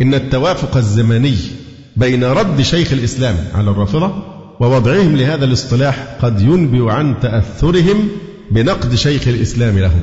إن 0.00 0.14
التوافق 0.14 0.76
الزمني 0.76 1.36
بين 1.96 2.24
رد 2.24 2.62
شيخ 2.62 2.92
الإسلام 2.92 3.36
على 3.54 3.70
الرافضة 3.70 4.12
ووضعهم 4.60 5.16
لهذا 5.16 5.44
الاصطلاح 5.44 6.06
قد 6.22 6.40
ينبئ 6.40 6.90
عن 6.90 7.14
تأثرهم 7.22 8.08
بنقد 8.50 8.94
شيخ 8.94 9.28
الإسلام 9.28 9.78
لهم. 9.78 10.00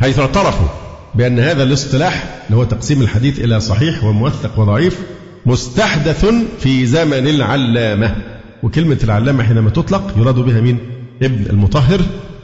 حيث 0.00 0.18
اعترفوا 0.18 0.68
بأن 1.14 1.38
هذا 1.38 1.62
الاصطلاح 1.62 2.40
اللي 2.46 2.56
هو 2.56 2.64
تقسيم 2.64 3.02
الحديث 3.02 3.40
إلى 3.40 3.60
صحيح 3.60 4.04
وموثق 4.04 4.58
وضعيف 4.58 4.98
مستحدث 5.46 6.26
في 6.60 6.86
زمن 6.86 7.28
العلامة 7.28 8.16
وكلمة 8.62 8.98
العلامة 9.04 9.44
حينما 9.44 9.70
تطلق 9.70 10.14
يراد 10.16 10.34
بها 10.34 10.60
مين؟ 10.60 10.78
ابن 11.22 11.46
المطهر 11.50 12.00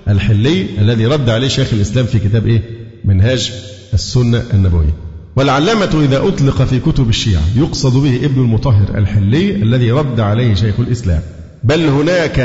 الحلي 0.08 0.66
الذي 0.78 1.06
رد 1.06 1.30
عليه 1.30 1.48
شيخ 1.48 1.72
الإسلام 1.72 2.06
في 2.06 2.18
كتاب 2.18 2.46
إيه؟ 2.46 2.62
منهاج 3.04 3.52
السنة 3.94 4.42
النبوية 4.54 4.94
والعلامة 5.36 6.04
إذا 6.04 6.18
أطلق 6.18 6.62
في 6.62 6.80
كتب 6.80 7.08
الشيعة 7.08 7.42
يقصد 7.56 8.02
به 8.02 8.16
ابن 8.24 8.40
المطهر 8.40 8.98
الحلي 8.98 9.54
الذي 9.54 9.92
رد 9.92 10.20
عليه 10.20 10.54
شيخ 10.54 10.80
الإسلام 10.80 11.22
بل 11.64 11.86
هناك 11.86 12.38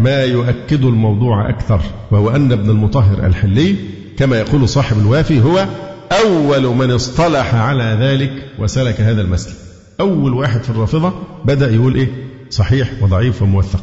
ما 0.00 0.22
يؤكد 0.22 0.84
الموضوع 0.84 1.50
أكثر 1.50 1.80
وهو 2.10 2.30
أن 2.30 2.52
ابن 2.52 2.70
المطهر 2.70 3.26
الحلي 3.26 3.76
كما 4.16 4.38
يقول 4.38 4.68
صاحب 4.68 4.98
الوافي 4.98 5.40
هو 5.40 5.66
أول 6.12 6.76
من 6.76 6.90
اصطلح 6.90 7.54
على 7.54 7.98
ذلك 8.00 8.32
وسلك 8.58 9.00
هذا 9.00 9.22
المسلك. 9.22 9.54
أول 10.00 10.34
واحد 10.34 10.62
في 10.62 10.70
الرافضة 10.70 11.12
بدأ 11.44 11.70
يقول 11.70 11.94
إيه؟ 11.94 12.08
صحيح 12.50 12.90
وضعيف 13.02 13.42
وموثق. 13.42 13.82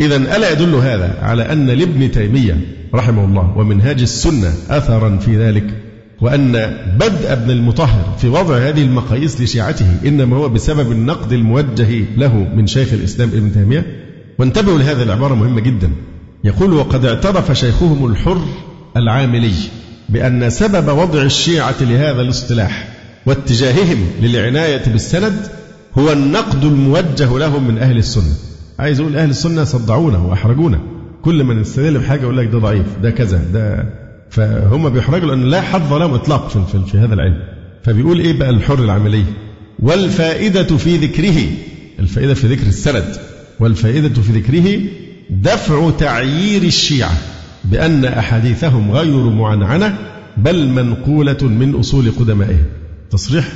إذا 0.00 0.16
ألا 0.16 0.50
يدل 0.50 0.74
هذا 0.74 1.18
على 1.22 1.52
أن 1.52 1.66
لابن 1.66 2.10
تيمية 2.10 2.60
رحمه 2.94 3.24
الله 3.24 3.58
ومنهاج 3.58 4.00
السنة 4.00 4.52
أثرا 4.70 5.16
في 5.16 5.36
ذلك 5.36 5.64
وأن 6.20 6.52
بدء 7.00 7.32
ابن 7.32 7.50
المطهر 7.50 8.16
في 8.18 8.28
وضع 8.28 8.56
هذه 8.56 8.82
المقاييس 8.82 9.40
لشيعته 9.40 9.86
إنما 10.06 10.36
هو 10.36 10.48
بسبب 10.48 10.92
النقد 10.92 11.32
الموجه 11.32 12.04
له 12.16 12.34
من 12.54 12.66
شيخ 12.66 12.92
الإسلام 12.92 13.28
ابن 13.28 13.52
تيمية. 13.52 13.86
وانتبهوا 14.38 14.78
لهذه 14.78 15.02
العبارة 15.02 15.34
مهمة 15.34 15.60
جدا. 15.60 15.90
يقول 16.44 16.72
وقد 16.72 17.04
اعترف 17.04 17.52
شيخهم 17.52 18.06
الحر 18.06 18.40
العاملي 18.96 19.52
بأن 20.08 20.50
سبب 20.50 20.88
وضع 20.98 21.22
الشيعة 21.22 21.74
لهذا 21.80 22.20
الاصطلاح 22.22 22.88
واتجاههم 23.26 24.06
للعناية 24.22 24.82
بالسند 24.92 25.46
هو 25.98 26.12
النقد 26.12 26.64
الموجه 26.64 27.38
لهم 27.38 27.68
من 27.68 27.78
أهل 27.78 27.96
السنة. 27.96 28.32
عايز 28.78 29.00
يقول 29.00 29.16
أهل 29.16 29.30
السنة 29.30 29.64
صدعونا 29.64 30.18
وأحرجونا. 30.18 30.80
كل 31.22 31.44
من 31.44 31.60
يستدل 31.60 31.98
بحاجة 31.98 32.20
يقول 32.20 32.38
لك 32.38 32.46
ده 32.46 32.58
ضعيف 32.58 32.86
ده 33.02 33.10
كذا 33.10 33.44
ده 33.52 33.84
فهم 34.30 34.88
بيحرجوا 34.88 35.28
لأن 35.28 35.44
لا 35.44 35.60
حظ 35.60 35.92
لهم 35.92 36.14
إطلاق 36.14 36.48
في, 36.48 36.80
في, 36.90 36.98
هذا 36.98 37.14
العلم. 37.14 37.42
فبيقول 37.84 38.20
إيه 38.20 38.32
بقى 38.38 38.50
الحر 38.50 38.84
العملي 38.84 39.24
والفائدة 39.78 40.76
في 40.76 40.96
ذكره 40.96 41.42
الفائدة 41.98 42.34
في 42.34 42.46
ذكر 42.46 42.66
السند 42.66 43.16
والفائدة 43.60 44.22
في 44.22 44.32
ذكره 44.32 44.80
دفع 45.30 45.90
تعيير 45.98 46.62
الشيعة. 46.62 47.12
بأن 47.64 48.04
أحاديثهم 48.04 48.90
غير 48.90 49.30
معنعنة 49.30 49.98
بل 50.36 50.68
منقولة 50.68 51.38
من 51.42 51.74
أصول 51.74 52.10
قدمائهم. 52.10 52.64
تصريح 53.10 53.48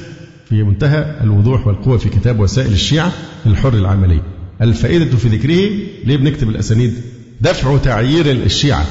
في 0.48 0.62
منتهى 0.62 1.16
الوضوح 1.22 1.66
والقوة 1.66 1.98
في 1.98 2.09
كتاب 2.09 2.40
وسائل 2.40 2.72
الشيعة 2.72 3.12
الحر 3.46 3.74
العملي. 3.74 4.20
الفائدة 4.62 5.16
في 5.16 5.28
ذكره 5.28 5.70
ليه 6.05 6.16
بنكتب 6.16 6.48
الأسانيد؟ 6.48 6.92
دفع 7.40 7.76
تعيير 7.76 8.30
الشيعة. 8.30 8.84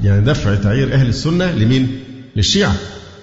يعني 0.00 0.24
دفع 0.24 0.54
تعيير 0.54 0.92
أهل 0.94 1.08
السنة 1.08 1.52
لمين؟ 1.52 1.88
للشيعة. 2.36 2.74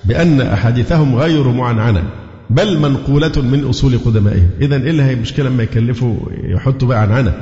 بأن 0.05 0.41
أحاديثهم 0.41 1.15
غير 1.15 1.47
معنعنة 1.47 2.03
بل 2.49 2.79
منقولة 2.79 3.31
من 3.37 3.63
أصول 3.69 3.97
قدمائهم. 3.97 4.49
إذا 4.61 4.75
إيه 4.75 4.89
اللي 4.89 5.03
هي 5.03 5.15
مشكلة 5.15 5.49
لما 5.49 5.63
يكلفوا 5.63 6.15
يحطوا 6.43 6.87
بقى 6.87 7.01
عنعنة. 7.01 7.33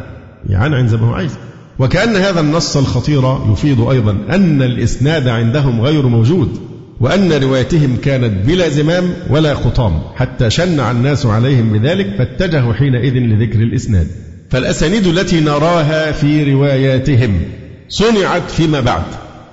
يعنعن 0.50 0.88
زي 0.88 0.98
ما 0.98 1.08
هو 1.08 1.14
عايز. 1.14 1.32
وكأن 1.80 2.16
هذا 2.16 2.40
النص 2.40 2.78
الخطير 2.78 3.38
يفيد 3.52 3.80
أيضا 3.80 4.18
أن 4.30 4.62
الإسناد 4.62 5.28
عندهم 5.28 5.82
غير 5.82 6.08
موجود 6.08 6.60
وأن 7.00 7.34
روايتهم 7.34 7.98
كانت 8.04 8.48
بلا 8.48 8.70
زمام 8.70 9.14
ولا 9.30 9.54
خطام 9.54 10.02
حتى 10.16 10.50
شنع 10.50 10.92
الناس 10.92 11.26
عليهم 11.26 11.74
بذلك 11.74 12.16
فاتجهوا 12.18 12.74
حينئذ 12.74 13.14
لذكر 13.14 13.60
الإسناد. 13.60 14.08
فالأسانيد 14.50 15.08
التي 15.08 15.40
نراها 15.40 16.12
في 16.12 16.54
رواياتهم 16.54 17.42
صنعت 17.90 18.52
فيما 18.52 18.80
بعد 18.80 19.04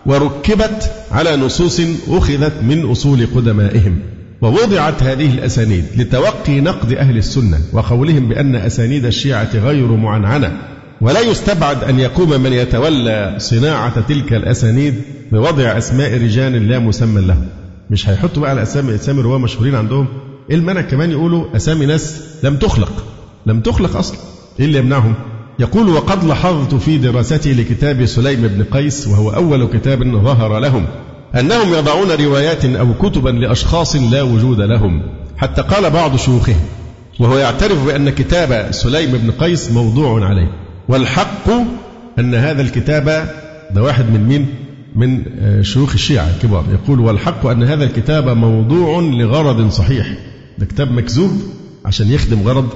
وركبت 0.07 0.91
على 1.11 1.37
نصوص 1.37 1.81
أخذت 2.09 2.53
من 2.63 2.91
أصول 2.91 3.27
قدمائهم 3.35 3.99
ووضعت 4.43 5.03
هذه 5.03 5.35
الأسانيد 5.35 5.85
لتوقي 5.97 6.61
نقد 6.61 6.93
أهل 6.93 7.17
السنة 7.17 7.59
وقولهم 7.73 8.29
بأن 8.29 8.57
أسانيد 8.57 9.05
الشيعة 9.05 9.51
غير 9.55 9.93
معنعنة 9.93 10.72
ولا 11.03 11.21
يستبعد 11.21 11.85
أن 11.85 11.99
يقوم 12.01 12.31
من 12.41 12.53
يتولى 12.53 13.35
صناعة 13.39 14.01
تلك 14.01 14.33
الأسانيد 14.33 14.95
بوضع 15.33 15.79
أسماء 15.79 16.15
رجال 16.23 16.69
لا 16.69 16.79
مسمى 16.79 17.21
لهم 17.21 17.47
مش 17.91 18.09
هيحطوا 18.09 18.43
بقى 18.43 18.51
على 18.51 18.63
أسامي 18.63 18.95
أسامي 18.95 19.23
رواه 19.23 19.39
مشهورين 19.39 19.75
عندهم. 19.75 20.07
إيه 20.51 20.57
المنع 20.57 20.81
كمان 20.81 21.11
يقولوا 21.11 21.57
أسامي 21.57 21.87
ناس 21.87 22.21
لم 22.43 22.57
تخلق؟ 22.57 22.93
لم 23.47 23.61
تخلق 23.61 23.97
أصلا. 23.97 24.17
إيه 24.61 24.67
اللي 24.67 24.79
يمنعهم؟ 24.79 25.15
يقول 25.59 25.89
وقد 25.89 26.25
لاحظت 26.25 26.75
في 26.75 26.99
دراستي 26.99 27.55
لكتاب 27.55 28.07
سليم 28.07 28.49
بن 28.49 28.65
قيس 28.65 29.09
وهو 29.09 29.31
أول 29.31 29.67
كتاب 29.69 30.03
ظهر 30.05 30.59
لهم 30.59 30.87
أنهم 31.39 31.75
يضعون 31.75 32.11
روايات 32.11 32.65
أو 32.65 32.95
كتبا 32.95 33.29
لأشخاص 33.31 33.97
لا 33.97 34.23
وجود 34.23 34.61
لهم 34.61 35.03
حتى 35.37 35.63
قال 35.63 35.91
بعض 35.91 36.17
شيوخهم 36.17 36.61
وهو 37.21 37.39
يعترف 37.39 37.87
بأن 37.87 38.11
كتاب 38.11 38.69
سليم 38.71 39.11
بن 39.13 39.31
قيس 39.31 39.71
موضوع 39.71 40.25
عليه. 40.29 40.62
والحق 40.93 41.51
أن 42.19 42.35
هذا 42.35 42.63
الكتاب 42.63 43.05
ده 43.75 43.83
واحد 43.83 44.05
من 44.05 44.25
مين؟ 44.29 44.47
من 44.97 45.23
آه، 45.41 45.63
شيوخ 45.63 45.93
الشيعة 45.93 46.31
الكبار. 46.37 46.65
يقول 46.73 47.01
والحق 47.01 47.47
أن 47.47 47.63
هذا 47.63 47.85
الكتاب 47.85 48.29
موضوع 48.29 49.01
لغرض 49.01 49.71
صحيح. 49.71 50.15
ده 50.59 50.67
كتاب 50.67 50.93
مكذوب 50.93 51.31
عشان 51.85 52.11
يخدم 52.11 52.43
غرض 52.43 52.69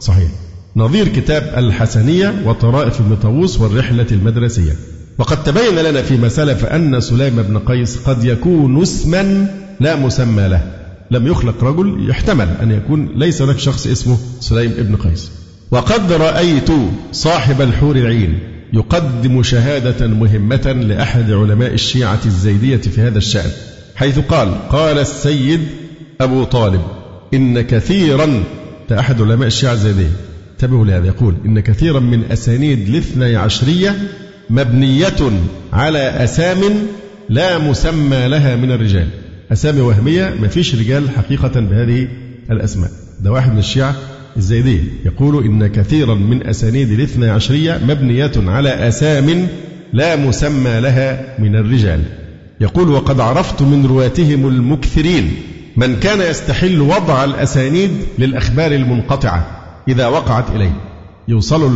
صحيح. 0.00 0.28
نظير 0.76 1.08
كتاب 1.08 1.52
الحسنية 1.56 2.34
وطرائف 2.44 3.00
ابن 3.00 3.16
طاووس 3.16 3.60
والرحلة 3.60 4.06
المدرسية. 4.12 4.72
وقد 5.18 5.42
تبين 5.44 5.74
لنا 5.74 6.02
فيما 6.02 6.28
سلف 6.28 6.64
أن 6.64 7.00
سليم 7.00 7.42
بن 7.42 7.58
قيس 7.58 7.96
قد 7.96 8.24
يكون 8.24 8.82
اسما 8.82 9.46
لا 9.80 9.96
مسمى 9.96 10.48
له. 10.48 10.72
لم 11.10 11.26
يخلق 11.26 11.64
رجل 11.64 12.10
يحتمل 12.10 12.48
أن 12.62 12.70
يكون 12.70 13.08
ليس 13.16 13.42
هناك 13.42 13.58
شخص 13.58 13.86
اسمه 13.86 14.18
سليم 14.40 14.72
بن 14.78 14.96
قيس. 14.96 15.43
وقد 15.74 16.12
رأيت 16.12 16.68
صاحب 17.12 17.60
الحور 17.60 17.96
العين 17.96 18.38
يقدم 18.72 19.42
شهادة 19.42 20.06
مهمة 20.06 20.72
لأحد 20.72 21.30
علماء 21.30 21.74
الشيعة 21.74 22.20
الزيدية 22.26 22.76
في 22.76 23.00
هذا 23.00 23.18
الشأن 23.18 23.50
حيث 23.96 24.18
قال 24.18 24.68
قال 24.68 24.98
السيد 24.98 25.60
أبو 26.20 26.44
طالب 26.44 26.80
إن 27.34 27.60
كثيرا 27.60 28.44
أحد 28.92 29.22
علماء 29.22 29.46
الشيعة 29.46 29.72
الزيدية. 29.72 30.10
انتبهوا 30.52 30.86
لهذا 30.86 31.06
يقول 31.06 31.34
إن 31.44 31.60
كثيرا 31.60 32.00
من 32.00 32.24
أسانيد 32.32 32.88
الاثني 32.88 33.36
عشرية 33.36 33.96
مبنية 34.50 35.30
على 35.72 35.98
أسام 35.98 36.60
لا 37.28 37.58
مسمى 37.58 38.28
لها 38.28 38.56
من 38.56 38.72
الرجال. 38.72 39.08
أسامي 39.52 39.80
وهمية 39.80 40.34
ما 40.40 40.48
فيش 40.48 40.74
رجال 40.74 41.10
حقيقة 41.10 41.60
بهذه 41.60 42.08
الأسماء. 42.50 42.90
ده 43.20 43.32
واحد 43.32 43.52
من 43.52 43.58
الشيعة 43.58 43.96
الزيدية 44.36 44.80
يقول 45.04 45.44
إن 45.44 45.66
كثيرا 45.66 46.14
من 46.14 46.46
أسانيد 46.46 46.90
الاثنى 46.90 47.30
عشرية 47.30 47.80
مبنية 47.88 48.32
على 48.36 48.88
أسام 48.88 49.46
لا 49.92 50.16
مسمى 50.16 50.80
لها 50.80 51.36
من 51.38 51.56
الرجال. 51.56 52.00
يقول 52.60 52.88
وقد 52.88 53.20
عرفت 53.20 53.62
من 53.62 53.86
رواتهم 53.86 54.48
المكثرين 54.48 55.30
من 55.76 55.96
كان 55.96 56.30
يستحل 56.30 56.80
وضع 56.80 57.24
الأسانيد 57.24 57.90
للأخبار 58.18 58.72
المنقطعة 58.72 59.46
إذا 59.88 60.06
وقعت 60.06 60.50
إليه. 60.50 60.80
يوصلوا 61.28 61.70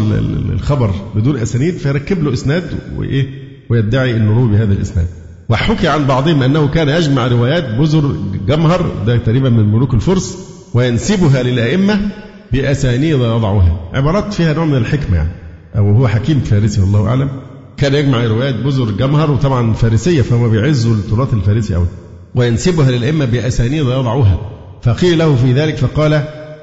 الخبر 0.52 0.94
بدون 1.14 1.36
أسانيد 1.36 1.74
فيركب 1.76 2.22
له 2.22 2.32
إسناد 2.32 2.64
وإيه؟ 2.96 3.26
ويدعي 3.70 4.16
أنه 4.16 4.36
روي 4.36 4.48
بهذا 4.48 4.72
الإسناد. 4.72 5.06
وحكي 5.48 5.88
عن 5.88 6.06
بعضهم 6.06 6.42
أنه 6.42 6.68
كان 6.68 6.88
يجمع 6.88 7.26
روايات 7.26 7.64
بزر 7.80 8.16
جمهر 8.48 9.04
ده 9.06 9.16
تقريبا 9.16 9.50
من 9.50 9.72
ملوك 9.72 9.94
الفرس 9.94 10.38
وينسبها 10.74 11.42
للأئمة 11.42 12.00
بأسانيد 12.52 13.10
يضعها 13.10 13.90
عبارات 13.94 14.34
فيها 14.34 14.52
نوع 14.52 14.64
من 14.64 14.76
الحكمة. 14.76 15.16
يعني 15.16 15.30
أو 15.76 15.90
هو 15.92 16.08
حكيم 16.08 16.40
فارسي 16.40 16.80
والله 16.80 17.06
أعلم. 17.08 17.28
كان 17.76 17.94
يجمع 17.94 18.24
روايات 18.24 18.54
بزر 18.54 18.90
جمهر 18.90 19.30
وطبعا 19.30 19.72
فارسية 19.72 20.22
فهم 20.22 20.50
بيعزوا 20.50 20.94
التراث 20.94 21.34
الفارسي 21.34 21.76
أوي. 21.76 21.86
وينسبها 22.34 22.90
للأئمة 22.90 23.24
بأسانيد 23.24 23.80
يضعها 23.80 24.50
فقيل 24.82 25.18
له 25.18 25.36
في 25.36 25.52
ذلك 25.52 25.76
فقال 25.76 26.12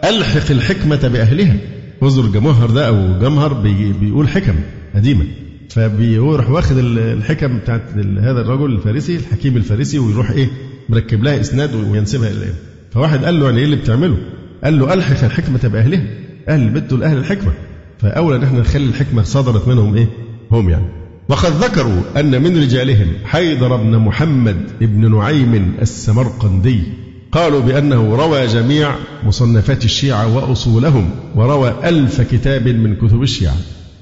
ألحق 0.03 0.51
الحكمة 0.51 1.07
بأهلها. 1.07 1.57
بزر 2.01 2.25
جمهر 2.25 2.69
ده 2.69 2.87
أو 2.87 3.19
جمهر 3.19 3.53
بيقول 4.01 4.27
حكم 4.29 4.55
قديمة 4.95 5.25
فبيروح 5.69 6.49
واخد 6.49 6.77
الحكم 6.77 7.57
بتاعت 7.57 7.81
هذا 7.97 8.41
الرجل 8.41 8.65
الفارسي 8.65 9.15
الحكيم 9.15 9.57
الفارسي 9.57 9.99
ويروح 9.99 10.31
إيه 10.31 10.47
مركب 10.89 11.23
لها 11.23 11.39
إسناد 11.39 11.75
وينسبها 11.75 12.29
إلى 12.29 12.45
فواحد 12.91 13.25
قال 13.25 13.39
له 13.39 13.45
يعني 13.45 13.57
إيه 13.59 13.65
اللي 13.65 13.75
بتعمله؟ 13.75 14.17
قال 14.65 14.79
له 14.79 14.93
ألحق 14.93 15.23
الحكمة 15.23 15.59
باهلها 15.63 16.01
أهل 16.49 16.61
البيت 16.61 16.83
دول 16.83 17.03
أهل 17.03 17.17
الحكمة. 17.17 17.51
فأولى 17.99 18.35
ان 18.35 18.43
إحنا 18.43 18.59
نخلي 18.59 18.85
الحكمة 18.85 19.23
صدرت 19.23 19.67
منهم 19.67 19.95
إيه؟ 19.95 20.07
هم 20.51 20.69
يعني. 20.69 20.85
وقد 21.29 21.51
ذكروا 21.51 22.01
أن 22.17 22.43
من 22.43 22.57
رجالهم 22.57 23.07
حيدر 23.25 23.75
بن 23.75 23.97
محمد 23.97 24.57
بن 24.81 25.17
نعيم 25.17 25.75
السمرقندي. 25.81 26.83
قالوا 27.31 27.61
بأنه 27.61 28.15
روى 28.15 28.47
جميع 28.47 28.95
مصنفات 29.25 29.85
الشيعة 29.85 30.35
وأصولهم 30.35 31.09
وروى 31.35 31.73
ألف 31.83 32.21
كتاب 32.21 32.67
من 32.67 32.95
كتب 32.95 33.21
الشيعة. 33.21 33.55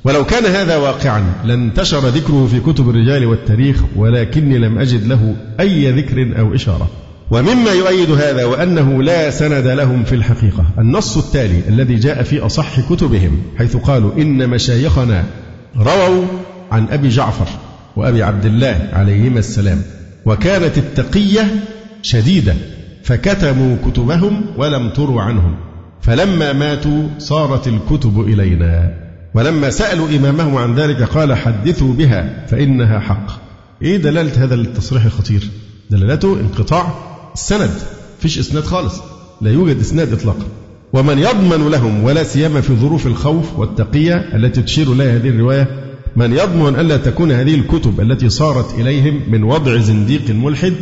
ولو 0.04 0.26
كان 0.26 0.46
هذا 0.46 0.78
واقعا 0.78 1.24
لانتشر 1.46 2.08
ذكره 2.08 2.48
في 2.52 2.60
كتب 2.60 2.90
الرجال 2.90 3.26
والتاريخ 3.26 3.84
ولكني 3.96 4.58
لم 4.58 4.78
أجد 4.78 5.08
له 5.08 5.36
أي 5.60 5.92
ذكر 5.92 6.40
أو 6.40 6.56
إشارة. 6.56 6.90
ومما 7.32 7.72
يؤيد 7.72 8.12
هذا 8.12 8.46
وأنه 8.46 9.04
لا 9.04 9.30
سند 9.30 9.68
لهم 9.68 10.04
في 10.04 10.16
الحقيقة. 10.16 10.66
النص 10.80 11.18
التالي 11.18 11.62
الذي 11.68 11.96
جاء 11.96 12.24
في 12.24 12.40
أصح 12.40 12.80
كتبهم 12.80 13.42
حيث 13.58 13.78
قالوا 13.78 14.12
إن 14.18 14.50
مشايخنا 14.50 15.24
رووا 15.78 16.26
عن 16.72 16.88
أبي 16.88 17.10
جعفر 17.10 17.48
وأبي 17.96 18.24
عبد 18.24 18.46
الله 18.46 18.90
عليهما 18.94 19.40
السلام 19.40 19.82
وكانت 20.26 20.78
التقية 20.78 21.56
شديدة 22.02 22.56
فكتموا 23.04 23.78
كتبهم 23.86 24.42
ولم 24.58 24.90
تروا 24.90 25.22
عنهم. 25.22 25.56
فلما 26.02 26.54
ماتوا 26.54 27.08
صارت 27.20 27.68
الكتب 27.68 28.22
إلينا. 28.22 28.94
ولما 29.34 29.70
سألوا 29.70 30.08
إمامهم 30.10 30.56
عن 30.56 30.76
ذلك 30.76 31.04
قال 31.04 31.34
حدثوا 31.34 31.94
بها 31.94 32.46
فإنها 32.48 33.00
حق. 33.00 33.44
إيه 33.82 33.98
دلالة 33.98 34.44
هذا 34.44 34.56
التصريح 34.56 35.06
الخطير 35.06 35.50
دلالته 35.90 36.40
انقطاع 36.40 37.13
السند 37.34 37.72
فيش 38.20 38.40
إسناد 38.40 38.64
خالص. 38.64 38.96
لا 39.42 39.52
يوجد 39.52 39.80
إسناد 39.80 40.14
إطلاقا. 40.14 40.46
ومن 40.94 41.20
يضمن 41.20 41.70
لهم 41.72 42.04
ولا 42.04 42.24
سيما 42.24 42.62
في 42.62 42.76
ظروف 42.76 43.08
الخوف 43.08 43.60
والتقية 43.60 44.16
التي 44.16 44.62
تشير 44.62 44.92
إليها 44.94 45.16
هذه 45.16 45.30
الرواية 45.30 45.68
من 46.16 46.34
يضمن 46.34 46.80
ألا 46.80 46.98
تكون 46.98 47.32
هذه 47.32 47.56
الكتب 47.56 48.02
التي 48.02 48.30
صارت 48.30 48.80
إليهم 48.80 49.22
من 49.28 49.44
وضع 49.44 49.78
زنديق 49.78 50.30
ملحد 50.30 50.74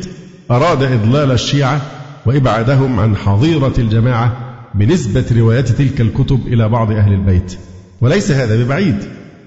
أراد 0.51 0.83
إضلال 0.83 1.31
الشيعة 1.31 1.81
وإبعادهم 2.25 2.99
عن 2.99 3.15
حظيرة 3.15 3.73
الجماعة 3.77 4.37
بنسبة 4.75 5.25
روايات 5.37 5.69
تلك 5.69 6.01
الكتب 6.01 6.47
إلى 6.47 6.69
بعض 6.69 6.91
أهل 6.91 7.13
البيت. 7.13 7.57
وليس 8.01 8.31
هذا 8.31 8.63
ببعيد. 8.63 8.95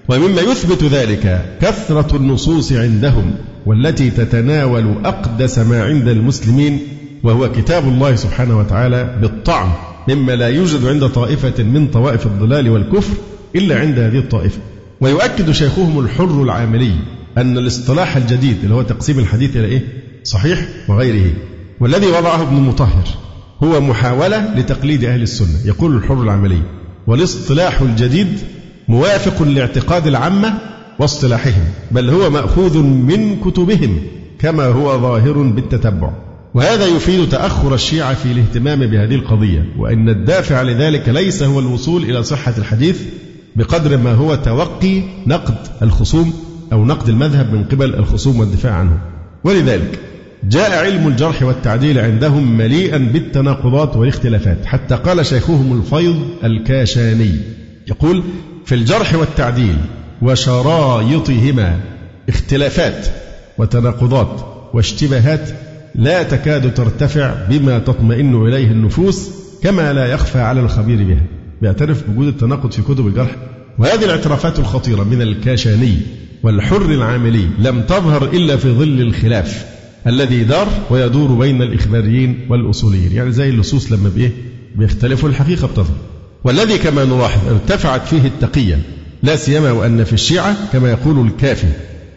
ومما 0.09 0.41
يثبت 0.41 0.83
ذلك 0.83 1.45
كثرة 1.61 2.15
النصوص 2.15 2.71
عندهم. 2.71 3.35
والتي 3.65 4.09
تتناول 4.09 5.05
أقدس 5.05 5.59
ما 5.59 5.83
عند 5.83 6.07
المسلمين 6.07 6.79
وهو 7.23 7.51
كتاب 7.51 7.87
الله 7.87 8.15
سبحانه 8.15 8.59
وتعالى 8.59 9.17
بالطعن 9.21 9.69
مما 10.09 10.31
لا 10.31 10.47
يوجد 10.47 10.85
عند 10.85 11.09
طائفة 11.09 11.63
من 11.63 11.87
طوائف 11.87 12.25
الضلال 12.25 12.69
والكفر 12.69 13.13
إلا 13.55 13.79
عند 13.79 13.99
هذه 13.99 14.17
الطائفة. 14.17 14.59
ويؤكد 15.01 15.51
شيخهم 15.51 15.99
الحر 15.99 16.43
العاملي 16.43 16.91
أن 17.37 17.57
الاصطلاح 17.57 18.17
الجديد 18.17 18.57
اللي 18.63 18.75
هو 18.75 18.81
تقسيم 18.81 19.19
الحديث 19.19 19.57
إلى 19.57 19.65
إيه؟ 19.65 19.81
صحيح 20.23 20.67
وغيره. 20.87 21.31
والذي 21.79 22.07
وضعه 22.07 22.41
ابن 22.41 22.55
مطهر 22.55 23.07
هو 23.63 23.81
محاولة 23.81 24.55
لتقليد 24.55 25.03
أهل 25.03 25.21
السنة 25.21 25.67
يقول 25.67 25.95
الحر 25.95 26.21
العملي 26.21 26.61
والاصطلاح 27.07 27.81
الجديد 27.81 28.39
موافق 28.87 29.43
لاعتقاد 29.43 30.07
العامة 30.07 30.53
واصطلاحهم 30.99 31.63
بل 31.91 32.09
هو 32.09 32.29
مأخوذ 32.29 32.77
من 32.83 33.39
كتبهم 33.39 33.99
كما 34.39 34.65
هو 34.65 35.01
ظاهر 35.01 35.41
بالتتبع. 35.41 36.09
وهذا 36.53 36.85
يفيد 36.85 37.29
تأخر 37.29 37.73
الشيعة 37.73 38.13
في 38.13 38.31
الاهتمام 38.31 38.79
بهذه 38.79 39.15
القضية 39.15 39.65
وأن 39.77 40.09
الدافع 40.09 40.61
لذلك 40.61 41.09
ليس 41.09 41.43
هو 41.43 41.59
الوصول 41.59 42.03
إلى 42.03 42.23
صحة 42.23 42.53
الحديث 42.57 43.01
بقدر 43.55 43.97
ما 43.97 44.13
هو 44.13 44.35
توقي 44.35 45.01
نقد 45.27 45.57
الخصوم 45.81 46.33
أو 46.73 46.85
نقد 46.85 47.09
المذهب 47.09 47.53
من 47.53 47.63
قبل 47.63 47.95
الخصوم 47.95 48.39
والدفاع 48.39 48.73
عنه. 48.73 48.97
ولذلك 49.43 49.99
جاء 50.43 50.85
علم 50.85 51.07
الجرح 51.07 51.43
والتعديل 51.43 51.99
عندهم 51.99 52.57
مليئا 52.57 52.97
بالتناقضات 52.97 53.95
والاختلافات 53.95 54.65
حتى 54.65 54.95
قال 54.95 55.25
شيخهم 55.25 55.79
الفيض 55.79 56.27
الكاشاني 56.43 57.31
يقول 57.87 58.23
في 58.65 58.75
الجرح 58.75 59.15
والتعديل 59.15 59.77
وشرايطهما. 60.21 61.79
اختلافات 62.29 63.07
وتناقضات 63.57 64.45
واشتباهات 64.73 65.49
لا 65.95 66.23
تكاد 66.23 66.73
ترتفع 66.73 67.33
بما 67.49 67.79
تطمئن 67.79 68.47
إليه 68.47 68.71
النفوس 68.71 69.29
كما 69.63 69.93
لا 69.93 70.05
يخفى 70.05 70.39
على 70.39 70.59
الخبير 70.59 71.03
بها. 71.03 71.21
بيعترف 71.61 72.03
بوجود 72.09 72.27
التناقض 72.27 72.71
في 72.71 72.81
كتب 72.81 73.07
الجرح. 73.07 73.35
وهذه 73.77 74.05
الاعترافات 74.05 74.59
الخطيرة 74.59 75.03
من 75.03 75.21
الكاشاني 75.21 75.97
والحر 76.43 76.85
العاملي 76.85 77.47
لم 77.59 77.81
تظهر 77.81 78.23
إلا 78.23 78.57
في 78.57 78.71
ظل 78.71 79.01
الخلاف 79.01 79.65
الذي 80.07 80.43
دار 80.43 80.67
ويدور 80.89 81.31
بين 81.31 81.61
الإخباريين 81.61 82.39
والأصوليين. 82.49 83.11
يعني 83.11 83.31
زي 83.31 83.49
اللصوص 83.49 83.91
لما 83.91 84.09
بإيه؟ 84.09 84.31
بيختلفوا 84.75 85.29
الحقيقة 85.29 85.67
بتظهر. 85.67 85.95
والذي 86.43 86.77
كما 86.77 87.05
نلاحظ 87.05 87.47
ارتفعت 87.49 88.07
فيه 88.07 88.27
التقية 88.27 88.79
لا 89.23 89.35
سيما 89.35 89.71
وأن 89.71 90.03
في 90.03 90.13
الشيعة 90.13 90.55
كما 90.73 90.89
يقول 90.89 91.27
الكافي 91.27 91.67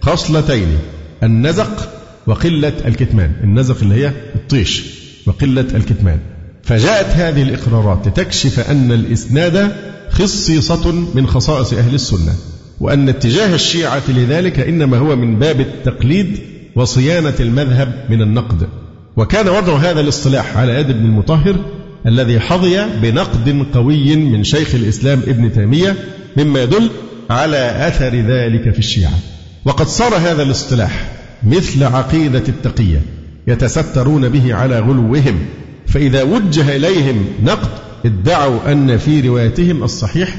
خصلتين 0.00 0.78
النزق 1.22 1.88
وقلة 2.26 2.72
الكتمان 2.86 3.32
النزق 3.44 3.76
اللي 3.82 3.94
هي 3.94 4.12
الطيش 4.34 4.84
وقلة 5.26 5.66
الكتمان. 5.74 6.18
فجاءت 6.62 7.06
هذه 7.06 7.42
الإقرارات 7.42 8.08
لتكشف 8.08 8.70
أن 8.70 8.92
الإسناد 8.92 9.72
خصيصة 10.10 10.92
من 11.14 11.26
خصائص 11.26 11.72
أهل 11.72 11.94
السنة 11.94 12.34
وأن 12.80 13.08
اتجاه 13.08 13.54
الشيعة 13.54 14.02
لذلك 14.08 14.60
إنما 14.60 14.96
هو 14.96 15.16
من 15.16 15.38
باب 15.38 15.60
التقليد 15.60 16.38
وصيانة 16.76 17.34
المذهب 17.40 18.06
من 18.10 18.22
النقد. 18.22 18.68
وكان 19.16 19.48
وضع 19.48 19.76
هذا 19.76 20.00
الاصطلاح 20.00 20.56
على 20.56 20.72
يد 20.80 20.90
ابن 20.90 21.04
المطهر 21.04 21.56
الذي 22.06 22.40
حظي 22.40 22.84
بنقد 23.02 23.66
قوي 23.74 24.16
من 24.16 24.44
شيخ 24.44 24.74
الإسلام 24.74 25.20
ابن 25.26 25.52
تيمية 25.52 25.96
مما 26.36 26.62
يدل 26.62 26.90
على 27.30 27.88
أثر 27.88 28.14
ذلك 28.14 28.72
في 28.72 28.78
الشيعة. 28.78 29.18
وقد 29.64 29.86
صار 29.86 30.14
هذا 30.14 30.42
الاصطلاح 30.42 31.12
مثل 31.42 31.84
عقيدة 31.84 32.42
التقية 32.48 33.02
يتسترون 33.46 34.28
به 34.28 34.54
على 34.54 34.78
غلوهم 34.78 35.38
فإذا 35.86 36.22
وجه 36.22 36.76
إليهم 36.76 37.24
نقد 37.42 37.68
ادعوا 38.04 38.72
أن 38.72 38.98
في 38.98 39.20
روايتهم 39.20 39.84
الصحيح 39.84 40.36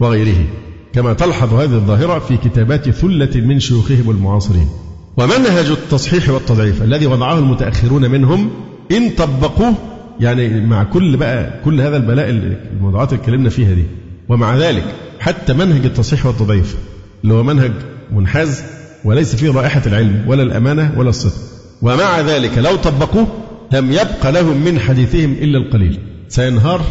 وغيره 0.00 0.44
كما 0.92 1.12
تلحظ 1.12 1.54
هذه 1.54 1.74
الظاهرة 1.74 2.18
في 2.18 2.36
كتابات 2.36 2.90
ثلة 2.90 3.40
من 3.40 3.60
شيوخهم 3.60 4.10
المعاصرين. 4.10 4.68
ومنهج 5.16 5.66
التصحيح 5.66 6.30
والتضعيف 6.30 6.82
الذي 6.82 7.06
وضعه 7.06 7.38
المتأخرون 7.38 8.10
منهم 8.10 8.50
إن 8.92 9.10
طبقوه 9.10 9.74
يعني 10.20 10.60
مع 10.60 10.82
كل 10.82 11.16
بقى 11.16 11.60
كل 11.64 11.80
هذا 11.80 11.96
البلاء 11.96 12.30
الموضوعات 12.76 13.12
اللي 13.12 13.20
اتكلمنا 13.22 13.50
فيها 13.50 13.74
دي. 13.74 13.84
ومع 14.28 14.56
ذلك 14.56 14.84
حتى 15.20 15.52
منهج 15.52 15.84
التصحيح 15.84 16.26
والتضعيف 16.26 16.76
اللي 17.22 17.34
هو 17.34 17.42
منهج 17.42 17.72
منحاز 18.12 18.62
وليس 19.04 19.36
فيه 19.36 19.50
رائحة 19.50 19.82
العلم 19.86 20.24
ولا 20.26 20.42
الأمانة 20.42 20.92
ولا 20.96 21.08
الصدق. 21.08 21.42
ومع 21.82 22.20
ذلك 22.20 22.58
لو 22.58 22.76
طبقوه 22.76 23.26
لم 23.72 23.92
يبق 23.92 24.30
لهم 24.30 24.64
من 24.64 24.78
حديثهم 24.78 25.32
إلا 25.32 25.58
القليل. 25.58 25.98
سينهار 26.28 26.82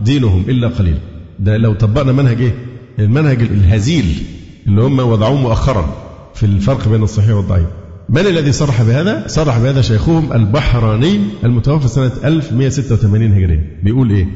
دينهم 0.00 0.44
إلا 0.48 0.68
قليل. 0.68 0.98
ده 1.38 1.56
لو 1.56 1.74
طبقنا 1.74 2.12
منهج 2.12 2.40
إيه؟ 2.40 2.54
المنهج 2.98 3.42
الهزيل 3.42 4.22
اللي 4.66 4.82
هم 4.82 4.98
وضعوه 4.98 5.36
مؤخرا 5.40 5.94
في 6.34 6.46
الفرق 6.46 6.88
بين 6.88 7.02
الصحيح 7.02 7.30
والضعيف. 7.30 7.66
من 8.08 8.18
الذي 8.26 8.52
صرح 8.52 8.82
بهذا؟ 8.82 9.24
صرح 9.26 9.58
بهذا 9.58 9.82
شيخهم 9.82 10.32
البحراني 10.32 11.20
المتوفى 11.44 11.88
سنة 11.88 12.10
1186 12.24 13.32
هجرية. 13.32 13.78
بيقول 13.82 14.10
إيه؟ 14.10 14.26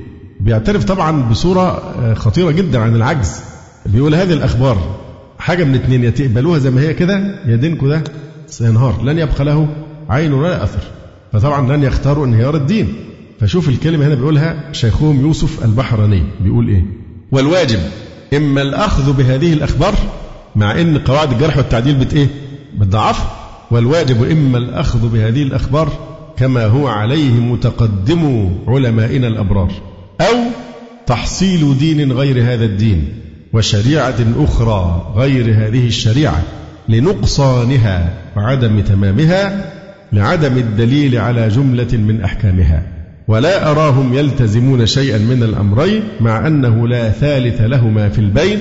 بيعترف 0.41 0.85
طبعا 0.85 1.23
بصورة 1.23 1.61
آه، 1.61 2.15
خطيرة 2.15 2.51
جدا 2.51 2.79
عن 2.79 2.97
العجز. 2.97 3.41
بيقول 3.87 4.15
هذه 4.15 4.33
الأخبار 4.33 4.97
حاجة 5.39 5.65
من 5.65 5.75
اثنين 5.75 6.05
يا 6.05 6.11
تقبلوها 6.11 6.59
زي 6.59 6.71
ما 6.71 6.81
هي 6.81 6.95
كده 6.95 7.41
يا 7.47 7.57
دينكم 7.57 7.89
ده 7.89 8.05
سينهار. 8.47 9.03
لن 9.05 9.19
يبقى 9.19 9.45
له 9.45 9.69
عين 10.09 10.33
ولا 10.33 10.65
أثر. 10.65 10.81
فطبعا 11.33 11.77
لن 11.77 11.83
يختاروا 11.83 12.27
انهيار 12.27 12.57
الدين. 12.57 12.95
فشوف 13.41 13.69
الكلمة 13.69 14.07
هنا 14.07 14.15
بيقولها 14.15 14.73
شيخهم 14.73 15.21
يوسف 15.21 15.65
البحراني. 15.65 16.23
بيقول 16.41 16.69
إيه؟ 16.69 16.85
والواجب 17.33 17.81
إما 18.37 18.63
الأخذ 18.63 19.13
بهذه 19.13 19.53
الأخبار 19.53 19.95
مع 20.57 20.81
إن 20.81 20.99
قواعد 20.99 21.33
الجرح 21.33 21.57
والتعديل 21.57 21.95
بت 21.95 22.15
إيه؟ 22.15 22.29
بتضعف 22.79 23.42
والواجب 23.73 24.31
إما 24.31 24.59
الأخذ 24.59 25.09
بهذه 25.09 25.43
الأخبار 25.43 25.93
كما 26.37 26.67
هو 26.67 26.89
عليه 26.89 27.33
متقدم 27.33 28.51
علمائنا 28.69 29.29
الأبرار 29.29 29.73
أو 30.21 30.37
تحصيل 31.07 31.79
دين 31.79 32.13
غير 32.13 32.43
هذا 32.43 32.65
الدين 32.65 33.05
وشريعة 33.53 34.17
أخرى 34.37 35.13
غير 35.17 35.45
هذه 35.55 35.87
الشريعة 35.87 36.43
لنقصانها 36.89 38.13
وعدم 38.37 38.81
تمامها 38.81 39.73
لعدم 40.13 40.57
الدليل 40.57 41.19
على 41.19 41.49
جملة 41.49 41.93
من 41.93 42.21
أحكامها. 42.25 42.83
ولا 43.29 43.71
أراهم 43.71 44.15
يلتزمون 44.15 44.87
شيئا 44.87 45.19
من 45.19 45.43
الأمرين 45.43 46.03
مع 46.21 46.47
أنه 46.47 46.89
لا 46.89 47.11
ثالث 47.11 47.61
لهما 47.61 48.09
في 48.09 48.19
البين 48.19 48.59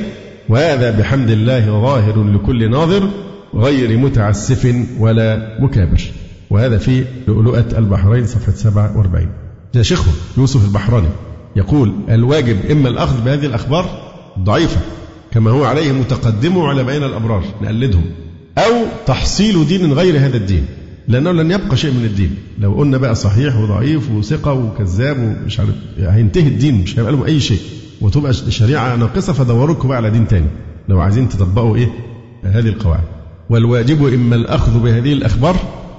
وهذا 0.50 0.92
بحمد 0.92 1.30
الله 1.30 1.66
ظاهر 1.66 2.24
لكل 2.24 2.72
ناظر 2.72 3.10
غير 3.56 3.98
متعسف 3.98 4.76
ولا 5.00 5.58
مكابر. 5.62 6.02
وهذا 6.50 6.78
في 6.78 7.06
لؤلؤة 7.28 7.66
البحرين 7.78 8.26
صفحة 8.26 8.52
47 8.52 9.28
يا 9.76 9.84
شيخ 9.84 10.06
يوسف 10.38 10.66
البحراني 10.66 11.08
يقول 11.56 11.94
الواجب 12.10 12.58
إما 12.72 12.90
الأخذ 12.90 13.24
بهذه 13.26 13.46
الأخبار 13.46 13.86
ضعيفة 14.40 14.82
كما 15.32 15.52
هو 15.52 15.64
عليه 15.64 15.92
متقدم 15.92 16.60
علمائنا 16.60 17.06
الأبرار 17.06 17.44
نقلدهم 17.62 18.04
أو 18.58 18.72
تحصيل 19.06 19.68
دين 19.68 19.94
غير 19.94 20.18
هذا 20.20 20.38
الدين 20.38 20.66
لأنه 21.08 21.32
لن 21.32 21.52
يبقى 21.52 21.78
شيء 21.78 21.92
من 21.92 22.06
الدين. 22.06 22.36
لو 22.60 22.74
قلنا 22.74 22.98
بقى 22.98 23.16
صحيح 23.16 23.56
وضعيف 23.58 24.12
وثقة 24.12 24.54
وكذاب 24.54 25.18
ومش 25.44 25.60
عارف 25.60 25.76
هينتهي 26.00 26.48
الدين 26.48 26.82
مش 26.82 27.00
هيبقى 27.00 27.12
لهم 27.12 27.24
أي 27.24 27.40
شيء. 27.40 27.60
وتبقى 28.02 28.32
الشريعة 28.32 28.96
ناقصة 28.96 29.34
فدوروا 29.34 29.76
لكم 29.76 29.88
بقى 29.88 29.98
على 29.98 30.10
دين 30.10 30.28
تاني. 30.28 30.48
لو 30.90 31.00
عايزين 31.00 31.30
تطبقوا 31.30 31.76
إيه؟ 31.76 31.90
هذه 32.44 32.68
القواعد. 32.68 33.04
والواجب 33.52 34.14
إما 34.14 34.36
الأخذ 34.36 34.80
بهذه 34.80 35.14
الأخبار 35.14 35.56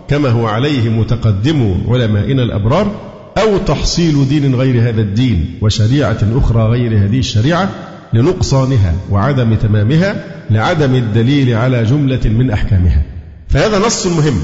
كما 0.08 0.28
هو 0.28 0.46
عليه 0.46 0.88
متقدم 0.88 1.74
علمائنا 1.88 2.42
الأبرار 2.42 2.92
أو 3.38 3.58
تحصيل 3.58 4.28
دين 4.28 4.54
غير 4.54 4.88
هذا 4.88 5.00
الدين 5.00 5.58
وشريعة 5.60 6.18
أخرى 6.34 6.62
غير 6.62 7.04
هذه 7.04 7.18
الشريعة 7.18 7.68
لنقصانها 8.12 8.94
وعدم 9.10 9.54
تمامها 9.54 10.24
لعدم 10.50 10.94
الدليل 10.94 11.54
على 11.54 11.84
جملة 11.84 12.20
من 12.24 12.50
أحكامها. 12.50 13.02
فهذا 13.48 13.78
نص 13.78 14.06
مهم 14.06 14.34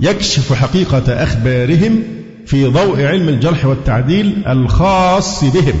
يكشف 0.00 0.52
حقيقة 0.52 1.22
أخبارهم 1.22 2.02
في 2.46 2.66
ضوء 2.66 3.02
علم 3.02 3.28
الجرح 3.28 3.66
والتعديل 3.66 4.42
الخاص 4.48 5.44
بهم. 5.44 5.74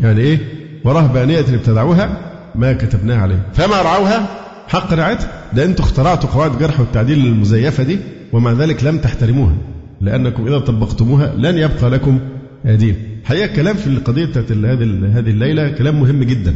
يعني 0.00 0.20
إيه؟ 0.20 0.38
ورهبانية 0.84 1.40
ابتدعوها 1.40 2.18
ما 2.54 2.72
كتبناها 2.72 3.18
عليه. 3.18 3.46
فما 3.54 3.82
رعوها؟ 3.82 4.45
حق 4.68 4.92
رعايتها 4.92 5.28
ده 5.52 5.64
أنتم 5.64 5.84
اخترعتوا 5.84 6.30
قواعد 6.30 6.52
الجرح 6.52 6.80
والتعديل 6.80 7.26
المزيفة 7.26 7.82
دي 7.82 7.98
ومع 8.32 8.52
ذلك 8.52 8.84
لم 8.84 8.98
تحترموها. 8.98 9.54
لأنكم 10.00 10.46
إذا 10.46 10.58
طبقتموها 10.58 11.34
لن 11.36 11.58
يبقى 11.58 11.90
لكم 11.90 12.18
دين 12.64 12.96
حقيقة 13.24 13.46
كلام 13.46 13.76
في 13.76 13.86
القضية 13.86 14.24
بتاعت 14.24 14.52
هذه 14.52 15.18
هذه 15.18 15.30
الليلة 15.30 15.68
كلام 15.68 16.00
مهم 16.00 16.22
جدا. 16.22 16.54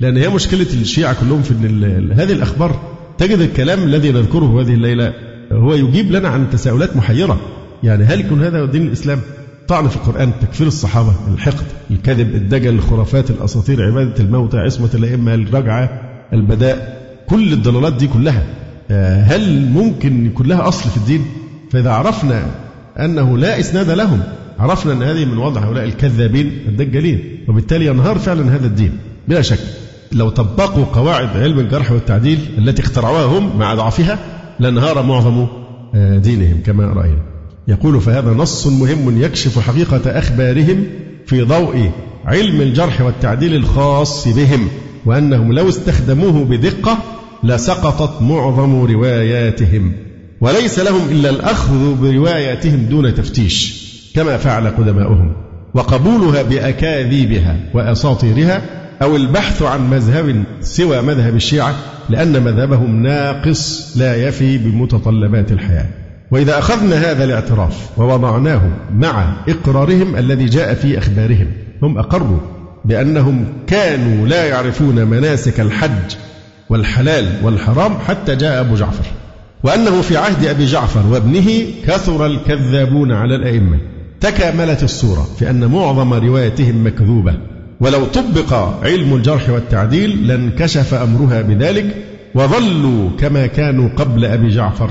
لأن 0.00 0.16
هي 0.16 0.28
مشكلة 0.28 0.66
الشيعة 0.80 1.20
كلهم 1.20 1.42
في 1.42 1.50
أن 1.50 2.12
هذه 2.12 2.32
الأخبار. 2.32 2.80
تجد 3.18 3.38
الكلام 3.38 3.82
الذي 3.82 4.12
نذكره 4.12 4.60
هذه 4.60 4.74
الليلة 4.74 5.12
هو 5.52 5.74
يجيب 5.74 6.12
لنا 6.12 6.28
عن 6.28 6.50
تساؤلات 6.50 6.96
محيرة. 6.96 7.40
يعني 7.82 8.04
هل 8.04 8.20
يكون 8.20 8.42
هذا 8.42 8.64
دين 8.66 8.82
الإسلام؟ 8.82 9.18
طعن 9.68 9.88
في 9.88 9.96
القرآن 9.96 10.32
تكفير 10.40 10.66
الصحابة 10.66 11.12
الحقد 11.34 11.66
الكذب 11.90 12.34
الدجل 12.34 12.74
الخرافات 12.74 13.30
الأساطير 13.30 13.86
عبادة 13.86 14.24
الموتى 14.24 14.56
عصمة 14.58 14.90
الأئمة 14.94 15.34
الرجعة 15.34 16.00
البداء. 16.32 17.01
كل 17.26 17.52
الضلالات 17.52 17.92
دي 17.92 18.06
كلها 18.06 18.42
آه، 18.90 19.22
هل 19.22 19.68
ممكن 19.68 20.26
يكون 20.26 20.46
لها 20.46 20.68
أصل 20.68 20.90
في 20.90 20.96
الدين؟ 20.96 21.24
فإذا 21.70 21.90
عرفنا 21.90 22.46
أنه 22.98 23.38
لا 23.38 23.60
إسناد 23.60 23.90
لهم 23.90 24.22
عرفنا 24.58 24.92
أن 24.92 25.02
هذه 25.02 25.24
من 25.24 25.38
وضع 25.38 25.60
هؤلاء 25.60 25.84
الكذابين 25.84 26.46
الدجالين 26.68 27.44
وبالتالي 27.48 27.86
ينهار 27.86 28.18
فعلا 28.18 28.54
هذا 28.54 28.66
الدين 28.66 28.98
بلا 29.28 29.42
شك. 29.42 29.58
لو 30.12 30.28
طبقوا 30.28 30.84
قواعد 30.84 31.36
علم 31.36 31.58
الجرح 31.58 31.92
والتعديل 31.92 32.38
التي 32.58 32.82
اخترعوها 32.82 33.38
هم 33.38 33.58
مع 33.58 33.74
ضعفها 33.74 34.18
لانهار 34.60 35.02
معظم 35.02 35.46
آه، 35.94 36.18
دينهم 36.18 36.60
كما 36.66 36.86
رأينا. 36.86 37.22
يقول 37.68 38.00
فهذا 38.00 38.30
نص 38.30 38.66
مهم 38.66 39.22
يكشف 39.22 39.58
حقيقة 39.58 40.18
أخبارهم 40.18 40.84
في 41.26 41.42
ضوء 41.42 41.90
علم 42.24 42.60
الجرح 42.60 43.00
والتعديل 43.00 43.54
الخاص 43.54 44.28
بهم. 44.28 44.68
وأنهم 45.06 45.52
لو 45.52 45.68
استخدموه 45.68 46.44
بدقة 46.44 46.98
لسقطت 47.44 48.22
معظم 48.22 48.84
رواياتهم. 48.84 49.92
وليس 50.40 50.78
لهم 50.78 51.10
إلا 51.10 51.30
الأخذ 51.30 51.94
برواياتهم 52.02 52.86
دون 52.90 53.14
تفتيش 53.14 53.82
كما 54.14 54.36
فعل 54.36 54.68
قدماؤهم. 54.68 55.32
وقبولها 55.74 56.42
بأكاذيبها 56.42 57.56
وأساطيرها 57.74 58.62
أو 59.02 59.16
البحث 59.16 59.62
عن 59.62 59.90
مذهب 59.90 60.44
سوى 60.60 61.02
مذهب 61.02 61.36
الشيعة 61.36 61.74
لأن 62.08 62.42
مذهبهم 62.42 63.02
ناقص 63.02 63.92
لا 63.96 64.28
يفي 64.28 64.58
بمتطلبات 64.58 65.52
الحياة. 65.52 65.86
وإذا 66.30 66.58
أخذنا 66.58 67.10
هذا 67.10 67.24
الاعتراف 67.24 67.98
ووضعناه 67.98 68.62
مع 68.94 69.36
إقرارهم 69.48 70.16
الذي 70.16 70.44
جاء 70.44 70.74
في 70.74 70.98
أخبارهم 70.98 71.46
هم 71.82 71.98
أقروا 71.98 72.38
بأنهم 72.84 73.44
كانوا 73.66 74.26
لا 74.26 74.44
يعرفون 74.44 75.04
مناسك 75.04 75.60
الحج 75.60 76.16
والحلال 76.68 77.26
والحرام 77.42 77.98
حتى 77.98 78.36
جاء 78.36 78.60
أبو 78.60 78.74
جعفر. 78.74 79.04
وأنه 79.62 80.00
في 80.00 80.16
عهد 80.16 80.46
أبي 80.46 80.64
جعفر 80.64 81.06
وابنه 81.06 81.64
كثر 81.86 82.26
الكذابون 82.26 83.12
على 83.12 83.34
الأئمة. 83.34 83.78
تكاملت 84.20 84.82
الصورة 84.82 85.28
في 85.38 85.50
أن 85.50 85.66
معظم 85.66 86.14
روايتهم 86.14 86.86
مكذوبة. 86.86 87.34
ولو 87.80 88.04
طبق 88.04 88.54
علم 88.84 89.14
الجرح 89.14 89.50
والتعديل 89.50 90.26
لانكشف 90.26 90.94
أمرها 90.94 91.42
بذلك 91.42 91.96
وظلوا 92.34 93.10
كما 93.18 93.46
كانوا 93.46 93.88
قبل 93.96 94.24
أبي 94.24 94.48
جعفر. 94.48 94.90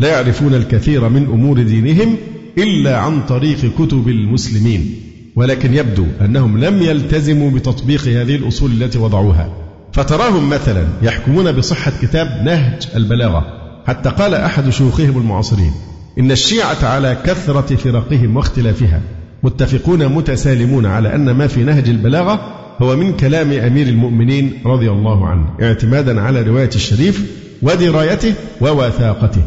لا 0.00 0.08
يعرفون 0.08 0.54
الكثير 0.54 1.08
من 1.08 1.24
أمور 1.24 1.62
دينهم 1.62 2.16
إلا 2.58 2.98
عن 2.98 3.20
طريق 3.22 3.58
كتب 3.78 4.08
المسلمين. 4.08 5.07
ولكن 5.38 5.74
يبدو 5.74 6.06
أنهم 6.20 6.58
لم 6.58 6.82
يلتزموا 6.82 7.50
بتطبيق 7.50 8.02
هذه 8.02 8.36
الأصول 8.36 8.70
التي 8.70 8.98
وضعوها. 8.98 9.48
فتراهم 9.92 10.50
مثلا 10.50 10.84
يحكمون 11.02 11.52
بصحة 11.52 11.92
كتاب 12.02 12.42
نهج 12.44 12.88
البلاغة. 12.96 13.46
حتى 13.86 14.10
قال 14.10 14.34
أحد 14.34 14.70
شيوخهم 14.70 15.18
المعاصرين 15.18 15.72
إن 16.18 16.30
الشيعة 16.30 16.84
على 16.84 17.16
كثرة 17.24 17.76
فرقهم 17.76 18.36
واختلافها 18.36 19.00
متفقون 19.42 20.08
متسالمون 20.08 20.86
على 20.86 21.14
أن 21.14 21.30
ما 21.30 21.46
في 21.46 21.64
نهج 21.64 21.88
البلاغة 21.88 22.40
هو 22.82 22.96
من 22.96 23.12
كلام 23.12 23.52
أمير 23.52 23.86
المؤمنين 23.86 24.52
رضي 24.66 24.90
الله 24.90 25.26
عنه 25.26 25.46
اعتمادا 25.62 26.20
على 26.20 26.42
رواية 26.42 26.70
الشريف 26.74 27.24
ودرايته 27.62 28.34
ووثاقته. 28.60 29.42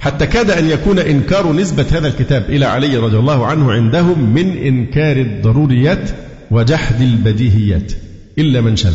حتى 0.00 0.26
كاد 0.26 0.50
أن 0.50 0.70
يكون 0.70 0.98
إنكار 0.98 1.52
نسبة 1.52 1.86
هذا 1.92 2.08
الكتاب 2.08 2.44
إلى 2.48 2.64
علي 2.64 2.96
رضي 2.96 3.18
الله 3.18 3.46
عنه 3.46 3.72
عندهم 3.72 4.34
من 4.34 4.56
إنكار 4.56 5.16
الضروريات 5.16 6.10
وجحد 6.50 7.00
البديهيات 7.00 7.92
إلا 8.38 8.60
من 8.60 8.76
شذ 8.76 8.94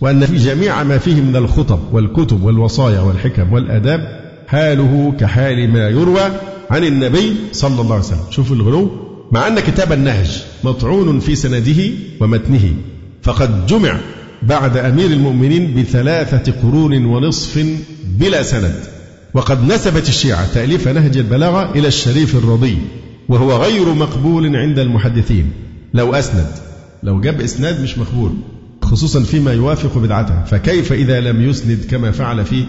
وأن 0.00 0.26
في 0.26 0.36
جميع 0.36 0.82
ما 0.82 0.98
فيه 0.98 1.20
من 1.20 1.36
الخطب 1.36 1.80
والكتب 1.92 2.42
والوصايا 2.42 3.00
والحكم 3.00 3.52
والآداب 3.52 4.20
حاله 4.48 5.14
كحال 5.20 5.70
ما 5.70 5.88
يروى 5.88 6.30
عن 6.70 6.84
النبي 6.84 7.34
صلى 7.52 7.80
الله 7.80 7.94
عليه 7.94 8.04
وسلم. 8.04 8.30
شوفوا 8.30 8.56
الغلو. 8.56 8.90
مع 9.32 9.46
أن 9.46 9.60
كتاب 9.60 9.92
النهج 9.92 10.42
مطعون 10.64 11.20
في 11.20 11.34
سنده 11.34 11.82
ومتنه 12.20 12.74
فقد 13.22 13.66
جمع 13.66 13.96
بعد 14.42 14.76
أمير 14.76 15.06
المؤمنين 15.06 15.74
بثلاثة 15.74 16.52
قرون 16.62 17.04
ونصف 17.04 17.66
بلا 18.18 18.42
سند. 18.42 18.74
وقد 19.34 19.64
نسبت 19.72 20.08
الشيعة 20.08 20.52
تأليف 20.54 20.88
نهج 20.88 21.16
البلاغة 21.16 21.72
إلى 21.74 21.88
الشريف 21.88 22.36
الرضي 22.36 22.78
وهو 23.28 23.56
غير 23.56 23.94
مقبول 23.94 24.56
عند 24.56 24.78
المحدثين. 24.78 25.52
لو 25.94 26.14
أسند 26.14 26.46
لو 27.02 27.20
جاب 27.20 27.40
إسناد 27.40 27.80
مش 27.82 27.98
مقبول 27.98 28.32
خصوصا 28.82 29.20
فيما 29.20 29.52
يوافق 29.52 29.98
بدعته. 29.98 30.44
فكيف 30.44 30.92
إذا 30.92 31.20
لم 31.20 31.42
يسند 31.42 31.78
كما 31.90 32.10
فعل 32.10 32.44
في 32.44 32.64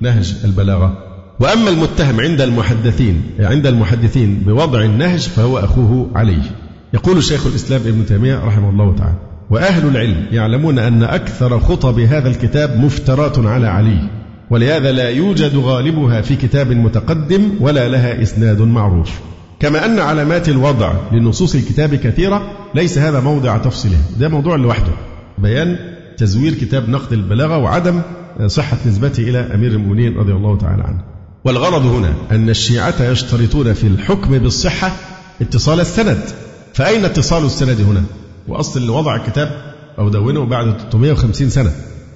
نهج 0.00 0.34
البلاغة؟ 0.44 0.98
وأما 1.40 1.70
المتهم 1.70 2.20
عند 2.20 2.40
المحدثين 2.40 3.22
عند 3.40 3.66
المحدثين 3.66 4.42
بوضع 4.46 4.82
النهج 4.82 5.20
فهو 5.20 5.58
أخوه 5.58 6.10
علي. 6.14 6.42
يقول 6.94 7.22
شيخ 7.24 7.46
الإسلام 7.46 7.80
ابن 7.86 8.06
تيمية 8.06 8.44
رحمه 8.44 8.70
الله 8.70 8.94
تعالى 8.96 9.18
وأهل 9.50 9.88
العلم 9.88 10.26
يعلمون 10.32 10.78
أن 10.78 11.02
أكثر 11.02 11.60
خطب 11.60 11.98
هذا 12.00 12.28
الكتاب 12.28 12.80
مفترات 12.80 13.38
على 13.38 13.66
علي. 13.66 14.25
ولهذا 14.50 14.92
لا 14.92 15.08
يوجد 15.10 15.56
غالبها 15.56 16.20
في 16.20 16.36
كتاب 16.36 16.72
متقدم 16.72 17.50
ولا 17.60 17.88
لها 17.88 18.22
إسناد 18.22 18.62
معروف. 18.62 19.10
كما 19.60 19.84
أن 19.84 19.98
علامات 19.98 20.48
الوضع 20.48 20.92
لنصوص 21.12 21.54
الكتاب 21.54 21.94
كثيرة 21.94 22.42
ليس 22.74 22.98
هذا 22.98 23.20
موضع 23.20 23.58
تفصيلها 23.58 24.00
ده 24.18 24.28
موضوع 24.28 24.56
لوحده. 24.56 24.92
بيان 25.38 25.76
تزوير 26.16 26.54
كتاب 26.54 26.88
نقد 26.88 27.12
البلاغة 27.12 27.58
وعدم 27.58 28.00
صحة 28.46 28.76
نسبته 28.86 29.22
إلى 29.22 29.38
أمير 29.38 29.70
المؤمنين 29.70 30.16
رضي 30.16 30.32
الله 30.32 30.58
تعالى 30.58 30.82
عنه. 30.82 31.00
والغرض 31.44 31.86
هنا 31.86 32.12
أن 32.30 32.50
الشيعة 32.50 33.02
يشترطون 33.02 33.72
في 33.72 33.86
الحكم 33.86 34.38
بالصحة 34.38 34.92
اتصال 35.42 35.80
السند. 35.80 36.20
فأين 36.74 37.04
اتصال 37.04 37.44
السند 37.44 37.80
هنا؟ 37.80 38.02
وأصل 38.48 38.90
وضع 38.90 39.16
الكتاب 39.16 39.74
أو 39.98 40.08
دونه 40.08 40.44
بعد 40.46 40.74
350 40.92 41.50
سنة. 41.50 41.72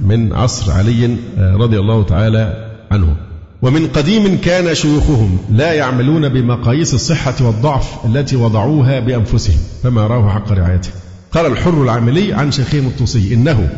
من 0.07 0.33
عصر 0.33 0.73
علي 0.73 1.17
رضي 1.39 1.79
الله 1.79 2.03
تعالى 2.03 2.71
عنه. 2.91 3.17
ومن 3.63 3.87
قديم 3.87 4.39
كان 4.39 4.75
شيوخهم 4.75 5.39
لا 5.51 5.73
يعملون 5.73 6.29
بمقاييس 6.29 6.95
الصحة 6.95 7.35
والضعف 7.41 8.07
التي 8.07 8.37
وضعوها 8.37 9.01
بأنفسهم 9.01 9.59
فما 9.83 10.07
راه 10.07 10.29
حق 10.29 10.53
رعايته. 10.53 10.91
قال 11.33 11.47
الحر 11.47 11.83
العاملي 11.83 12.33
عن 12.33 12.51
شيخهم 12.51 12.87
الطوسي 12.87 13.35
إنه 13.35 13.69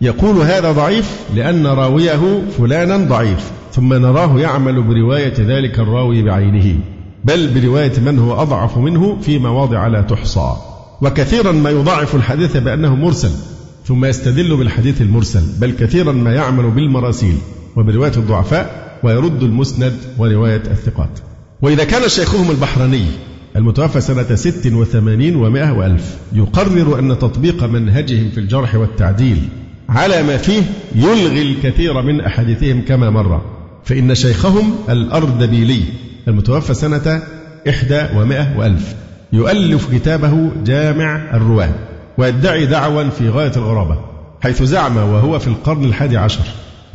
يقول 0.00 0.36
هذا 0.36 0.72
ضعيف 0.72 1.16
لأن 1.34 1.66
راويه 1.66 2.42
فلانا 2.58 2.96
ضعيف 2.96 3.50
ثم 3.72 3.94
نراه 3.94 4.38
يعمل 4.38 4.82
برواية 4.82 5.34
ذلك 5.38 5.78
الراوي 5.78 6.22
بعينه 6.22 6.78
بل 7.24 7.60
برواية 7.60 8.00
من 8.00 8.18
هو 8.18 8.42
أضعف 8.42 8.78
منه 8.78 9.18
في 9.22 9.38
مواضع 9.38 9.86
لا 9.86 10.00
تحصى. 10.00 10.56
وكثيرا 11.02 11.52
ما 11.52 11.70
يضاعف 11.70 12.14
الحديث 12.14 12.56
بأنه 12.56 12.94
مرسل 12.94 13.30
ثم 13.86 14.04
يستدل 14.04 14.56
بالحديث 14.56 15.02
المرسل 15.02 15.42
بل 15.60 15.70
كثيرا 15.70 16.12
ما 16.12 16.34
يعمل 16.34 16.70
بالمراسيل 16.70 17.36
وبرواية 17.76 18.12
الضعفاء 18.16 18.98
ويرد 19.02 19.42
المسند 19.42 19.92
ورواية 20.18 20.62
الثقات. 20.70 21.18
وإذا 21.62 21.84
كان 21.84 22.08
شيخهم 22.08 22.50
البحراني 22.50 23.04
المتوفى 23.56 24.00
سنة 24.00 24.34
ست 24.34 24.72
وثمانين 24.72 25.36
ومائة 25.36 25.72
وألف 25.72 26.16
يقرر 26.32 26.98
أن 26.98 27.18
تطبيق 27.18 27.64
منهجهم 27.64 28.30
في 28.30 28.40
الجرح 28.40 28.74
والتعديل 28.74 29.38
على 29.88 30.22
ما 30.22 30.36
فيه 30.36 30.62
يلغي 30.94 31.42
الكثير 31.42 32.02
من 32.02 32.20
أحاديثهم 32.20 32.82
كما 32.88 33.10
مر. 33.10 33.42
فإن 33.84 34.14
شيخهم 34.14 34.74
الأردبيلي 34.88 35.82
المتوفى 36.28 36.74
سنة 36.74 37.22
إحدى 37.68 38.02
ومائة 38.16 38.58
وألف 38.58 38.94
يؤلف 39.32 39.94
كتابه 39.94 40.50
جامع 40.64 41.36
الرواة. 41.36 41.74
ويدعي 42.18 42.66
دعوى 42.66 43.10
في 43.10 43.28
غاية 43.28 43.52
الغرابة 43.56 43.98
حيث 44.40 44.62
زعم 44.62 44.96
وهو 44.96 45.38
في 45.38 45.48
القرن 45.48 45.84
الحادي 45.84 46.16
عشر 46.16 46.44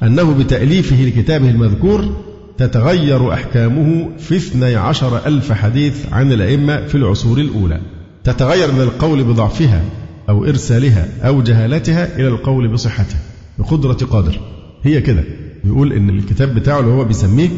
أنه 0.04 0.34
بتأليفه 0.34 0.96
لكتابه 0.96 1.50
المذكور 1.50 2.10
تتغير 2.58 3.34
أحكامه 3.34 4.10
في 4.20 4.36
اثني 4.36 4.76
عشر 4.76 5.26
ألف 5.26 5.52
حديث 5.52 6.14
عن 6.14 6.32
الأئمة 6.32 6.88
في 6.88 6.96
العصور 6.96 7.38
الأولى. 7.38 7.82
تتغير 8.24 8.72
من 8.72 8.82
القول 8.82 9.24
بضعفها 9.24 9.82
أو 10.30 10.46
إرسالها 10.46 11.08
أو 11.22 11.42
جهالتها 11.42 12.16
إلى 12.16 12.28
القول 12.28 12.68
بصحتها 12.68 13.20
بقدرة 13.60 13.94
قادر. 13.94 14.40
هي 14.84 15.02
كده. 15.02 15.24
بيقول 15.64 15.94
إن 15.94 16.10
الكتاب 16.10 16.56
بتاعه 16.56 16.80
اللي 16.80 16.92
هو 16.92 17.04
بيسميه 17.04 17.50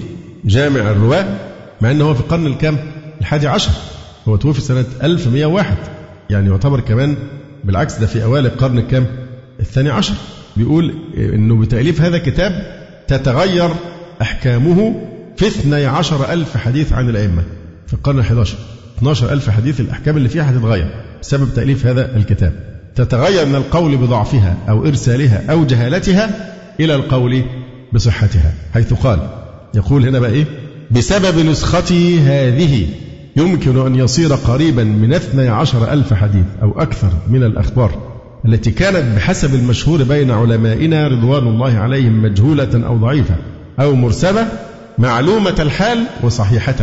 جامع 0.45 0.79
الرواة 0.79 1.25
مع 1.81 1.91
أنه 1.91 2.05
هو 2.05 2.13
في 2.13 2.19
القرن 2.19 2.45
الكام؟ 2.45 2.77
الحادي 3.21 3.47
عشر. 3.47 3.71
هو 4.27 4.35
توفي 4.35 4.61
سنة 4.61 4.85
1101 5.03 5.77
يعني 6.29 6.49
يعتبر 6.49 6.79
كمان 6.79 7.15
بالعكس 7.63 7.97
ده 7.97 8.07
في 8.07 8.23
أوائل 8.23 8.45
القرن 8.45 8.77
الكام؟ 8.77 9.05
الثاني 9.59 9.89
عشر. 9.89 10.13
بيقول 10.57 10.93
إنه 11.17 11.55
بتأليف 11.57 12.01
هذا 12.01 12.17
الكتاب 12.17 12.79
تتغير 13.07 13.69
أحكامه 14.21 15.01
في 15.37 15.47
12 15.47 16.33
ألف 16.33 16.57
حديث 16.57 16.93
عن 16.93 17.09
الأئمة. 17.09 17.43
في 17.87 17.93
القرن 17.93 18.23
ال11 18.23 18.49
12 18.97 19.31
ألف 19.33 19.49
حديث 19.49 19.79
الأحكام 19.79 20.17
اللي 20.17 20.29
فيها 20.29 20.51
هتتغير 20.51 20.87
بسبب 21.21 21.49
تأليف 21.55 21.85
هذا 21.85 22.15
الكتاب. 22.15 22.53
تتغير 22.95 23.45
من 23.45 23.55
القول 23.55 23.97
بضعفها 23.97 24.57
أو 24.69 24.85
إرسالها 24.85 25.43
أو 25.51 25.65
جهالتها 25.65 26.53
إلى 26.79 26.95
القول 26.95 27.43
بصحتها 27.93 28.53
حيث 28.73 28.93
قال. 28.93 29.19
يقول 29.75 30.07
هنا 30.07 30.19
بقى 30.19 30.31
إيه؟ 30.31 30.45
بسبب 30.91 31.39
نسختي 31.45 32.19
هذه 32.19 32.85
يمكن 33.35 33.85
أن 33.85 33.95
يصير 33.95 34.33
قريبا 34.33 34.83
من 34.83 35.13
اثني 35.13 35.47
عشر 35.47 35.93
ألف 35.93 36.13
حديث 36.13 36.45
أو 36.61 36.81
أكثر 36.81 37.09
من 37.29 37.43
الأخبار 37.43 37.91
التي 38.45 38.71
كانت 38.71 39.15
بحسب 39.17 39.55
المشهور 39.55 40.03
بين 40.03 40.31
علمائنا 40.31 41.07
رضوان 41.07 41.47
الله 41.47 41.77
عليهم 41.77 42.21
مجهولة 42.23 42.85
أو 42.87 42.97
ضعيفة 42.97 43.35
أو 43.79 43.95
مرسلة 43.95 44.47
معلومة 44.97 45.55
الحال 45.59 46.05
وصحيحة 46.23 46.75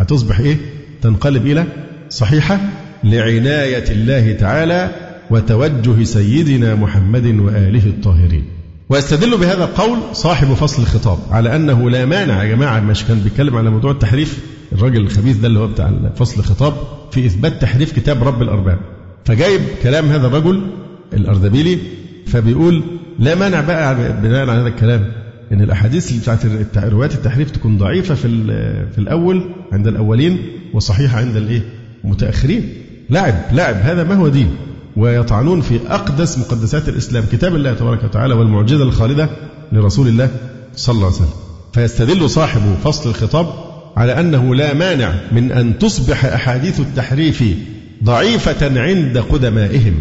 هتصبح 0.00 0.40
إيه؟ 0.40 0.56
تنقلب 1.02 1.46
إلى 1.46 1.64
صحيحة 2.10 2.60
لعناية 3.04 3.84
الله 3.90 4.32
تعالى 4.32 4.90
وتوجه 5.30 6.04
سيدنا 6.04 6.74
محمد 6.74 7.26
وآله 7.26 7.86
الطاهرين 7.86 8.44
ويستدل 8.88 9.36
بهذا 9.38 9.64
القول 9.64 9.98
صاحب 10.12 10.54
فصل 10.54 10.82
الخطاب 10.82 11.18
على 11.30 11.56
أنه 11.56 11.90
لا 11.90 12.04
مانع 12.06 12.42
يا 12.44 12.54
جماعة 12.54 12.80
مش 12.80 13.04
كان 13.04 13.20
بيتكلم 13.20 13.56
على 13.56 13.70
موضوع 13.70 13.90
التحريف 13.90 14.38
الراجل 14.72 15.00
الخبيث 15.00 15.36
ده 15.36 15.48
اللي 15.48 15.58
هو 15.58 15.66
بتاع 15.66 15.92
فصل 16.16 16.40
الخطاب 16.40 16.74
في 17.10 17.26
إثبات 17.26 17.62
تحريف 17.62 17.92
كتاب 17.92 18.22
رب 18.24 18.42
الأرباب 18.42 18.78
فجايب 19.24 19.60
كلام 19.82 20.06
هذا 20.06 20.26
الرجل 20.26 20.62
الأردبيلي 21.12 21.78
فبيقول 22.26 22.82
لا 23.18 23.34
مانع 23.34 23.60
بقى 23.60 23.94
بناء 24.22 24.40
على 24.50 24.60
هذا 24.60 24.68
الكلام 24.68 25.04
إن 25.52 25.60
الأحاديث 25.60 26.10
اللي 26.10 26.64
بتاعت 26.64 26.92
روايات 26.92 27.14
التحريف 27.14 27.50
تكون 27.50 27.78
ضعيفة 27.78 28.14
في 28.14 28.28
في 28.92 28.98
الأول 28.98 29.50
عند 29.72 29.86
الأولين 29.86 30.38
وصحيحة 30.74 31.18
عند 31.18 31.36
الإيه؟ 31.36 31.62
المتأخرين. 32.04 32.68
لعب 33.10 33.34
لعب 33.52 33.74
هذا 33.82 34.04
ما 34.04 34.14
هو 34.14 34.28
دين 34.28 34.50
ويطعنون 34.96 35.60
في 35.60 35.80
أقدس 35.88 36.38
مقدسات 36.38 36.88
الإسلام 36.88 37.24
كتاب 37.32 37.54
الله 37.54 37.74
تبارك 37.74 38.04
وتعالى 38.04 38.34
والمعجزة 38.34 38.82
الخالدة 38.82 39.28
لرسول 39.72 40.08
الله 40.08 40.30
صلى 40.76 40.94
الله 40.94 41.06
عليه 41.06 41.16
وسلم. 41.16 41.28
فيستدل 41.72 42.30
صاحب 42.30 42.60
فصل 42.84 43.10
الخطاب 43.10 43.46
على 43.96 44.20
أنه 44.20 44.54
لا 44.54 44.74
مانع 44.74 45.14
من 45.32 45.52
أن 45.52 45.78
تصبح 45.78 46.24
أحاديث 46.24 46.80
التحريف 46.80 47.44
ضعيفة 48.04 48.80
عند 48.80 49.18
قدمائهم 49.18 49.94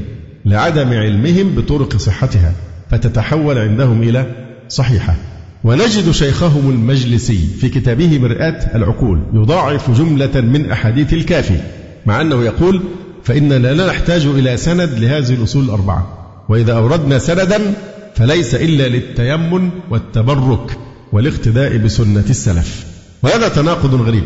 لعدم 0.46 0.94
علمهم 0.94 1.56
بطرق 1.56 1.98
صحتها 1.98 2.54
فتتحول 2.92 3.58
عندهم 3.58 4.04
إلى 4.04 4.26
صحيحة. 4.70 5.16
ونجد 5.64 6.12
شيخهم 6.12 6.70
المجلسي 6.70 7.40
في 7.60 7.70
كتابه 7.70 8.20
مرآة 8.20 8.76
العقول 8.76 9.24
يضاعف 9.34 9.92
جملة 9.92 10.42
من 10.42 10.72
أحاديث 10.72 11.14
الكافي 11.14 11.58
مع 12.06 12.22
أنه 12.22 12.44
يقول 12.44 12.82
فإننا 13.24 13.74
لا 13.74 13.88
نحتاج 13.88 14.26
إلى 14.26 14.58
سند 14.58 14.90
لهذه 15.00 15.34
الأصول 15.34 15.64
الأربعة 15.64 16.08
وإذا 16.50 16.74
أوردنا 16.74 17.20
سندا 17.20 17.74
فليس 18.16 18.56
إلا 18.56 18.88
للتيمن 18.88 19.70
والتبرك 19.90 20.78
والاقتداء 21.12 21.78
بسنة 21.78 22.26
السلف. 22.30 22.93
وهذا 23.24 23.48
تناقض 23.48 23.96
غريب. 23.96 24.24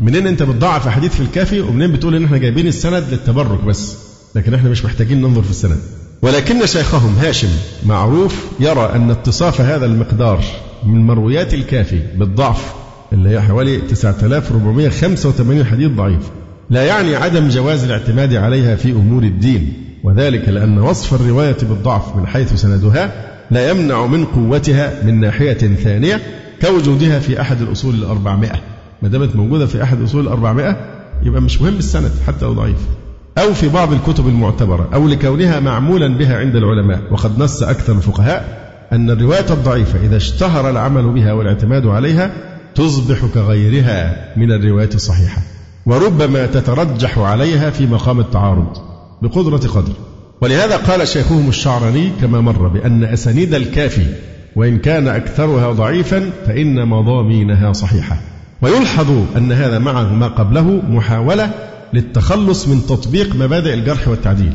منين 0.00 0.26
أنت 0.26 0.42
بتضاعف 0.42 0.86
أحاديث 0.86 1.14
في 1.14 1.20
الكافي 1.20 1.60
ومنين 1.60 1.92
بتقول 1.92 2.14
إن 2.14 2.24
إحنا 2.24 2.38
جايبين 2.38 2.66
السند 2.66 3.04
للتبرك 3.10 3.64
بس؟ 3.64 3.96
لكن 4.34 4.54
إحنا 4.54 4.70
مش 4.70 4.84
محتاجين 4.84 5.22
ننظر 5.22 5.42
في 5.42 5.50
السند. 5.50 5.78
ولكن 6.22 6.66
شيخهم 6.66 7.14
هاشم 7.18 7.48
معروف 7.86 8.44
يرى 8.60 8.90
أن 8.94 9.10
اتصاف 9.10 9.60
هذا 9.60 9.86
المقدار 9.86 10.44
من 10.86 11.06
مرويات 11.06 11.54
الكافي 11.54 12.00
بالضعف 12.16 12.74
اللي 13.12 13.28
هي 13.28 13.40
حوالي 13.40 13.76
9485 13.78 15.64
حديث 15.64 15.90
ضعيف. 15.90 16.22
لا 16.70 16.84
يعني 16.84 17.16
عدم 17.16 17.48
جواز 17.48 17.84
الاعتماد 17.84 18.34
عليها 18.34 18.76
في 18.76 18.92
أمور 18.92 19.22
الدين. 19.22 19.72
وذلك 20.04 20.48
لأن 20.48 20.78
وصف 20.78 21.14
الرواية 21.14 21.56
بالضعف 21.62 22.16
من 22.16 22.26
حيث 22.26 22.54
سندها 22.54 23.12
لا 23.50 23.70
يمنع 23.70 24.06
من 24.06 24.24
قوتها 24.24 24.92
من 25.04 25.20
ناحية 25.20 25.74
ثانية 25.84 26.20
كوجودها 26.62 27.18
في 27.18 27.40
أحد 27.40 27.62
الأصول 27.62 27.94
الأربعمائة. 27.94 28.60
ما 29.02 29.08
دامت 29.08 29.36
موجودة 29.36 29.66
في 29.66 29.82
أحد 29.82 29.98
الأصول 29.98 30.20
الأربعمائة 30.20 30.76
يبقى 31.22 31.40
مش 31.40 31.62
مهم 31.62 31.76
السند 31.76 32.12
حتى 32.26 32.44
لو 32.44 32.52
ضعيف. 32.52 32.78
أو 33.38 33.54
في 33.54 33.68
بعض 33.68 33.92
الكتب 33.92 34.28
المعتبرة 34.28 34.88
أو 34.94 35.08
لكونها 35.08 35.60
معمولا 35.60 36.18
بها 36.18 36.38
عند 36.38 36.56
العلماء. 36.56 37.00
وقد 37.10 37.38
نص 37.38 37.62
أكثر 37.62 37.92
الفقهاء 37.92 38.66
أن 38.92 39.10
الرواية 39.10 39.50
الضعيفة 39.50 39.98
إذا 40.06 40.16
اشتهر 40.16 40.70
العمل 40.70 41.12
بها 41.12 41.32
والاعتماد 41.32 41.86
عليها 41.86 42.30
تصبح 42.74 43.26
كغيرها 43.34 44.32
من 44.36 44.52
الرواية 44.52 44.90
الصحيحة. 44.94 45.42
وربما 45.86 46.46
تترجح 46.46 47.18
عليها 47.18 47.70
في 47.70 47.86
مقام 47.86 48.20
التعارض 48.20 48.76
بقدرة 49.22 49.68
قدر. 49.68 49.92
ولهذا 50.40 50.76
قال 50.76 51.08
شيخهم 51.08 51.48
الشعراني 51.48 52.10
كما 52.20 52.40
مر 52.40 52.68
بأن 52.68 53.04
أسانيد 53.04 53.54
الكافي 53.54 54.06
وإن 54.56 54.78
كان 54.78 55.08
أكثرها 55.08 55.72
ضعيفا 55.72 56.30
فإن 56.46 56.88
مضامينها 56.88 57.72
صحيحة. 57.72 58.16
ويلحظ 58.62 59.10
أن 59.36 59.52
هذا 59.52 59.78
معه 59.78 60.14
ما 60.14 60.26
قبله 60.26 60.82
محاولة 60.90 61.50
للتخلص 61.94 62.68
من 62.68 62.86
تطبيق 62.86 63.36
مبادئ 63.36 63.74
الجرح 63.74 64.08
والتعديل 64.08 64.52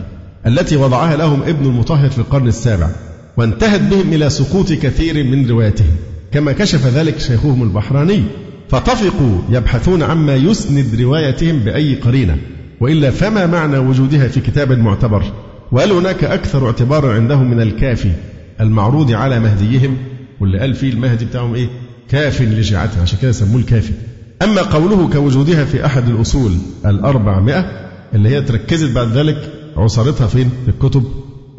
التي 0.48 0.76
وضعها 0.78 1.16
لهم 1.16 1.42
ابن 1.44 1.66
المطهر 1.66 2.10
في 2.10 2.20
القرن 2.20 2.48
السابع 2.48 2.90
وانتهت 3.38 3.82
بهم 3.82 4.14
إلى 4.14 4.30
سقوط 4.30 4.74
كثير 4.74 5.24
من 5.24 5.50
رواياتهم 5.50 5.96
كما 6.32 6.52
كشف 6.52 6.88
ذلك 6.88 7.20
شيخهم 7.20 7.64
البحراني. 7.64 8.24
فطفقوا 8.70 9.38
يبحثون 9.50 10.04
عما 10.04 10.36
يسند 10.36 11.02
روايتهم 11.02 11.60
بأي 11.60 11.96
قرينة 11.96 12.38
وإلا 12.80 13.12
فما 13.12 13.46
معنى 13.46 13.78
وجودها 13.78 14.28
في 14.28 14.40
كتاب 14.40 14.72
معتبر؟ 14.72 15.24
وهل 15.72 15.92
هناك 15.92 16.24
أكثر 16.24 16.66
اعتبارا 16.66 17.14
عندهم 17.14 17.52
من 17.52 17.62
الكافي؟ 17.62 18.12
المعروض 18.62 19.12
على 19.12 19.40
مهديهم 19.40 19.98
واللي 20.40 20.60
قال 20.60 20.74
فيه 20.74 20.90
المهدي 20.90 21.26
بتاعهم 21.26 21.54
إيه؟ 21.56 21.68
كاف 22.10 22.42
لشيعتهم 22.42 23.02
عشان 23.02 23.20
كده 23.22 23.32
سموه 23.32 23.62
الكافي. 23.62 23.94
أما 24.42 24.62
قوله 24.62 25.10
كوجودها 25.10 25.66
في 25.66 25.86
أحد 25.86 26.10
الأصول 26.10 26.52
الأربعمائة 26.86 27.66
اللي 28.14 28.30
هي 28.30 28.42
تركزت 28.42 28.92
بعد 28.92 29.08
ذلك 29.08 29.54
عصارتها 29.78 30.28
فين؟ 30.28 30.50
في 30.66 30.72
الكتب 30.72 31.04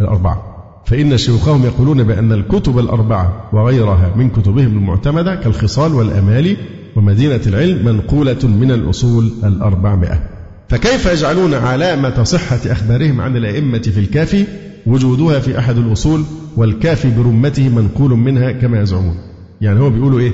الأربعة. 0.01 0.43
فإن 0.87 1.19
شيوخهم 1.19 1.65
يقولون 1.65 2.03
بأن 2.03 2.33
الكتب 2.33 2.79
الأربعة 2.79 3.51
وغيرها 3.53 4.13
من 4.17 4.31
كتبهم 4.31 4.67
المعتمدة 4.67 5.35
كالخصال 5.35 5.95
والأمالي 5.95 6.57
ومدينة 6.97 7.41
العلم 7.47 7.85
منقولة 7.85 8.39
من 8.45 8.71
الأصول 8.71 9.33
الأربعمائة. 9.45 10.21
فكيف 10.69 11.07
يجعلون 11.07 11.55
علامة 11.55 12.23
صحة 12.23 12.61
أخبارهم 12.67 13.21
عن 13.21 13.37
الأئمة 13.37 13.79
في 13.79 14.01
الكافي؟ 14.01 14.45
وجودها 14.87 15.39
في 15.41 15.59
أحد 15.59 15.79
الأصول 15.79 16.25
والكافي 16.57 17.11
برمته 17.11 17.69
منقول 17.69 18.11
منها 18.11 18.53
كما 18.53 18.81
يزعمون. 18.83 19.17
يعني 19.61 19.81
هو 19.81 19.91
بيقولوا 19.91 20.21
إيه؟ 20.21 20.33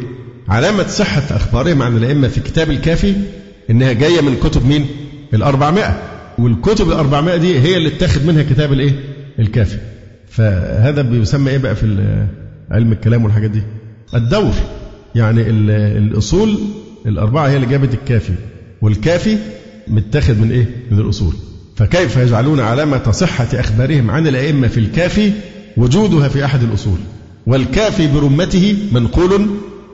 علامة 0.48 0.86
صحة 0.86 1.22
أخبارهم 1.36 1.82
عن 1.82 1.96
الأئمة 1.96 2.28
في 2.28 2.40
كتاب 2.40 2.70
الكافي 2.70 3.14
إنها 3.70 3.92
جاية 3.92 4.20
من 4.20 4.36
كتب 4.36 4.66
مين؟ 4.66 4.86
الأربعمائة. 5.34 6.02
والكتب 6.38 6.88
الأربعمائة 6.88 7.36
دي 7.36 7.58
هي 7.58 7.76
اللي 7.76 7.88
اتخذ 7.88 8.26
منها 8.26 8.42
كتاب 8.42 8.72
الإيه؟ 8.72 8.92
الكافي. 9.38 9.78
فهذا 10.28 11.02
بيسمى 11.02 11.50
إيه 11.50 11.58
بقى 11.58 11.76
في 11.76 11.86
علم 12.70 12.92
الكلام 12.92 13.24
والحاجات 13.24 13.50
دي؟ 13.50 13.62
الدور. 14.14 14.52
يعني 15.14 15.40
الأصول 15.98 16.58
الأربعة 17.06 17.48
هي 17.48 17.56
اللي 17.56 17.66
جابت 17.66 17.94
الكافي 17.94 18.32
والكافي 18.82 19.36
متاخد 19.88 20.38
من 20.40 20.50
إيه؟ 20.50 20.66
من 20.90 20.98
الأصول. 20.98 21.34
فكيف 21.78 22.16
يجعلون 22.16 22.60
علامة 22.60 23.10
صحة 23.10 23.48
أخبارهم 23.54 24.10
عن 24.10 24.26
الأئمة 24.26 24.68
في 24.68 24.80
الكافي 24.80 25.32
وجودها 25.76 26.28
في 26.28 26.44
أحد 26.44 26.62
الأصول؟ 26.62 26.98
والكافي 27.46 28.06
برمته 28.06 28.76
منقول 28.92 29.46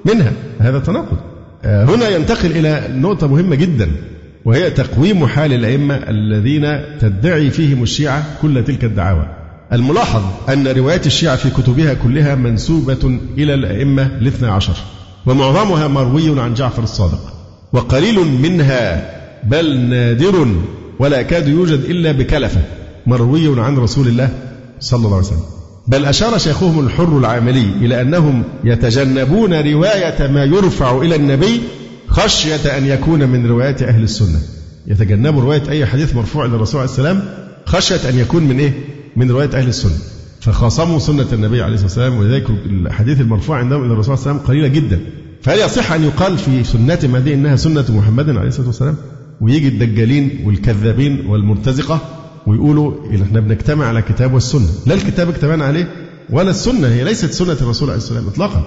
منها. 0.05 0.33
هذا 0.59 0.79
تناقض. 0.79 1.17
آه، 1.65 1.85
هنا 1.85 2.09
ينتقل 2.09 2.51
إلى 2.51 2.89
نقطة 2.91 3.27
مهمة 3.27 3.57
جدا 3.57 3.91
وهي 4.45 4.71
تقويم 4.71 5.27
حال 5.27 5.53
الأئمة 5.53 5.95
الذين 5.95 6.81
تدعي 7.01 7.51
فيهم 7.51 7.83
الشيعة 7.83 8.25
كل 8.43 8.65
تلك 8.65 8.85
الدعاوى. 8.85 9.29
الملاحظ 9.73 10.23
أن 10.49 10.69
روايات 10.69 11.07
الشيعة 11.07 11.37
في 11.37 11.51
كتبها 11.51 11.95
كلها 11.95 12.35
منسوبة 12.35 13.19
إلى 13.39 13.55
الأئمة 13.55 14.03
الاثنى 14.21 14.49
عشر 14.49 14.77
ومعظمها 15.27 15.89
مروي 15.89 16.41
عن 16.41 16.55
جعفر 16.55 16.83
الصادق 16.83 17.33
وقليل 17.73 18.19
منها 18.43 19.11
بل 19.45 19.81
نادر 19.81 20.47
ولا 20.99 21.21
يكاد 21.21 21.49
يوجد 21.49 21.81
إلا 21.81 22.13
بكلفة. 22.13 22.61
مروي 23.07 23.61
عن 23.61 23.77
رسول 23.77 24.09
الله 24.09 24.31
صلى 24.81 25.07
الله 25.07 25.17
عليه 25.17 25.27
وسلم. 25.27 25.45
بل 25.89 26.05
أشار 26.05 26.39
شيخهم 26.39 26.87
الحر 26.87 27.19
العاملي 27.19 27.61
إلى 27.81 28.01
أنهم 28.01 28.43
يتجنبون 28.65 29.55
رواية 29.55 30.27
ما 30.27 30.45
يرفع 30.45 30.99
إلى 30.99 31.17
النبي 31.17 31.61
خشية 32.09 32.79
أن 32.79 32.87
يكون 32.87 33.29
من 33.29 33.47
روايات 33.47 33.83
أهل 33.83 34.03
السنة. 34.03 34.41
يتجنبوا 34.87 35.43
رواية 35.43 35.63
أي 35.69 35.87
حديث 35.87 36.15
مرفوع 36.15 36.47
للرسول 36.47 36.81
عليه 36.81 36.91
السلام 36.91 37.25
خشية 37.67 38.09
أن 38.09 38.19
يكون 38.19 38.43
من 38.43 38.59
إيه؟ 38.59 38.73
من 39.17 39.31
رواية 39.31 39.51
أهل 39.55 39.69
السنة. 39.69 39.99
فخاصموا 40.41 40.99
سنة 40.99 41.27
النبي 41.33 41.63
عليه 41.63 41.75
الصلاة 41.75 41.87
والسلام 41.87 42.19
ولذلك 42.19 42.51
الحديث 42.67 43.21
المرفوع 43.21 43.59
عندهم 43.59 43.85
إلى 43.85 43.93
الرسول 43.93 44.17
عليه 44.17 44.23
وسلم 44.23 44.39
قليلة 44.39 44.69
جدا. 44.69 45.01
فهل 45.43 45.59
يصح 45.59 45.93
أن 45.93 46.05
يقال 46.05 46.39
في 46.39 46.65
سنتهم 46.65 47.17
هذه 47.17 47.35
إنها 47.35 47.57
سنة 47.57 47.85
محمد 47.89 48.29
عليه 48.31 48.49
الصلاة 48.49 48.67
والسلام؟ 48.67 48.97
ويجي 49.41 49.69
الدجالين 49.69 50.41
والكذابين 50.45 51.27
والمرتزقة 51.27 52.01
ويقولوا 52.47 52.93
إحنا 53.15 53.41
بنجتمع 53.41 53.87
على 53.87 54.03
كتاب 54.03 54.35
والسنة. 54.35 54.69
لا 54.87 54.95
الكتاب 54.95 55.29
اجتمعنا 55.29 55.65
عليه 55.65 55.89
ولا 56.31 56.51
السنة 56.51 56.89
هي 56.89 57.05
ليست 57.05 57.31
سنة 57.33 57.57
الرسول 57.63 57.89
عليه 57.89 57.99
السلام 57.99 58.27
إطلاقا. 58.27 58.65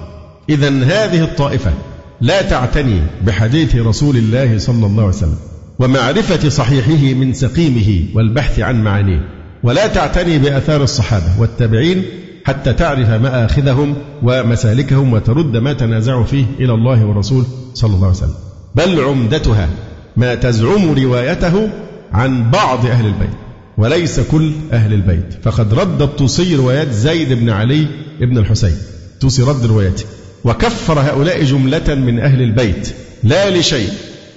إذا 0.50 0.70
هذه 0.70 1.24
الطائفة 1.24 1.74
لا 2.22 2.42
تعتني 2.42 3.02
بحديث 3.26 3.76
رسول 3.76 4.18
الله 4.18 4.58
صلى 4.58 4.86
الله 4.86 5.04
عليه 5.04 5.16
وسلم 5.16 5.38
ومعرفة 5.80 6.50
صحيحه 6.50 7.14
من 7.14 7.34
سقيمه 7.34 8.04
والبحث 8.16 8.60
عن 8.60 8.84
معانيه 8.84 9.30
ولا 9.64 9.88
تعتني 9.88 10.40
بآثار 10.40 10.84
الصحابة 10.84 11.40
والتابعين 11.40 12.04
حتى 12.46 12.74
تعرف 12.74 13.10
مآخذهم 13.10 13.96
ومسالكهم 14.24 15.14
وترد 15.14 15.58
ما 15.58 15.74
تنازعوا 15.74 16.24
فيه 16.24 16.46
إلى 16.60 16.74
الله 16.74 17.06
والرسول 17.06 17.46
صلى 17.74 17.96
الله 17.96 18.08
عليه 18.08 18.18
وسلم. 18.18 18.36
بل 18.76 19.00
عمدتها 19.00 19.70
ما 20.18 20.36
تزعم 20.36 20.92
روايته 20.92 21.70
عن 22.14 22.52
بعض 22.52 22.86
أهل 22.86 23.06
البيت 23.06 23.30
وليس 23.78 24.20
كل 24.20 24.52
أهل 24.72 24.94
البيت. 24.94 25.34
فقد 25.44 25.74
رد 25.74 26.02
الطوسي 26.02 26.56
روايات 26.56 26.92
زيد 26.92 27.34
بن 27.34 27.50
علي 27.50 27.88
بن 28.20 28.38
الحسين. 28.38 28.76
الطوسي 29.14 29.44
رد 29.44 29.66
رواياته 29.66 30.06
وكفر 30.44 31.00
هؤلاء 31.00 31.44
جملة 31.44 31.96
من 31.96 32.20
أهل 32.20 32.42
البيت. 32.42 32.96
لا 33.24 33.50
لشيء 33.50 33.90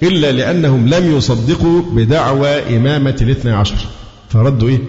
إلا 0.03 0.31
لأنهم 0.31 0.87
لم 0.87 1.17
يصدقوا 1.17 1.81
بدعوى 1.81 2.77
إمامة 2.77 3.15
الاثنى 3.21 3.51
عشر. 3.51 3.87
فردوا 4.29 4.69
إيه؟ 4.69 4.79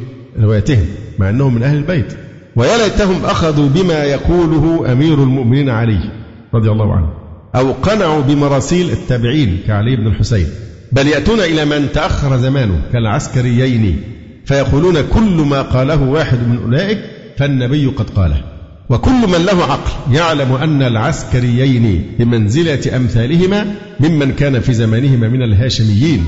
روايتهم 0.40 0.86
مع 1.18 1.30
أنهم 1.30 1.54
من 1.54 1.62
أهل 1.62 1.76
البيت. 1.76 2.12
ويا 2.56 2.76
ليتهم 2.76 3.24
أخذوا 3.24 3.68
بما 3.68 4.04
يقوله 4.04 4.92
أمير 4.92 5.14
المؤمنين 5.14 5.68
علي 5.68 6.10
رضي 6.54 6.70
الله 6.70 6.94
عنه. 6.94 7.08
أو 7.54 7.72
قنعوا 7.72 8.20
بمراسيل 8.22 8.90
التابعين 8.90 9.58
كعلي 9.66 9.96
بن 9.96 10.06
الحسين. 10.06 10.46
بل 10.92 11.06
يأتون 11.06 11.40
إلى 11.40 11.64
من 11.64 11.92
تأخر 11.92 12.36
زمانه 12.36 12.82
كالعسكريين. 12.92 14.00
فيقولون 14.44 15.00
كل 15.00 15.46
ما 15.50 15.62
قاله 15.62 16.02
واحد 16.02 16.38
من 16.48 16.58
أولئك 16.64 16.98
فالنبي 17.36 17.86
قد 17.86 18.10
قاله. 18.10 18.44
وكل 18.88 19.28
من 19.28 19.44
له 19.46 19.64
عقل 19.64 20.14
يعلم 20.16 20.52
أن 20.52 20.82
العسكريين 20.82 22.06
بمنزلة 22.18 22.96
أمثالهما 22.96 23.74
ممن 24.00 24.32
كان 24.32 24.60
في 24.60 24.72
زمانهما 24.72 25.28
من 25.28 25.42
الهاشميين. 25.42 26.24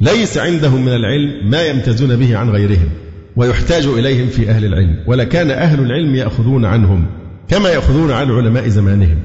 ليس 0.00 0.38
عندهم 0.38 0.84
من 0.84 0.92
العلم 0.92 1.50
ما 1.50 1.62
يمتازون 1.62 2.16
به 2.16 2.36
عن 2.36 2.50
غيرهم 2.50 2.88
ويحتاج 3.36 3.86
إليهم 3.86 4.28
في 4.28 4.50
أهل 4.50 4.64
العلم. 4.64 4.96
ولكان 5.06 5.50
أهل 5.50 5.80
العلم 5.80 6.14
يأخذون 6.14 6.64
عنهم 6.64 7.06
كما 7.48 7.68
يأخذون 7.68 8.10
عن 8.10 8.30
علماء 8.30 8.68
زمانهم. 8.68 9.18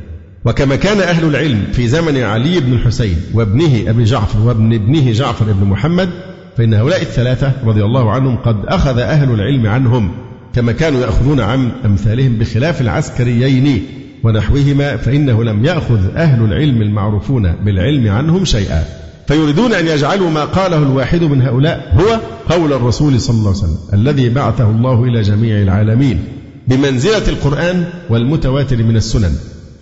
وكما 0.45 0.75
كان 0.75 0.99
أهل 0.99 1.25
العلم 1.25 1.63
في 1.73 1.87
زمن 1.87 2.17
علي 2.17 2.59
بن 2.59 2.73
الحسين 2.73 3.17
وابنه 3.33 3.89
أبي 3.89 4.03
جعفر 4.03 4.39
وابن 4.39 4.73
ابنه 4.73 5.11
جعفر 5.11 5.45
بن 5.45 5.67
محمد 5.67 6.09
فإن 6.57 6.73
هؤلاء 6.73 7.01
الثلاثة 7.01 7.51
رضي 7.65 7.83
الله 7.83 8.11
عنهم 8.11 8.37
قد 8.37 8.55
أخذ 8.65 8.99
أهل 8.99 9.31
العلم 9.33 9.67
عنهم 9.67 10.11
كما 10.55 10.71
كانوا 10.71 11.01
يأخذون 11.01 11.39
عن 11.39 11.71
أمثالهم 11.85 12.37
بخلاف 12.37 12.81
العسكريين 12.81 13.85
ونحوهما 14.23 14.97
فإنه 14.97 15.43
لم 15.43 15.65
يأخذ 15.65 16.15
أهل 16.15 16.43
العلم 16.43 16.81
المعروفون 16.81 17.55
بالعلم 17.65 18.07
عنهم 18.07 18.45
شيئا. 18.45 18.83
فيريدون 19.27 19.73
أن 19.73 19.87
يجعلوا 19.87 20.29
ما 20.29 20.45
قاله 20.45 20.77
الواحد 20.77 21.23
من 21.23 21.41
هؤلاء 21.41 21.93
هو 21.93 22.19
قول 22.55 22.73
الرسول 22.73 23.21
صلى 23.21 23.35
الله 23.35 23.49
عليه 23.49 23.57
وسلم 23.57 23.77
الذي 23.93 24.29
بعثه 24.29 24.69
الله 24.69 25.03
إلى 25.03 25.21
جميع 25.21 25.61
العالمين 25.61 26.23
بمنزلة 26.67 27.27
القرآن 27.27 27.85
والمتواتر 28.09 28.77
من 28.77 28.95
السنن. 28.95 29.31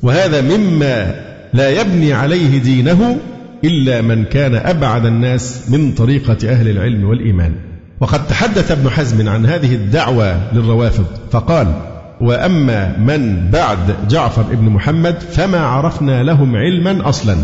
وهذا 0.04 0.42
مما 0.42 1.16
لا 1.54 1.82
يبني 1.82 2.14
عليه 2.14 2.58
دينه 2.58 3.18
إلا 3.64 4.02
من 4.02 4.24
كان 4.24 4.56
أبعد 4.56 5.06
الناس 5.06 5.70
من 5.70 5.92
طريقة 5.92 6.38
أهل 6.52 6.68
العلم 6.68 7.04
والإيمان. 7.04 7.54
وقد 8.00 8.28
تحدث 8.28 8.72
ابن 8.72 8.90
حزم 8.90 9.30
عن 9.30 9.46
هذه 9.46 9.76
الدعوة 9.76 10.54
للروافض 10.54 11.06
فقال 11.32 11.74
وأما 12.22 12.98
من 12.98 13.50
بعد 13.52 14.08
جعفر 14.10 14.42
ابن 14.42 14.66
محمد 14.66 15.20
فما 15.20 15.60
عرفنا 15.60 16.24
لهم 16.24 16.56
علما 16.56 17.10
أصلا 17.10 17.38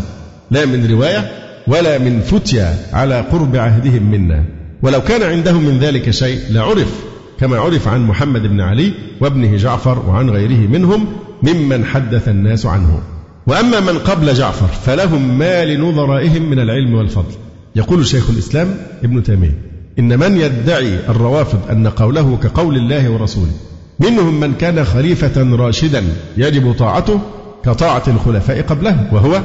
لا 0.50 0.66
من 0.66 0.90
رواية 0.90 1.30
ولا 1.66 1.98
من 1.98 2.20
فتيا 2.20 2.74
على 2.92 3.20
قرب 3.20 3.56
عهدهم 3.56 4.10
منا. 4.10 4.44
ولو 4.82 5.00
كان 5.00 5.22
عندهم 5.22 5.64
من 5.64 5.78
ذلك 5.78 6.10
شيء 6.10 6.38
لعرف 6.50 7.04
كما 7.40 7.58
عرف 7.58 7.88
عن 7.88 8.06
محمد 8.06 8.42
بن 8.42 8.60
علي 8.60 8.92
وابنه 9.20 9.56
جعفر 9.56 9.98
وعن 10.08 10.30
غيره 10.30 10.68
منهم 10.68 11.06
ممن 11.42 11.84
حدث 11.84 12.28
الناس 12.28 12.66
عنه. 12.66 13.00
وأما 13.46 13.80
من 13.80 13.98
قبل 13.98 14.34
جعفر 14.34 14.66
فلهم 14.66 15.38
ما 15.38 15.64
لنظرائهم 15.64 16.50
من 16.50 16.58
العلم 16.58 16.94
والفضل. 16.94 17.34
يقول 17.76 18.06
شيخ 18.06 18.30
الإسلام 18.30 18.76
ابن 19.04 19.22
تيمية 19.22 19.58
إن 19.98 20.18
من 20.18 20.36
يدعي 20.36 20.94
الروافض 21.08 21.58
أن 21.70 21.86
قوله 21.86 22.38
كقول 22.42 22.76
الله 22.76 23.10
ورسوله 23.10 23.52
منهم 24.00 24.40
من 24.40 24.54
كان 24.54 24.84
خليفة 24.84 25.56
راشدا 25.56 26.04
يجب 26.36 26.72
طاعته 26.72 27.20
كطاعة 27.64 28.02
الخلفاء 28.08 28.62
قبله 28.62 29.08
وهو 29.12 29.42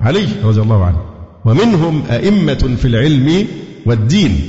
علي 0.00 0.26
رضي 0.44 0.60
الله 0.60 0.84
عنه. 0.84 0.98
ومنهم 1.44 2.02
أئمة 2.10 2.76
في 2.78 2.84
العلم 2.84 3.46
والدين 3.86 4.40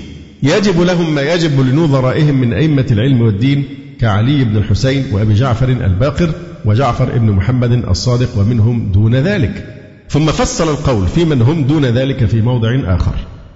يجب 0.44 0.82
لهم 0.82 1.16
ما 1.16 1.22
يجب 1.22 1.60
لنظرائهم 1.60 2.42
من 2.42 2.54
أئمة 2.54 2.86
العلم 2.92 3.22
والدين 3.22 3.64
كعلي 4.00 4.44
بن 4.44 4.58
الحسين 4.58 5.06
وأبي 5.12 5.34
جعفر 5.34 5.70
الباقر 5.70 6.32
وجعفر 6.66 7.18
بن 7.18 7.32
محمد 7.32 7.72
الصادق 7.72 8.38
ومنهم 8.38 8.92
دون 8.92 9.16
ذلك. 9.16 9.66
ثم 10.10 10.26
فصل 10.26 10.70
القول 10.70 11.08
في 11.08 11.26
من 11.26 11.42
هم 11.42 11.64
دون 11.64 11.86
ذلك 11.86 12.26
في 12.26 12.42
موضع 12.42 12.96
آخر. 12.96 13.16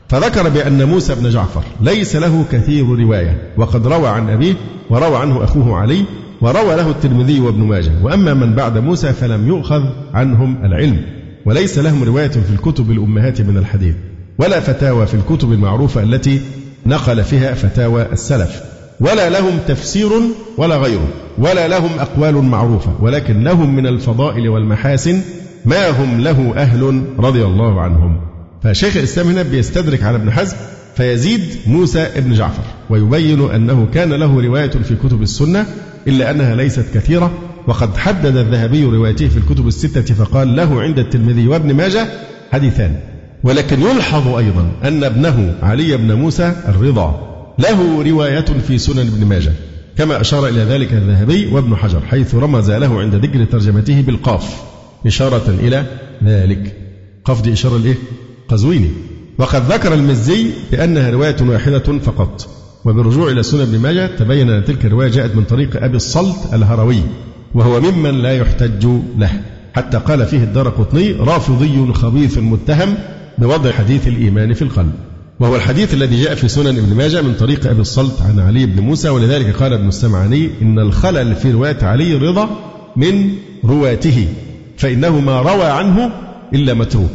فذكر 0.09 0.49
بأن 0.49 0.83
موسى 0.83 1.15
بن 1.15 1.29
جعفر 1.29 1.63
ليس 1.81 2.15
له 2.15 2.45
كثير 2.51 2.85
رواية 2.85 3.53
وقد 3.57 3.87
روى 3.87 4.07
عن 4.07 4.29
أبيه 4.29 4.53
وروى 4.89 5.17
عنه 5.17 5.43
أخوه 5.43 5.77
علي 5.77 6.05
وروى 6.41 6.75
له 6.75 6.89
الترمذي 6.89 7.39
وابن 7.39 7.63
ماجه. 7.63 7.91
وأما 8.03 8.33
من 8.33 8.55
بعد 8.55 8.77
موسى 8.77 9.13
فلم 9.13 9.47
يؤخذ 9.47 9.83
عنهم 10.13 10.65
العلم. 10.65 11.01
وليس 11.45 11.77
لهم 11.77 12.03
رواية 12.03 12.27
في 12.27 12.51
الكتب 12.53 12.91
الأمهات 12.91 13.41
من 13.41 13.57
الحديث 13.57 13.95
ولا 14.37 14.59
فتاوى 14.59 15.05
في 15.05 15.13
الكتب 15.13 15.51
المعروفة 15.51 16.03
التي 16.03 16.41
نقل 16.85 17.23
فيها 17.23 17.53
فتاوى 17.53 18.05
السلف. 18.11 18.74
ولا 18.99 19.29
لهم 19.29 19.57
تفسير 19.67 20.09
ولا 20.57 20.77
غيره 20.77 21.07
ولا 21.37 21.67
لهم 21.67 21.89
أقوال 21.99 22.35
معروفة 22.35 22.91
ولكن 23.01 23.43
لهم 23.43 23.75
من 23.75 23.87
الفضائل 23.87 24.49
والمحاسن 24.49 25.21
ما 25.65 25.89
هم 25.89 26.21
له 26.21 26.53
أهل 26.55 27.03
رضي 27.19 27.45
الله 27.45 27.81
عنهم. 27.81 28.21
فشيخ 28.63 28.97
الإسلام 28.97 29.27
هنا 29.27 29.41
بيستدرك 29.41 30.03
على 30.03 30.17
ابن 30.17 30.31
حزم 30.31 30.57
فيزيد 30.95 31.41
موسى 31.67 31.99
ابن 31.99 32.33
جعفر 32.33 32.63
ويبين 32.89 33.49
أنه 33.49 33.87
كان 33.93 34.13
له 34.13 34.41
رواية 34.41 34.69
في 34.69 34.95
كتب 34.95 35.21
السنة 35.21 35.65
إلا 36.07 36.31
أنها 36.31 36.55
ليست 36.55 36.85
كثيرة 36.93 37.31
وقد 37.67 37.97
حدد 37.97 38.37
الذهبي 38.37 38.83
روايته 38.83 39.27
في 39.27 39.37
الكتب 39.37 39.67
الستة 39.67 40.15
فقال 40.15 40.55
له 40.55 40.81
عند 40.81 40.99
الترمذي 40.99 41.47
وابن 41.47 41.73
ماجه 41.73 42.07
حديثان. 42.51 42.95
ولكن 43.43 43.81
يلحظ 43.81 44.27
أيضا 44.27 44.71
أن 44.83 45.03
ابنه 45.03 45.55
علي 45.63 45.97
بن 45.97 46.13
موسى 46.13 46.55
الرضا. 46.67 47.34
له 47.59 48.03
رواية 48.03 48.45
في 48.67 48.77
سنن 48.77 48.99
ابن 48.99 49.25
ماجه 49.25 49.53
كما 49.97 50.21
أشار 50.21 50.47
إلى 50.47 50.61
ذلك 50.61 50.93
الذهبي 50.93 51.47
وابن 51.47 51.75
حجر 51.75 52.01
حيث 52.01 52.35
رمز 52.35 52.71
له 52.71 52.99
عند 52.99 53.15
ذكر 53.15 53.45
ترجمته 53.45 54.01
بالقاف 54.01 54.61
إشارة 55.05 55.49
إلى 55.49 55.85
ذلك. 56.23 56.75
قاف 57.25 57.41
دي 57.41 57.53
إشارة 57.53 57.77
لإيه؟ 57.77 57.95
قزويني. 58.49 58.89
وقد 59.37 59.71
ذكر 59.71 59.93
المزي 59.93 60.45
بأنها 60.71 61.09
رواية 61.09 61.35
واحدة 61.41 61.99
فقط. 61.99 62.47
وبالرجوع 62.85 63.31
إلى 63.31 63.43
سنن 63.43 63.61
ابن 63.61 63.79
ماجه 63.79 64.07
تبين 64.19 64.49
أن 64.49 64.65
تلك 64.65 64.85
الرواية 64.85 65.09
جاءت 65.09 65.35
من 65.35 65.43
طريق 65.43 65.83
أبي 65.83 65.97
الصلت 65.97 66.53
الهروي 66.53 67.01
وهو 67.53 67.81
ممن 67.81 68.21
لا 68.21 68.31
يحتج 68.37 68.87
له. 69.17 69.31
حتى 69.73 69.97
قال 69.97 70.25
فيه 70.25 70.43
الدار 70.43 70.69
قطني 70.69 71.11
رافضي 71.11 71.93
خبيث 71.93 72.37
متهم 72.37 72.97
بوضع 73.37 73.71
حديث 73.71 74.07
الإيمان 74.07 74.53
في 74.53 74.61
القلب. 74.61 74.93
وهو 75.39 75.55
الحديث 75.55 75.93
الذي 75.93 76.23
جاء 76.23 76.35
في 76.35 76.47
سنن 76.47 76.77
ابن 76.77 76.95
ماجه 76.95 77.21
من 77.21 77.33
طريق 77.33 77.69
أبي 77.69 77.81
الصلت 77.81 78.21
عن 78.21 78.39
علي 78.39 78.65
بن 78.65 78.81
موسى 78.81 79.09
ولذلك 79.09 79.55
قال 79.55 79.73
ابن 79.73 79.87
السمعاني 79.87 80.49
إن 80.61 80.79
الخلل 80.79 81.35
في 81.35 81.51
رواية 81.51 81.77
علي 81.81 82.13
رضا 82.13 82.49
من 82.95 83.31
رواته 83.65 84.27
فإنه 84.77 85.19
ما 85.19 85.41
روى 85.41 85.65
عنه 85.65 86.11
إلا 86.53 86.73
متروك. 86.73 87.11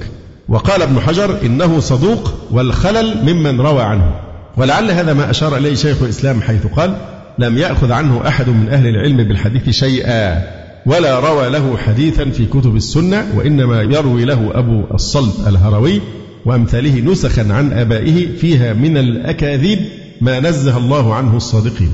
وقال 0.48 0.82
ابن 0.82 1.00
حجر 1.00 1.38
إنه 1.42 1.80
صدوق 1.80 2.34
والخلل 2.50 3.22
ممن 3.22 3.60
روى 3.60 3.82
عنه. 3.82 4.14
ولعل 4.56 4.90
هذا 4.90 5.12
ما 5.12 5.30
أشار 5.30 5.56
إليه 5.56 5.74
شيخ 5.74 6.02
الإسلام 6.02 6.40
حيث 6.40 6.66
قال 6.66 6.96
لم 7.38 7.58
يأخذ 7.58 7.92
عنه 7.92 8.28
أحد 8.28 8.48
من 8.48 8.68
أهل 8.68 8.86
العلم 8.86 9.16
بالحديث 9.16 9.70
شيئا 9.70 10.42
ولا 10.86 11.20
روى 11.20 11.48
له 11.48 11.76
حديثا 11.76 12.24
في 12.24 12.46
كتب 12.46 12.76
السنة 12.76 13.26
وإنما 13.36 13.82
يروي 13.82 14.24
له 14.24 14.50
أبو 14.54 14.84
الصلت 14.94 15.34
الهروي 15.46 16.00
وأمثاله 16.46 17.00
نسخا 17.00 17.52
عن 17.52 17.72
آبائه 17.72 18.36
فيها 18.36 18.72
من 18.72 18.96
الأكاذيب 18.96 19.78
ما 20.20 20.40
نزه 20.40 20.76
الله 20.76 21.14
عنه 21.14 21.36
الصادقين. 21.36 21.90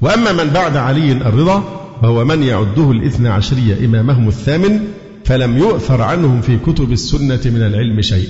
وأما 0.00 0.32
من 0.32 0.50
بعد 0.50 0.76
علي 0.76 1.12
الرضا 1.12 1.62
فهو 2.02 2.24
من 2.24 2.42
يعده 2.42 2.90
الاثنى 2.90 3.28
عشرية 3.28 3.84
إمامهم 3.84 4.28
الثامن 4.28 4.80
فلم 5.24 5.58
يؤثر 5.58 6.02
عنهم 6.02 6.40
في 6.40 6.58
كتب 6.58 6.92
السنة 6.92 7.40
من 7.44 7.62
العلم 7.62 8.00
شيء. 8.00 8.28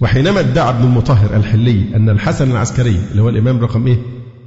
وحينما 0.00 0.40
ادعى 0.40 0.68
ابن 0.70 0.84
المطهر 0.84 1.36
الحلي 1.36 1.84
أن 1.94 2.08
الحسن 2.08 2.50
العسكري 2.50 3.00
اللي 3.10 3.22
هو 3.22 3.28
الإمام 3.28 3.60
رقم 3.60 3.86
إيه؟ 3.86 3.98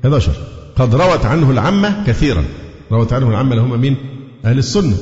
11 0.03 0.31
قد 0.75 0.95
روت 0.95 1.25
عنه 1.25 1.51
العامة 1.51 2.03
كثيرا. 2.07 2.43
روت 2.91 3.13
عنه 3.13 3.29
العامة 3.29 3.51
اللي 3.51 3.61
هم 3.61 3.81
مين؟ 3.81 3.95
أهل 4.45 4.57
السنة. 4.57 4.95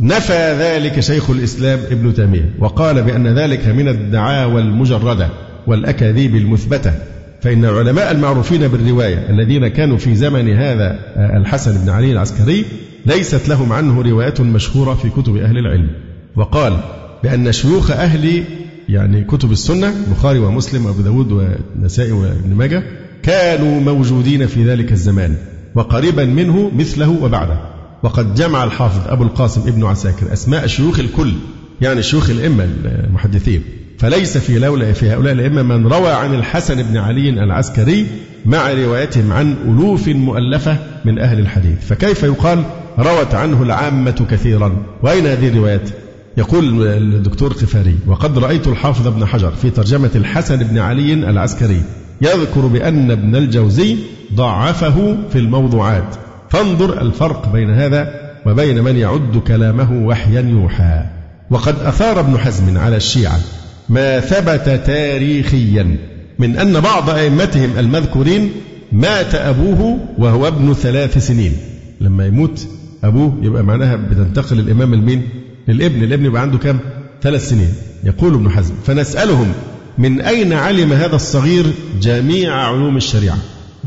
نفى 0.00 0.56
ذلك 0.58 1.00
شيخ 1.00 1.30
الإسلام 1.30 1.78
ابن 1.90 2.14
تيمية 2.14 2.54
وقال 2.58 3.02
بأن 3.02 3.26
ذلك 3.26 3.68
من 3.68 3.88
الدعاوى 3.88 4.60
المجردة 4.60 5.28
والأكاذيب 5.66 6.36
المثبتة 6.36 6.92
فإن 7.40 7.64
العلماء 7.64 8.10
المعروفين 8.10 8.68
بالرواية 8.68 9.30
الذين 9.30 9.68
كانوا 9.68 9.96
في 9.96 10.14
زمن 10.14 10.56
هذا 10.56 10.98
الحسن 11.16 11.78
بن 11.78 11.88
علي 11.88 12.12
العسكري 12.12 12.64
ليست 13.06 13.48
لهم 13.48 13.72
عنه 13.72 14.02
روايات 14.02 14.40
مشهورة 14.40 14.94
في 14.94 15.10
كتب 15.10 15.36
أهل 15.36 15.58
العلم. 15.58 15.90
وقال 16.36 16.76
بأن 17.22 17.52
شيوخ 17.52 17.90
أهل 17.90 18.44
يعني 18.88 19.24
كتب 19.24 19.52
السنة 19.52 19.92
البخاري 20.06 20.38
ومسلم 20.38 20.86
وأبو 20.86 21.02
داود 21.02 21.32
والنسائي 21.32 22.12
وابن 22.12 22.54
ماجه 22.54 22.82
كانوا 23.22 23.80
موجودين 23.80 24.46
في 24.46 24.64
ذلك 24.64 24.92
الزمان 24.92 25.34
وقريبا 25.74 26.24
منه 26.24 26.70
مثله 26.76 27.22
وبعده. 27.22 27.75
وقد 28.02 28.34
جمع 28.34 28.64
الحافظ 28.64 29.08
أبو 29.08 29.22
القاسم 29.22 29.60
ابن 29.60 29.84
عساكر 29.84 30.32
أسماء 30.32 30.66
شيوخ 30.66 31.00
الكل 31.00 31.32
يعني 31.80 32.02
شيوخ 32.02 32.30
الأئمة 32.30 32.64
المحدثين. 32.64 33.62
فليس 33.98 34.38
في 34.38 34.58
لولا 34.58 34.92
في 34.92 35.10
هؤلاء 35.10 35.32
الأئمة 35.32 35.62
من 35.62 35.86
روى 35.86 36.10
عن 36.10 36.34
الحسن 36.34 36.82
بن 36.82 36.96
علي 36.96 37.30
العسكري 37.30 38.06
مع 38.46 38.72
روايتهم 38.72 39.32
عن 39.32 39.56
ألوف 39.64 40.08
مؤلفة 40.08 40.76
من 41.04 41.18
أهل 41.18 41.38
الحديث. 41.38 41.78
فكيف 41.88 42.22
يقال 42.22 42.64
روت 42.98 43.34
عنه 43.34 43.62
العامة 43.62 44.26
كثيرا؟ 44.30 44.76
وأين 45.02 45.26
هذه 45.26 45.48
الروايات؟ 45.48 45.90
يقول 46.36 46.86
الدكتور 46.86 47.52
قفاري 47.52 47.96
وقد 48.06 48.38
رأيت 48.38 48.66
الحافظ 48.66 49.06
ابن 49.06 49.26
حجر 49.26 49.50
في 49.50 49.70
ترجمة 49.70 50.10
الحسن 50.14 50.56
بن 50.56 50.78
علي 50.78 51.12
العسكري 51.12 51.82
يذكر 52.22 52.60
بأن 52.60 53.10
ابن 53.10 53.36
الجوزي 53.36 53.96
ضعفه 54.34 55.16
في 55.32 55.38
الموضوعات. 55.38 56.16
فانظر 56.50 57.02
الفرق 57.02 57.52
بين 57.52 57.70
هذا 57.70 58.14
وبين 58.46 58.84
من 58.84 58.96
يعد 58.96 59.42
كلامه 59.46 60.06
وحيا 60.06 60.40
يوحى. 60.40 61.04
وقد 61.50 61.74
أثار 61.78 62.20
ابن 62.20 62.38
حزم 62.38 62.78
على 62.78 62.96
الشيعة 62.96 63.40
ما 63.88 64.20
ثبت 64.20 64.86
تاريخيا 64.86 65.96
من 66.38 66.56
أن 66.56 66.80
بعض 66.80 67.10
أئمتهم 67.10 67.70
المذكورين 67.78 68.50
مات 68.92 69.34
أبوه 69.34 69.98
وهو 70.18 70.48
ابن 70.48 70.74
ثلاث 70.74 71.18
سنين. 71.26 71.52
لما 72.00 72.26
يموت 72.26 72.66
أبوه 73.04 73.38
يبقى 73.42 73.62
معناها 73.62 73.96
بتنتقل 73.96 74.58
الإمام 74.58 74.94
المين 74.94 75.22
للابن 75.68 76.02
الابن 76.04 76.24
يبقى 76.24 76.42
عنده 76.42 76.58
كم 76.58 76.78
ثلاث 77.22 77.48
سنين. 77.48 77.72
يقول 78.04 78.34
ابن 78.34 78.50
حزم 78.50 78.74
فنسألهم 78.86 79.52
من 79.98 80.20
أين 80.20 80.52
علم 80.52 80.92
هذا 80.92 81.16
الصغير 81.16 81.66
جميع 82.00 82.54
علوم 82.54 82.96
الشريعة؟ 82.96 83.36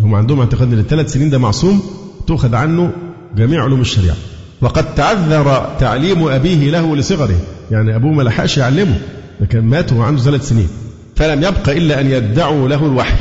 هم 0.01 0.15
عندهم 0.15 0.39
اعتقاد 0.39 0.73
أن 0.73 0.79
الثلاث 0.79 1.13
سنين 1.13 1.29
ده 1.29 1.37
معصوم 1.37 1.81
تؤخذ 2.29 2.55
عنه 2.55 2.91
جميع 3.35 3.63
علوم 3.63 3.81
الشريعة. 3.81 4.15
وقد 4.61 4.95
تعذر 4.95 5.75
تعليم 5.79 6.27
أبيه 6.27 6.71
له 6.71 6.95
لصغره. 6.95 7.39
يعني 7.71 7.95
أبوه 7.95 8.11
ما 8.11 8.23
لحقش 8.23 8.57
يعلمه 8.57 8.95
لكن 9.41 9.61
مات 9.61 9.93
وهو 9.93 10.01
عنده 10.01 10.21
ثلاث 10.21 10.49
سنين. 10.49 10.67
فلم 11.15 11.43
يبق 11.43 11.69
إلا 11.69 12.01
أن 12.01 12.11
يدعوا 12.11 12.67
له 12.67 12.85
الوحي. 12.85 13.17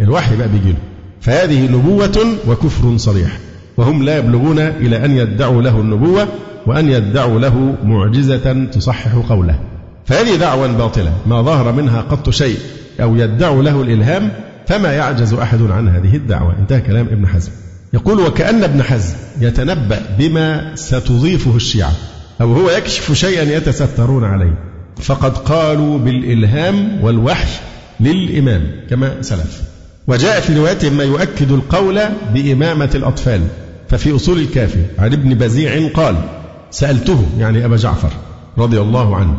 الوحي 0.00 0.36
بقى 0.36 0.48
بيجي 0.48 0.70
له. 0.70 0.78
فهذه 1.20 1.68
نبوة 1.72 2.26
وكفر 2.48 2.96
صريح. 2.96 3.38
وهم 3.76 4.02
لا 4.02 4.18
يبلغون 4.18 4.58
إلى 4.58 5.04
أن 5.04 5.10
يدعوا 5.10 5.62
له 5.62 5.80
النبوة 5.80 6.28
وأن 6.66 6.88
يدعوا 6.88 7.40
له 7.40 7.74
معجزة 7.84 8.64
تصحح 8.64 9.14
قوله. 9.28 9.58
فهذه 10.06 10.36
دعوة 10.36 10.66
باطلة. 10.66 11.12
ما 11.26 11.42
ظهر 11.42 11.72
منها 11.72 12.00
قط 12.00 12.30
شيء 12.30 12.56
أو 13.02 13.16
يدعوا 13.16 13.62
له 13.62 13.82
الإلهام 13.82 14.32
فما 14.66 14.92
يعجز 14.92 15.34
أحد 15.34 15.62
عن 15.62 15.88
هذه 15.88 16.16
الدعوة. 16.16 16.54
انتهى 16.58 16.80
كلام 16.80 17.06
ابن 17.06 17.26
حزم. 17.26 17.50
يقول 17.94 18.20
وكأن 18.20 18.64
ابن 18.64 18.82
حزم 18.82 19.14
يتنبأ 19.40 20.02
بما 20.18 20.72
ستضيفه 20.74 21.56
الشيعة 21.56 21.92
أو 22.40 22.52
هو 22.52 22.70
يكشف 22.70 23.12
شيئا 23.12 23.56
يتسترون 23.56 24.24
عليه. 24.24 24.58
فقد 25.00 25.38
قالوا 25.38 25.98
بالإلهام 25.98 27.04
والوحي 27.04 27.60
للإمام 28.00 28.62
كما 28.90 29.22
سلف. 29.22 29.62
وجاء 30.06 30.40
في 30.40 30.58
رواية 30.58 30.90
ما 30.90 31.04
يؤكد 31.04 31.52
القول 31.52 32.00
بإمامة 32.34 32.90
الأطفال 32.94 33.40
ففي 33.88 34.16
أصول 34.16 34.38
الكافي. 34.38 34.84
عن 34.98 35.12
ابن 35.12 35.34
بزيع 35.34 35.88
قال 35.94 36.16
سألته 36.70 37.26
يعني 37.38 37.64
أبا 37.64 37.76
جعفر 37.76 38.10
رضي 38.58 38.80
الله 38.80 39.16
عنه 39.16 39.36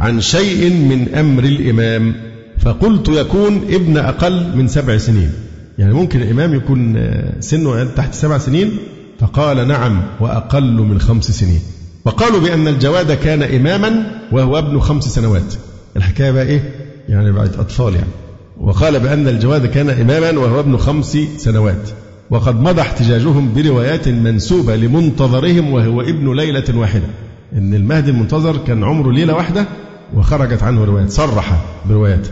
عن 0.00 0.20
شيء 0.20 0.70
من 0.70 1.14
أمر 1.14 1.44
الإمام 1.44 2.14
فقلت 2.58 3.08
يكون 3.08 3.56
ابن 3.56 3.96
أقل 3.96 4.56
من 4.56 4.68
سبع 4.68 4.98
سنين. 4.98 5.32
يعني 5.78 5.94
ممكن 5.94 6.22
الإمام 6.22 6.54
يكون 6.54 7.10
سنه 7.40 7.84
تحت 7.84 8.14
سبع 8.14 8.38
سنين 8.38 8.70
فقال 9.20 9.68
نعم 9.68 10.02
وأقل 10.20 10.72
من 10.72 11.00
خمس 11.00 11.24
سنين. 11.24 11.60
وقالوا 12.04 12.40
بأن 12.40 12.68
الجواد 12.68 13.12
كان 13.12 13.42
إماما 13.42 14.06
وهو 14.32 14.58
ابن 14.58 14.80
خمس 14.80 15.04
سنوات. 15.04 15.54
الحكاية 15.96 16.30
بقى 16.30 16.46
إيه؟ 16.46 16.74
يعني 17.08 17.32
بعد 17.32 17.54
أطفال 17.54 17.94
يعني. 17.94 18.10
وقال 18.60 19.00
بأن 19.00 19.28
الجواد 19.28 19.66
كان 19.66 19.90
إماما 19.90 20.30
وهو 20.38 20.60
ابن 20.60 20.76
خمس 20.76 21.18
سنوات. 21.36 21.88
وقد 22.30 22.60
مضى 22.60 22.80
احتجاجهم 22.80 23.54
بروايات 23.54 24.08
منسوبة 24.08 24.76
لمنتظرهم 24.76 25.72
وهو 25.72 26.00
ابن 26.00 26.36
ليلة 26.36 26.64
واحدة. 26.78 27.06
إن 27.52 27.74
المهدي 27.74 28.10
المنتظر 28.10 28.56
كان 28.56 28.84
عمره 28.84 29.12
ليلة 29.12 29.34
واحدة 29.34 29.66
وخرجت 30.14 30.62
عنه 30.62 30.84
روايات 30.84 31.10
صرح 31.10 31.64
برواياته. 31.88 32.30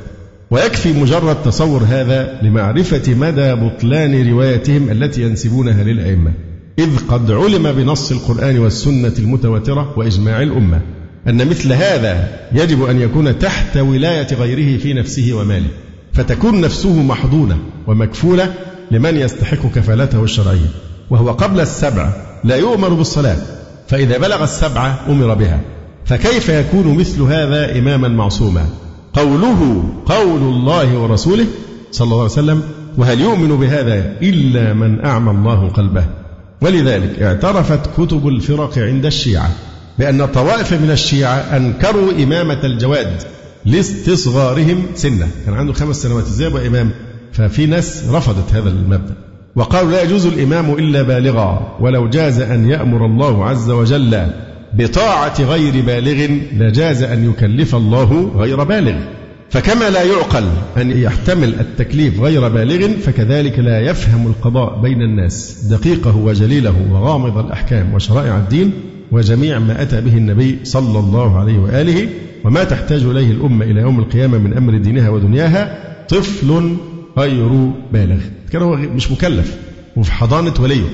ويكفي 0.54 0.92
مجرد 0.92 1.42
تصور 1.42 1.82
هذا 1.88 2.38
لمعرفة 2.42 3.14
مدى 3.14 3.54
بطلان 3.54 4.30
روايتهم 4.30 4.90
التي 4.90 5.22
ينسبونها 5.22 5.84
للأئمة. 5.84 6.32
إذ 6.78 6.98
قد 7.08 7.30
علم 7.30 7.72
بنص 7.72 8.12
القرآن 8.12 8.58
والسنة 8.58 9.12
المتواترة 9.18 9.92
وإجماع 9.96 10.42
الأمة 10.42 10.80
أن 11.28 11.48
مثل 11.48 11.72
هذا 11.72 12.28
يجب 12.52 12.84
أن 12.84 13.00
يكون 13.00 13.38
تحت 13.38 13.76
ولاية 13.76 14.26
غيره 14.34 14.78
في 14.78 14.92
نفسه 14.92 15.32
وماله 15.32 15.68
فتكون 16.12 16.60
نفسه 16.60 17.02
محضونة 17.02 17.58
ومكفولة 17.86 18.54
لمن 18.90 19.16
يستحق 19.16 19.66
كفالته 19.74 20.24
الشرعية. 20.24 20.70
وهو 21.10 21.30
قبل 21.30 21.60
السبع 21.60 22.12
لا 22.44 22.56
يؤمر 22.56 22.88
بالصلاة 22.88 23.38
فإذا 23.88 24.18
بلغ 24.18 24.44
السبعة 24.44 25.00
أمر 25.08 25.34
بها. 25.34 25.60
فكيف 26.04 26.48
يكون 26.48 26.98
مثل 26.98 27.22
هذا 27.22 27.78
إماما 27.78 28.08
معصوما؟ 28.08 28.68
قوله 29.14 29.84
قول 30.06 30.42
الله 30.42 30.98
ورسوله 30.98 31.46
صلى 31.92 32.04
الله 32.04 32.22
عليه 32.22 32.32
وسلم 32.32 32.62
وهل 32.98 33.20
يؤمن 33.20 33.56
بهذا 33.56 34.12
إلا 34.22 34.72
من 34.72 35.04
أعمى 35.04 35.30
الله 35.30 35.68
قلبه؟ 35.68 36.04
ولذلك 36.60 37.22
اعترفت 37.22 37.80
كتب 37.96 38.28
الفرق 38.28 38.78
عند 38.78 39.06
الشيعة 39.06 39.50
بأن 39.98 40.26
طوائف 40.26 40.72
من 40.72 40.90
الشيعة 40.90 41.34
أنكروا 41.36 42.12
إمامة 42.22 42.64
الجواد 42.64 43.22
لاستصغارهم 43.64 44.82
سنة. 44.94 45.28
كان 45.46 45.54
عنده 45.54 45.72
خمس 45.72 45.96
سنوات 45.96 46.24
إزاي 46.24 46.46
يبقى 46.46 46.66
إمام؟ 46.66 46.90
ففي 47.32 47.66
ناس 47.66 48.04
رفضت 48.10 48.54
هذا 48.54 48.68
المبدأ. 48.68 49.14
وقالوا 49.56 49.90
لا 49.90 50.02
يجوز 50.02 50.26
الإمام 50.26 50.72
إلا 50.72 51.02
بالغا 51.02 51.76
ولو 51.80 52.08
جاز 52.08 52.40
أن 52.40 52.68
يأمر 52.68 53.06
الله 53.06 53.44
عز 53.44 53.70
وجل 53.70 54.26
بطاعة 54.78 55.42
غير 55.42 55.84
بالغ 55.84 56.36
لجاز 56.58 57.02
أن 57.02 57.30
يكلف 57.30 57.74
الله 57.74 58.30
غير 58.36 58.64
بالغ. 58.64 58.94
فكما 59.50 59.90
لا 59.90 60.02
يعقل 60.02 60.44
أن 60.76 60.90
يحتمل 60.90 61.54
التكليف 61.60 62.20
غير 62.20 62.48
بالغ 62.48 62.88
فكذلك 62.88 63.58
لا 63.58 63.80
يفهم 63.80 64.26
القضاء 64.26 64.80
بين 64.80 65.02
الناس. 65.02 65.64
دقيقه 65.70 66.16
وجليله 66.16 66.74
وغامض 66.90 67.38
الأحكام 67.38 67.94
وشرائع 67.94 68.36
الدين 68.36 68.72
وجميع 69.12 69.58
ما 69.58 69.82
أتى 69.82 70.00
به 70.00 70.16
النبي 70.16 70.58
صلى 70.64 70.98
الله 70.98 71.38
عليه 71.38 71.58
وآله. 71.58 72.08
وما 72.44 72.64
تحتاج 72.64 73.02
إليه 73.02 73.30
الأمة 73.30 73.64
إلى 73.64 73.80
يوم 73.80 73.98
القيامة 73.98 74.38
من 74.38 74.54
أمر 74.54 74.78
دينها 74.78 75.08
ودنياها 75.08 75.78
طفل 76.08 76.76
غير 77.18 77.70
بالغ. 77.92 78.18
كان 78.52 78.62
هو 78.62 78.76
مش 78.76 79.10
مكلف 79.10 79.56
وفي 79.96 80.12
حضانة 80.12 80.54
وليه. 80.60 80.84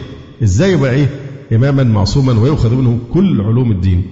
إزاي 0.43 0.73
يبقى 0.73 0.95
إيه 0.95 1.07
إماما 1.53 1.83
معصوما 1.83 2.41
ويؤخذ 2.41 2.75
منه 2.75 2.99
كل 3.15 3.41
علوم 3.41 3.73
الدين. 3.73 4.03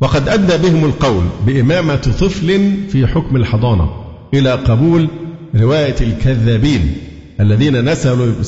وقد 0.00 0.28
أدى 0.28 0.68
بهم 0.68 0.84
القول 0.84 1.24
بإمامة 1.46 1.96
طفل 1.96 2.72
في 2.88 3.06
حكم 3.06 3.36
الحضانة 3.36 3.90
إلى 4.34 4.52
قبول 4.52 5.08
رواية 5.56 5.96
الكذابين 6.00 6.92
الذين 7.40 7.84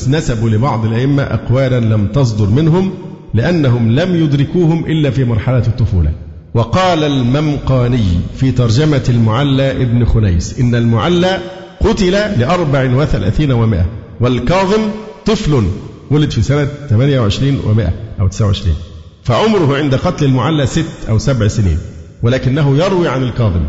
نسبوا, 0.07 0.49
لبعض 0.49 0.85
الأئمة 0.85 1.23
أقوالا 1.23 1.79
لم 1.79 2.07
تصدر 2.07 2.49
منهم 2.49 2.91
لأنهم 3.33 3.91
لم 3.91 4.23
يدركوهم 4.23 4.85
إلا 4.85 5.09
في 5.09 5.23
مرحلة 5.23 5.67
الطفولة. 5.67 6.11
وقال 6.53 7.03
الممقاني 7.03 8.05
في 8.35 8.51
ترجمة 8.51 9.03
المعلى 9.09 9.71
ابن 9.71 10.05
خنيس 10.05 10.59
إن 10.59 10.75
المعلى 10.75 11.37
قتل 11.79 12.11
لأربع 12.11 12.95
وثلاثين 12.95 13.51
ومائة 13.51 13.85
والكاظم 14.21 14.81
طفل 15.25 15.63
ولد 16.11 16.31
في 16.31 16.41
سنة 16.41 16.67
28 16.89 17.59
و100 17.61 18.21
أو 18.21 18.27
29 18.27 18.75
فعمره 19.23 19.77
عند 19.77 19.95
قتل 19.95 20.25
المعلى 20.25 20.65
ست 20.65 21.09
أو 21.09 21.17
سبع 21.17 21.47
سنين 21.47 21.77
ولكنه 22.23 22.77
يروي 22.77 23.07
عن 23.07 23.23
الكاظم 23.23 23.61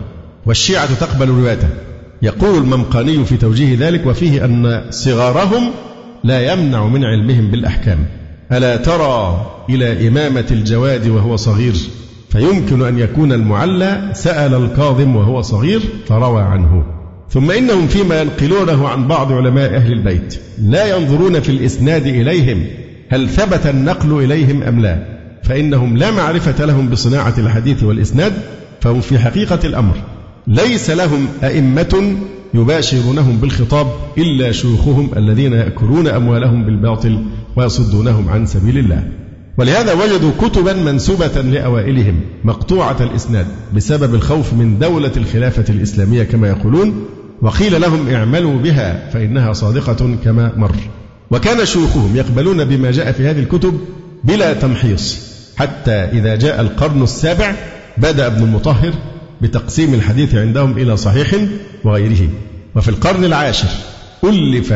والشيعة 0.46 0.94
تقبل 0.94 1.28
روايته. 1.28 1.68
يقول 2.22 2.58
الممقاني 2.58 3.24
في 3.24 3.36
توجيه 3.36 3.76
ذلك 3.78 4.06
وفيه 4.06 4.44
أن 4.44 4.84
صغارهم 4.90 5.70
لا 6.24 6.52
يمنع 6.52 6.86
من 6.86 7.04
علمهم 7.04 7.50
بالأحكام. 7.50 8.06
ألا 8.52 8.76
ترى 8.76 9.46
إلى 9.70 10.08
إمامة 10.08 10.46
الجواد 10.50 11.08
وهو 11.08 11.36
صغير 11.36 11.74
فيمكن 12.30 12.82
أن 12.82 12.98
يكون 12.98 13.32
المعلى 13.32 14.10
سأل 14.14 14.54
الكاظم 14.54 15.16
وهو 15.16 15.42
صغير 15.42 15.80
فروى 16.08 16.42
عنه. 16.42 16.84
ثم 17.30 17.50
إنهم 17.50 17.86
فيما 17.86 18.20
ينقلونه 18.20 18.88
عن 18.88 19.08
بعض 19.08 19.32
علماء 19.32 19.76
أهل 19.76 19.92
البيت 19.92 20.40
لا 20.62 20.96
ينظرون 20.96 21.40
في 21.40 21.48
الإسناد 21.48 22.06
إليهم 22.06 22.64
هل 23.08 23.28
ثبت 23.28 23.66
النقل 23.66 24.24
إليهم 24.24 24.62
أم 24.62 24.80
لا 24.80 25.12
فإنهم 25.42 25.96
لا 25.96 26.10
معرفة 26.10 26.64
لهم 26.64 26.88
بصناعة 26.88 27.34
الحديث 27.38 27.82
والإسناد 27.82 28.32
فهم 28.80 29.00
في 29.00 29.18
حقيقة 29.18 29.58
الأمر. 29.64 29.96
ليس 30.46 30.90
لهم 30.90 31.26
أئمة 31.44 32.16
يباشرونهم 32.54 33.36
بالخطاب 33.36 33.86
إلا 34.18 34.52
شيوخهم 34.52 35.10
الذين 35.16 35.52
يأكلون 35.52 36.06
أموالهم 36.06 36.64
بالباطل 36.64 37.24
ويصدونهم 37.56 38.28
عن 38.28 38.46
سبيل 38.46 38.78
الله. 38.78 39.08
ولهذا 39.58 39.92
وجدوا 39.92 40.30
كتبا 40.40 40.72
منسوبة 40.72 41.40
لأوائلهم 41.40 42.20
مقطوعة 42.44 42.96
الإسناد 43.00 43.46
بسبب 43.76 44.14
الخوف 44.14 44.52
من 44.52 44.78
دولة 44.78 45.12
الخلافة 45.16 45.64
الإسلامية 45.74 46.22
كما 46.22 46.48
يقولون 46.48 47.06
وقيل 47.42 47.80
لهم 47.80 48.08
اعملوا 48.08 48.58
بها 48.58 49.10
فإنها 49.10 49.52
صادقة 49.52 50.16
كما 50.24 50.52
مر. 50.56 50.76
وكان 51.30 51.66
شيوخهم 51.66 52.16
يقبلون 52.16 52.64
بما 52.64 52.90
جاء 52.90 53.12
في 53.12 53.26
هذه 53.26 53.38
الكتب 53.38 53.80
بلا 54.24 54.52
تمحيص 54.52 55.18
حتى 55.56 55.92
إذا 55.92 56.36
جاء 56.36 56.60
القرن 56.60 57.02
السابع 57.02 57.54
بدأ 57.98 58.26
ابن 58.26 58.42
المطهر 58.42 58.92
بتقسيم 59.40 59.94
الحديث 59.94 60.34
عندهم 60.34 60.78
إلى 60.78 60.96
صحيح 60.96 61.34
وغيره. 61.84 62.28
وفي 62.74 62.88
القرن 62.88 63.24
العاشر 63.24 63.68
ألف 64.24 64.74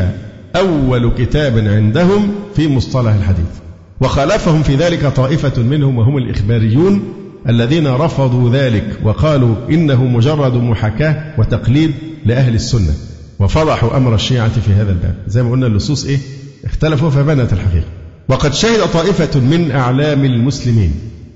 أول 0.55 1.11
كتاب 1.17 1.57
عندهم 1.57 2.35
في 2.55 2.67
مصطلح 2.67 3.13
الحديث. 3.13 3.66
وخالفهم 4.01 4.63
في 4.63 4.75
ذلك 4.75 5.05
طائفة 5.05 5.63
منهم 5.63 5.97
وهم 5.97 6.17
الإخباريون 6.17 7.01
الذين 7.49 7.87
رفضوا 7.87 8.49
ذلك 8.49 8.99
وقالوا 9.03 9.55
إنه 9.69 10.03
مجرد 10.03 10.53
محاكاة 10.53 11.33
وتقليد 11.37 11.91
لأهل 12.25 12.55
السنة 12.55 12.93
وفضحوا 13.39 13.97
أمر 13.97 14.15
الشيعة 14.15 14.59
في 14.59 14.71
هذا 14.71 14.91
الباب. 14.91 15.15
زي 15.27 15.43
ما 15.43 15.51
قلنا 15.51 15.67
اللصوص 15.67 16.05
إيه؟ 16.05 16.17
اختلفوا 16.65 17.09
فبنت 17.09 17.53
الحقيقة. 17.53 17.85
وقد 18.29 18.53
شهد 18.53 18.79
طائفة 18.93 19.39
من 19.39 19.71
أعلام 19.71 20.25
المسلمين 20.25 20.91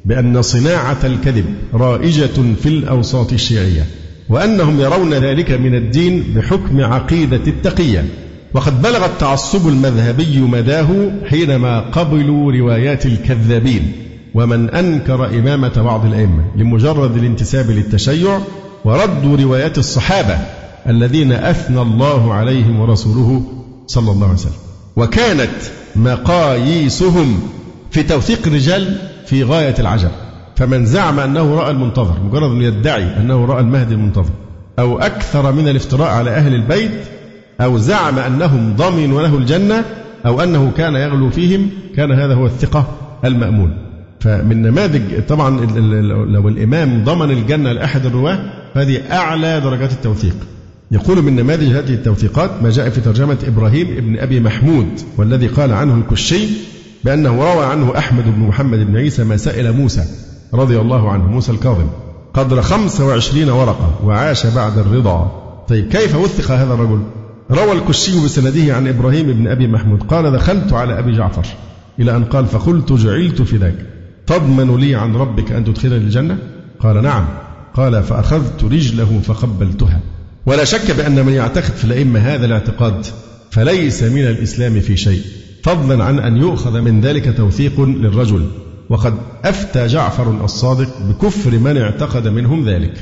بأن 0.05 0.41
صناعة 0.41 0.97
الكذب 1.03 1.45
رائجة 1.73 2.55
في 2.63 2.69
الأوساط 2.69 3.33
الشيعية 3.33 3.85
وأنهم 4.29 4.79
يرون 4.79 5.13
ذلك 5.13 5.51
من 5.51 5.75
الدين 5.75 6.23
بحكم 6.35 6.81
عقيدة 6.81 7.41
التقية. 7.47 8.05
وقد 8.53 8.81
بلغ 8.81 9.05
التعصب 9.05 9.67
المذهبي 9.67 10.39
مداه 10.39 11.11
حينما 11.29 11.79
قبلوا 11.79 12.51
روايات 12.51 13.05
الكذابين. 13.05 13.91
ومن 14.33 14.69
أنكر 14.69 15.25
إمامة 15.25 15.81
بعض 15.81 16.05
الأئمة 16.05 16.43
لمجرد 16.55 17.17
الانتساب 17.17 17.71
للتشيع 17.71 18.39
وردوا 18.85 19.37
روايات 19.37 19.77
الصحابة 19.77 20.37
الذين 20.87 21.31
أثنى 21.31 21.81
الله 21.81 22.33
عليهم 22.33 22.79
ورسوله 22.79 23.41
صلى 23.87 24.11
الله 24.11 24.25
عليه 24.25 24.35
وسلم. 24.35 24.53
وكانت 24.95 25.57
مقاييسهم 25.95 27.39
في 27.91 28.03
توثيق 28.03 28.47
الرجال 28.47 28.97
في 29.25 29.43
غاية 29.43 29.75
العجب. 29.79 30.11
فمن 30.55 30.85
زعم 30.85 31.19
أنه 31.19 31.55
رأى 31.55 31.71
المنتظر 31.71 32.15
مجرد 32.23 32.51
أن 32.51 32.61
يدعي 32.61 33.03
أنه 33.03 33.45
رأى 33.45 33.59
المهدي 33.59 33.93
المنتظر 33.93 34.31
أو 34.79 34.99
أكثر 34.99 35.51
من 35.51 35.67
الافتراء 35.67 36.09
على 36.09 36.29
أهل 36.29 36.53
البيت 36.53 36.91
أو 37.61 37.77
زعم 37.77 38.19
أنهم 38.19 38.75
ضمنوا 38.75 39.21
له 39.21 39.37
الجنة 39.37 39.85
أو 40.25 40.41
أنه 40.41 40.71
كان 40.77 40.95
يغلو 40.95 41.29
فيهم 41.29 41.69
كان 41.95 42.11
هذا 42.11 42.33
هو 42.33 42.45
الثقة 42.45 42.87
المأمون. 43.25 43.77
فمن 44.19 44.61
نماذج 44.61 45.01
طبعا 45.27 45.65
لو 46.25 46.47
الإمام 46.47 47.03
ضمن 47.03 47.31
الجنة 47.31 47.71
لأحد 47.71 48.05
الرواة 48.05 48.39
فهذه 48.75 49.01
أعلى 49.11 49.59
درجات 49.59 49.91
التوثيق. 49.91 50.35
يقول 50.91 51.21
من 51.21 51.35
نماذج 51.35 51.67
هذه 51.67 51.93
التوثيقات 51.93 52.51
ما 52.63 52.69
جاء 52.69 52.89
في 52.89 53.01
ترجمة 53.01 53.37
إبراهيم 53.47 53.97
ابن 53.97 54.19
أبي 54.19 54.39
محمود 54.39 54.87
والذي 55.17 55.47
قال 55.47 55.73
عنه 55.73 55.95
الكشي 55.95 56.47
بأنه 57.03 57.29
روى 57.29 57.65
عنه 57.65 57.97
أحمد 57.97 58.23
بن 58.25 58.39
محمد 58.39 58.79
بن 58.79 58.97
عيسى 58.97 59.23
ما 59.23 59.37
سئل 59.37 59.71
موسى 59.71 60.03
رضي 60.53 60.79
الله 60.79 61.11
عنه 61.11 61.27
موسى 61.27 61.51
الكاظم 61.51 61.87
قدر 62.33 62.61
25 62.61 63.49
ورقة 63.49 63.99
وعاش 64.05 64.47
بعد 64.47 64.77
الرضا. 64.77 65.31
طيب 65.67 65.87
كيف 65.87 66.15
وثق 66.15 66.51
هذا 66.51 66.73
الرجل؟ 66.73 67.01
روى 67.51 67.71
الكشي 67.71 68.23
بسنده 68.25 68.75
عن 68.75 68.87
إبراهيم 68.87 69.27
بن 69.33 69.47
أبي 69.47 69.67
محمود 69.67 70.03
قال 70.03 70.31
دخلت 70.31 70.73
على 70.73 70.99
أبي 70.99 71.11
جعفر 71.11 71.45
إلى 71.99 72.15
أن 72.15 72.23
قال 72.23 72.45
فقلت 72.45 72.93
جعلت 72.93 73.41
في 73.41 73.57
ذاك 73.57 73.85
تضمن 74.27 74.75
لي 74.75 74.95
عن 74.95 75.15
ربك 75.15 75.51
أن 75.51 75.63
تدخلني 75.63 75.97
الجنة 75.97 76.37
قال 76.79 77.03
نعم 77.03 77.27
قال 77.73 78.03
فأخذت 78.03 78.63
رجله 78.63 79.19
فقبلتها 79.23 79.99
ولا 80.45 80.63
شك 80.63 80.91
بأن 80.91 81.25
من 81.25 81.33
يعتقد 81.33 81.73
في 81.73 81.85
الأئمة 81.85 82.19
هذا 82.19 82.45
الاعتقاد 82.45 83.05
فليس 83.51 84.03
من 84.03 84.27
الإسلام 84.27 84.79
في 84.79 84.97
شيء 84.97 85.21
فضلا 85.63 86.03
عن 86.03 86.19
أن 86.19 86.37
يؤخذ 86.37 86.81
من 86.81 87.01
ذلك 87.01 87.37
توثيق 87.37 87.81
للرجل 87.81 88.47
وقد 88.89 89.13
أفتى 89.45 89.87
جعفر 89.87 90.45
الصادق 90.45 91.01
بكفر 91.01 91.51
من 91.51 91.77
اعتقد 91.77 92.27
منهم 92.27 92.69
ذلك. 92.69 92.93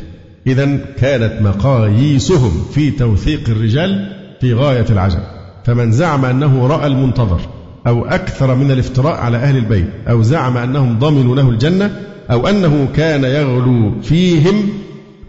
إذا 0.48 0.78
كانت 0.98 1.42
مقاييسهم 1.42 2.66
في 2.74 2.92
توثيق 2.92 3.50
الرجال 3.50 4.19
في 4.42 4.54
غاية 4.54 4.86
العجب. 4.90 5.20
فمن 5.66 5.92
زعم 5.92 6.26
أنه 6.26 6.68
رأى 6.68 6.88
المنتظر 6.88 7.40
أو 7.88 8.06
أكثر 8.06 8.56
من 8.56 8.72
الافتراء 8.72 9.14
على 9.14 9.38
أهل 9.38 9.58
البيت 9.58 9.90
أو 10.10 10.22
زعم 10.22 10.58
أنهم 10.58 11.00
ضمنوا 11.00 11.36
له 11.36 11.50
الجنة 11.50 11.92
أو 12.32 12.48
أنه 12.48 12.88
كان 12.96 13.24
يغلو 13.24 14.02
فيهم 14.02 14.70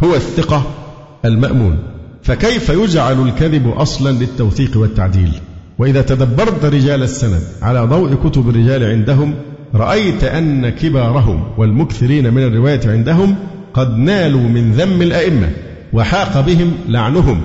هو 0.05 0.15
الثقة 0.15 0.63
المأمون. 1.25 1.79
فكيف 2.23 2.69
يجعل 2.69 3.29
الكذب 3.29 3.69
أصلا 3.69 4.11
للتوثيق 4.11 4.71
والتعديل؟ 4.77 5.33
وإذا 5.79 6.03
تدبرت 6.03 6.65
رجال 6.65 7.03
السند 7.03 7.43
على 7.63 7.81
ضوء 7.81 8.15
كتب 8.15 8.49
الرجال 8.49 8.85
عندهم 8.85 9.35
رأيت 9.75 10.25
أن 10.25 10.69
كبارهم 10.69 11.45
والمكثرين 11.59 12.35
من 12.35 12.43
الرواية 12.43 12.81
عندهم 12.87 13.35
قد 13.75 13.99
نالوا 13.99 14.41
من 14.41 14.73
ذم 14.73 15.03
الأئمة 15.03 15.49
وحاق 15.93 16.41
بهم 16.41 16.73
لعنهم. 16.89 17.41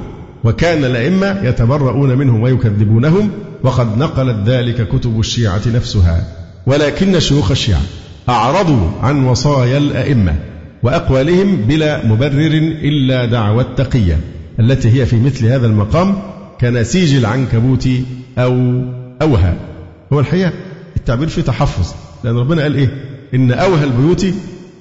وكان 0.46 0.86
الأئمة 0.86 1.42
يتبرؤون 1.44 2.18
منهم 2.18 2.42
ويكذبونهم 2.42 3.30
وقد 3.64 3.98
نقلت 3.98 4.50
ذلك 4.50 4.88
كتب 4.88 5.20
الشيعة 5.20 5.62
نفسها. 5.68 6.24
ولكن 6.66 7.20
شيوخ 7.20 7.52
الشيعة 7.52 7.82
أعرضوا 8.30 8.90
عن 9.02 9.24
وصايا 9.24 9.78
الأئمة 9.78 10.36
وأقوالهم 10.84 11.56
بلا 11.56 12.06
مبرر 12.06 12.52
إلا 12.84 13.26
دعوى 13.26 13.64
التقية 13.64 14.20
التي 14.60 14.90
هي 14.90 15.06
في 15.06 15.16
مثل 15.16 15.46
هذا 15.46 15.68
المقام 15.68 16.16
كنسيج 16.62 17.16
العنكبوت 17.16 17.90
أو 18.38 18.84
أوهى. 19.22 19.54
هو 20.14 20.20
الحقيقة 20.20 20.52
التعبير 20.98 21.28
فيه 21.28 21.42
تحفظ 21.42 21.94
لأن 22.24 22.38
ربنا 22.38 22.62
قال 22.62 22.76
إيه؟ 22.76 22.90
إن 23.34 23.52
أوهى 23.52 23.84
البيوت 23.84 24.26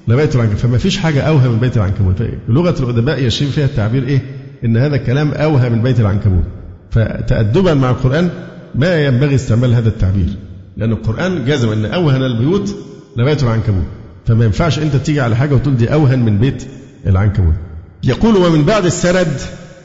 لبيت 0.09 0.35
العنكبوت. 0.35 0.61
فما 0.61 0.79
فيش 0.79 0.99
حاجة 0.99 1.21
أوهى 1.21 1.49
من 1.49 1.59
بيت 1.59 1.77
العنكبوت. 1.77 2.29
لغة 2.49 2.75
الأدباء 2.81 3.25
يشير 3.25 3.49
فيها 3.49 3.65
التعبير 3.65 4.09
إيه؟ 4.09 4.21
إن 4.65 4.77
هذا 4.77 4.97
الكلام 4.97 5.31
أوهى 5.33 5.71
من 5.71 5.83
بيت 5.83 6.01
العنكبوت. 6.01 6.45
فتأدبا 6.91 7.75
مع 7.75 7.91
القرآن 7.91 8.31
ما 8.75 9.05
ينبغي 9.07 9.35
استعمال 9.35 9.75
هذا 9.75 9.89
التعبير. 9.89 10.29
لأن 10.77 10.93
القرآن 10.93 11.45
جزم 11.45 11.69
أن 11.69 11.85
أوهن 11.85 12.23
البيوت 12.23 12.75
لبيت 13.17 13.43
العنكبوت. 13.43 13.85
فما 14.27 14.45
ينفعش 14.45 14.79
أنت 14.79 14.97
تيجي 14.97 15.21
على 15.21 15.37
حاجة 15.37 15.55
وتقول 15.55 15.77
دي 15.77 15.93
أوهن 15.93 16.19
من 16.19 16.39
بيت 16.39 16.67
العنكبوت. 17.07 17.55
يقول 18.05 18.37
ومن 18.37 18.65
بعد 18.65 18.85
السند 18.85 19.41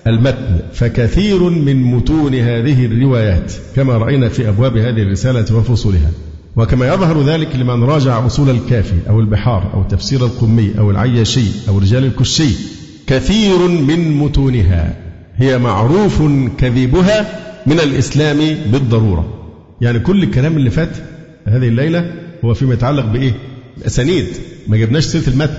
المتن 0.08 0.60
فكثير 0.74 1.50
من 1.50 1.84
متون 1.84 2.36
هذه 2.36 2.86
الروايات 2.86 3.54
كما 3.76 3.98
رأينا 3.98 4.30
في 4.30 4.50
أبواب 4.50 4.78
هذه 4.78 5.02
الرسالة 5.04 5.56
وفصولها. 5.58 6.12
وكما 6.56 6.88
يظهر 6.88 7.22
ذلك 7.24 7.56
لمن 7.56 7.84
راجع 7.84 8.26
أصول 8.26 8.50
الكافي 8.50 9.10
أو 9.10 9.20
البحار 9.20 9.74
أو 9.74 9.84
تفسير 9.84 10.26
القمي 10.26 10.72
أو 10.80 10.92
العياشي 10.92 11.46
أو 11.70 11.78
رجال 11.78 12.06
الكشي. 12.06 12.79
كثير 13.10 13.68
من 13.68 14.12
متونها 14.12 14.94
هي 15.36 15.58
معروف 15.58 16.22
كذبها 16.58 17.40
من 17.68 17.80
الإسلام 17.80 18.38
بالضرورة. 18.72 19.50
يعني 19.82 20.00
كل 20.00 20.24
الكلام 20.24 20.58
اللي 20.58 20.70
فات 20.70 20.98
هذه 21.46 21.68
الليلة 21.68 22.14
هو 22.46 22.54
فيما 22.54 22.74
يتعلق 22.74 23.06
بإيه؟ 23.06 23.32
الأسانيد 23.78 24.26
ما 24.68 24.78
جبناش 24.78 25.04
سيرة 25.04 25.30
المتن 25.30 25.58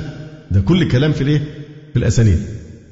ده 0.51 0.61
كل 0.61 0.89
كلام 0.89 1.13
في 1.13 1.21
الإيه؟ 1.21 1.39
في 1.93 1.99
الأسانيد. 1.99 2.39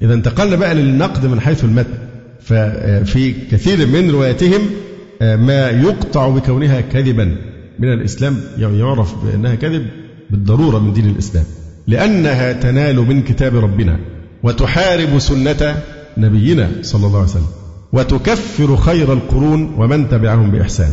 إذا 0.03 0.15
انتقلنا 0.15 0.57
بقى 0.57 0.75
للنقد 0.75 1.27
من 1.27 1.41
حيث 1.41 1.65
المتن 1.65 1.95
ففي 2.41 3.33
كثير 3.51 3.87
من 3.87 4.11
رواياتهم 4.11 4.61
آه، 5.23 5.37
ما 5.37 5.71
يقطع 5.71 6.29
بكونها 6.29 6.81
كذبا. 6.81 7.37
من 7.79 7.93
الإسلام 7.93 8.41
يعني 8.59 8.79
يعرف 8.79 9.25
بأنها 9.25 9.55
كذب 9.55 9.87
بالضرورة 10.31 10.79
من 10.79 10.93
دين 10.93 11.07
الإسلام. 11.07 11.45
لأنها 11.87 12.53
تنال 12.53 12.97
من 12.97 13.23
كتاب 13.23 13.57
ربنا. 13.57 13.99
وتحارب 14.43 15.19
سنة 15.19 15.83
نبينا 16.17 16.71
صلى 16.83 17.07
الله 17.07 17.19
عليه 17.19 17.29
وسلم 17.29 17.47
وتكفر 17.93 18.77
خير 18.77 19.13
القرون 19.13 19.75
ومن 19.79 20.09
تبعهم 20.09 20.51
بإحسان 20.51 20.91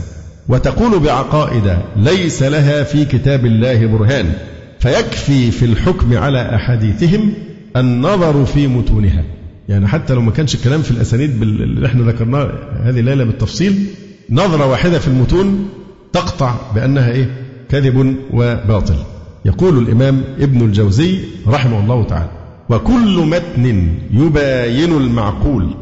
وتقول 0.49 0.99
بعقائد 0.99 1.77
ليس 1.97 2.43
لها 2.43 2.83
في 2.83 3.05
كتاب 3.05 3.45
الله 3.45 3.85
برهان 3.85 4.33
فيكفي 4.79 5.51
في 5.51 5.65
الحكم 5.65 6.17
على 6.17 6.55
أحاديثهم 6.55 7.33
النظر 7.77 8.45
في 8.45 8.67
متونها. 8.67 9.23
يعني 9.69 9.87
حتى 9.87 10.13
لو 10.13 10.21
ما 10.21 10.31
كانش 10.31 10.55
الكلام 10.55 10.81
في 10.81 10.91
الأسانيد 10.91 11.41
اللي 11.41 11.87
إحنا 11.87 12.11
ذكرناه 12.11 12.51
هذه 12.83 12.99
الليلة 12.99 13.23
بالتفصيل 13.23 13.85
نظرة 14.29 14.65
واحدة 14.65 14.99
في 14.99 15.07
المتون 15.07 15.69
تقطع 16.13 16.55
بأنها 16.75 17.11
إيه؟ 17.11 17.29
كذب 17.69 18.15
وباطل. 18.33 18.95
يقول 19.45 19.77
الإمام 19.77 20.23
ابن 20.39 20.61
الجوزي 20.61 21.19
رحمه 21.47 21.79
الله 21.79 22.03
تعالى 22.03 22.29
وكل 22.69 23.25
متن 23.25 23.89
يباين 24.11 24.97
المعقول 24.97 25.75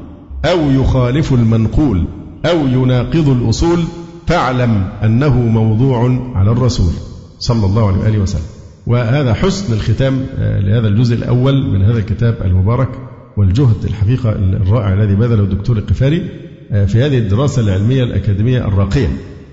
أو 0.46 0.72
يخالف 0.72 1.34
المنقول 1.34 2.06
أو 2.46 2.68
يناقض 2.68 3.30
الأصول 3.30 3.80
فاعلم 4.28 4.90
أنه 5.04 5.36
موضوع 5.42 6.20
على 6.36 6.52
الرسول 6.52 6.94
صلى 7.40 7.66
الله 7.66 7.88
عليه 7.88 8.00
وآله 8.00 8.20
وسلم. 8.20 8.42
وهذا 8.88 9.34
حسن 9.34 9.74
الختام 9.74 10.26
آه، 10.38 10.60
لهذا 10.60 10.88
الجزء 10.88 11.16
الأول 11.16 11.68
من 11.68 11.82
هذا 11.82 11.98
الكتاب 11.98 12.38
المبارك 12.46 12.90
والجهد 13.38 13.86
الحقيقة 13.86 14.32
الرائع 14.32 14.94
الذي 14.94 15.16
بذله 15.16 15.44
الدكتور 15.44 15.78
القفاري 15.78 16.30
آه، 16.72 16.86
في 16.86 17.04
هذه 17.04 17.18
الدراسة 17.18 17.62
العلمية 17.62 18.04
الأكاديمية 18.04 18.68
الراقية 18.68 19.08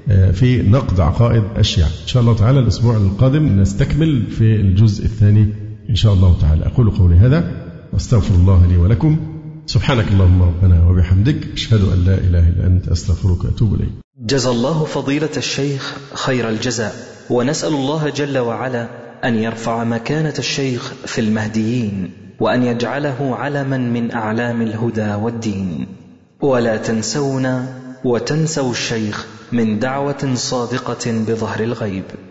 آه، 0.09 0.31
في 0.31 0.63
نقد 0.63 1.01
عقائد 1.01 1.43
الشيعة. 1.59 1.87
إن 1.87 2.07
شاء 2.07 2.23
الله 2.23 2.35
تعالى 2.35 2.61
الأسبوع 2.61 2.97
القادم 2.97 3.61
نستكمل 3.61 4.23
في 4.31 4.57
الجزء 4.57 5.05
الثاني 5.05 5.47
إن 5.91 5.95
شاء 5.95 6.13
الله 6.13 6.37
تعالى. 6.41 6.67
أقول 6.67 6.91
قولي 6.91 7.17
هذا 7.17 7.53
واستغفر 7.93 8.35
الله 8.35 8.67
لي 8.67 8.77
ولكم. 8.77 9.17
سبحانك 9.67 10.09
اللهم 10.09 10.43
ربنا 10.43 10.87
وبحمدك. 10.89 11.53
أشهد 11.53 11.81
أن 11.81 12.05
لا 12.05 12.15
إله 12.15 12.49
إلا 12.49 12.67
أنت. 12.67 12.89
أستغفرك 12.89 13.45
وأتوب 13.45 13.75
إليك. 13.75 13.89
جزى 14.19 14.51
الله 14.51 14.85
فضيلة 14.85 15.31
الشيخ 15.37 15.97
خير 16.15 16.49
الجزاء. 16.49 16.95
ونسأل 17.31 17.75
الله 17.75 18.09
جل 18.09 18.39
وعلا 18.39 18.89
أن 19.25 19.35
يرفع 19.35 19.85
مكانة 19.85 20.35
الشيخ 20.39 20.93
في 21.07 21.21
المهديين 21.21 22.11
وأن 22.41 22.63
يجعله 22.63 23.37
علما 23.37 23.79
من 23.79 24.13
أعلام 24.13 24.63
الهدى 24.63 25.15
والدين. 25.15 25.87
ولا 26.43 26.77
تنسونا 26.77 27.81
وتنسوا 28.05 28.71
الشيخ 28.71 29.27
من 29.53 29.79
دعوة 29.79 30.35
صادقة 30.35 31.25
بظهر 31.29 31.61
الغيب. 31.61 32.05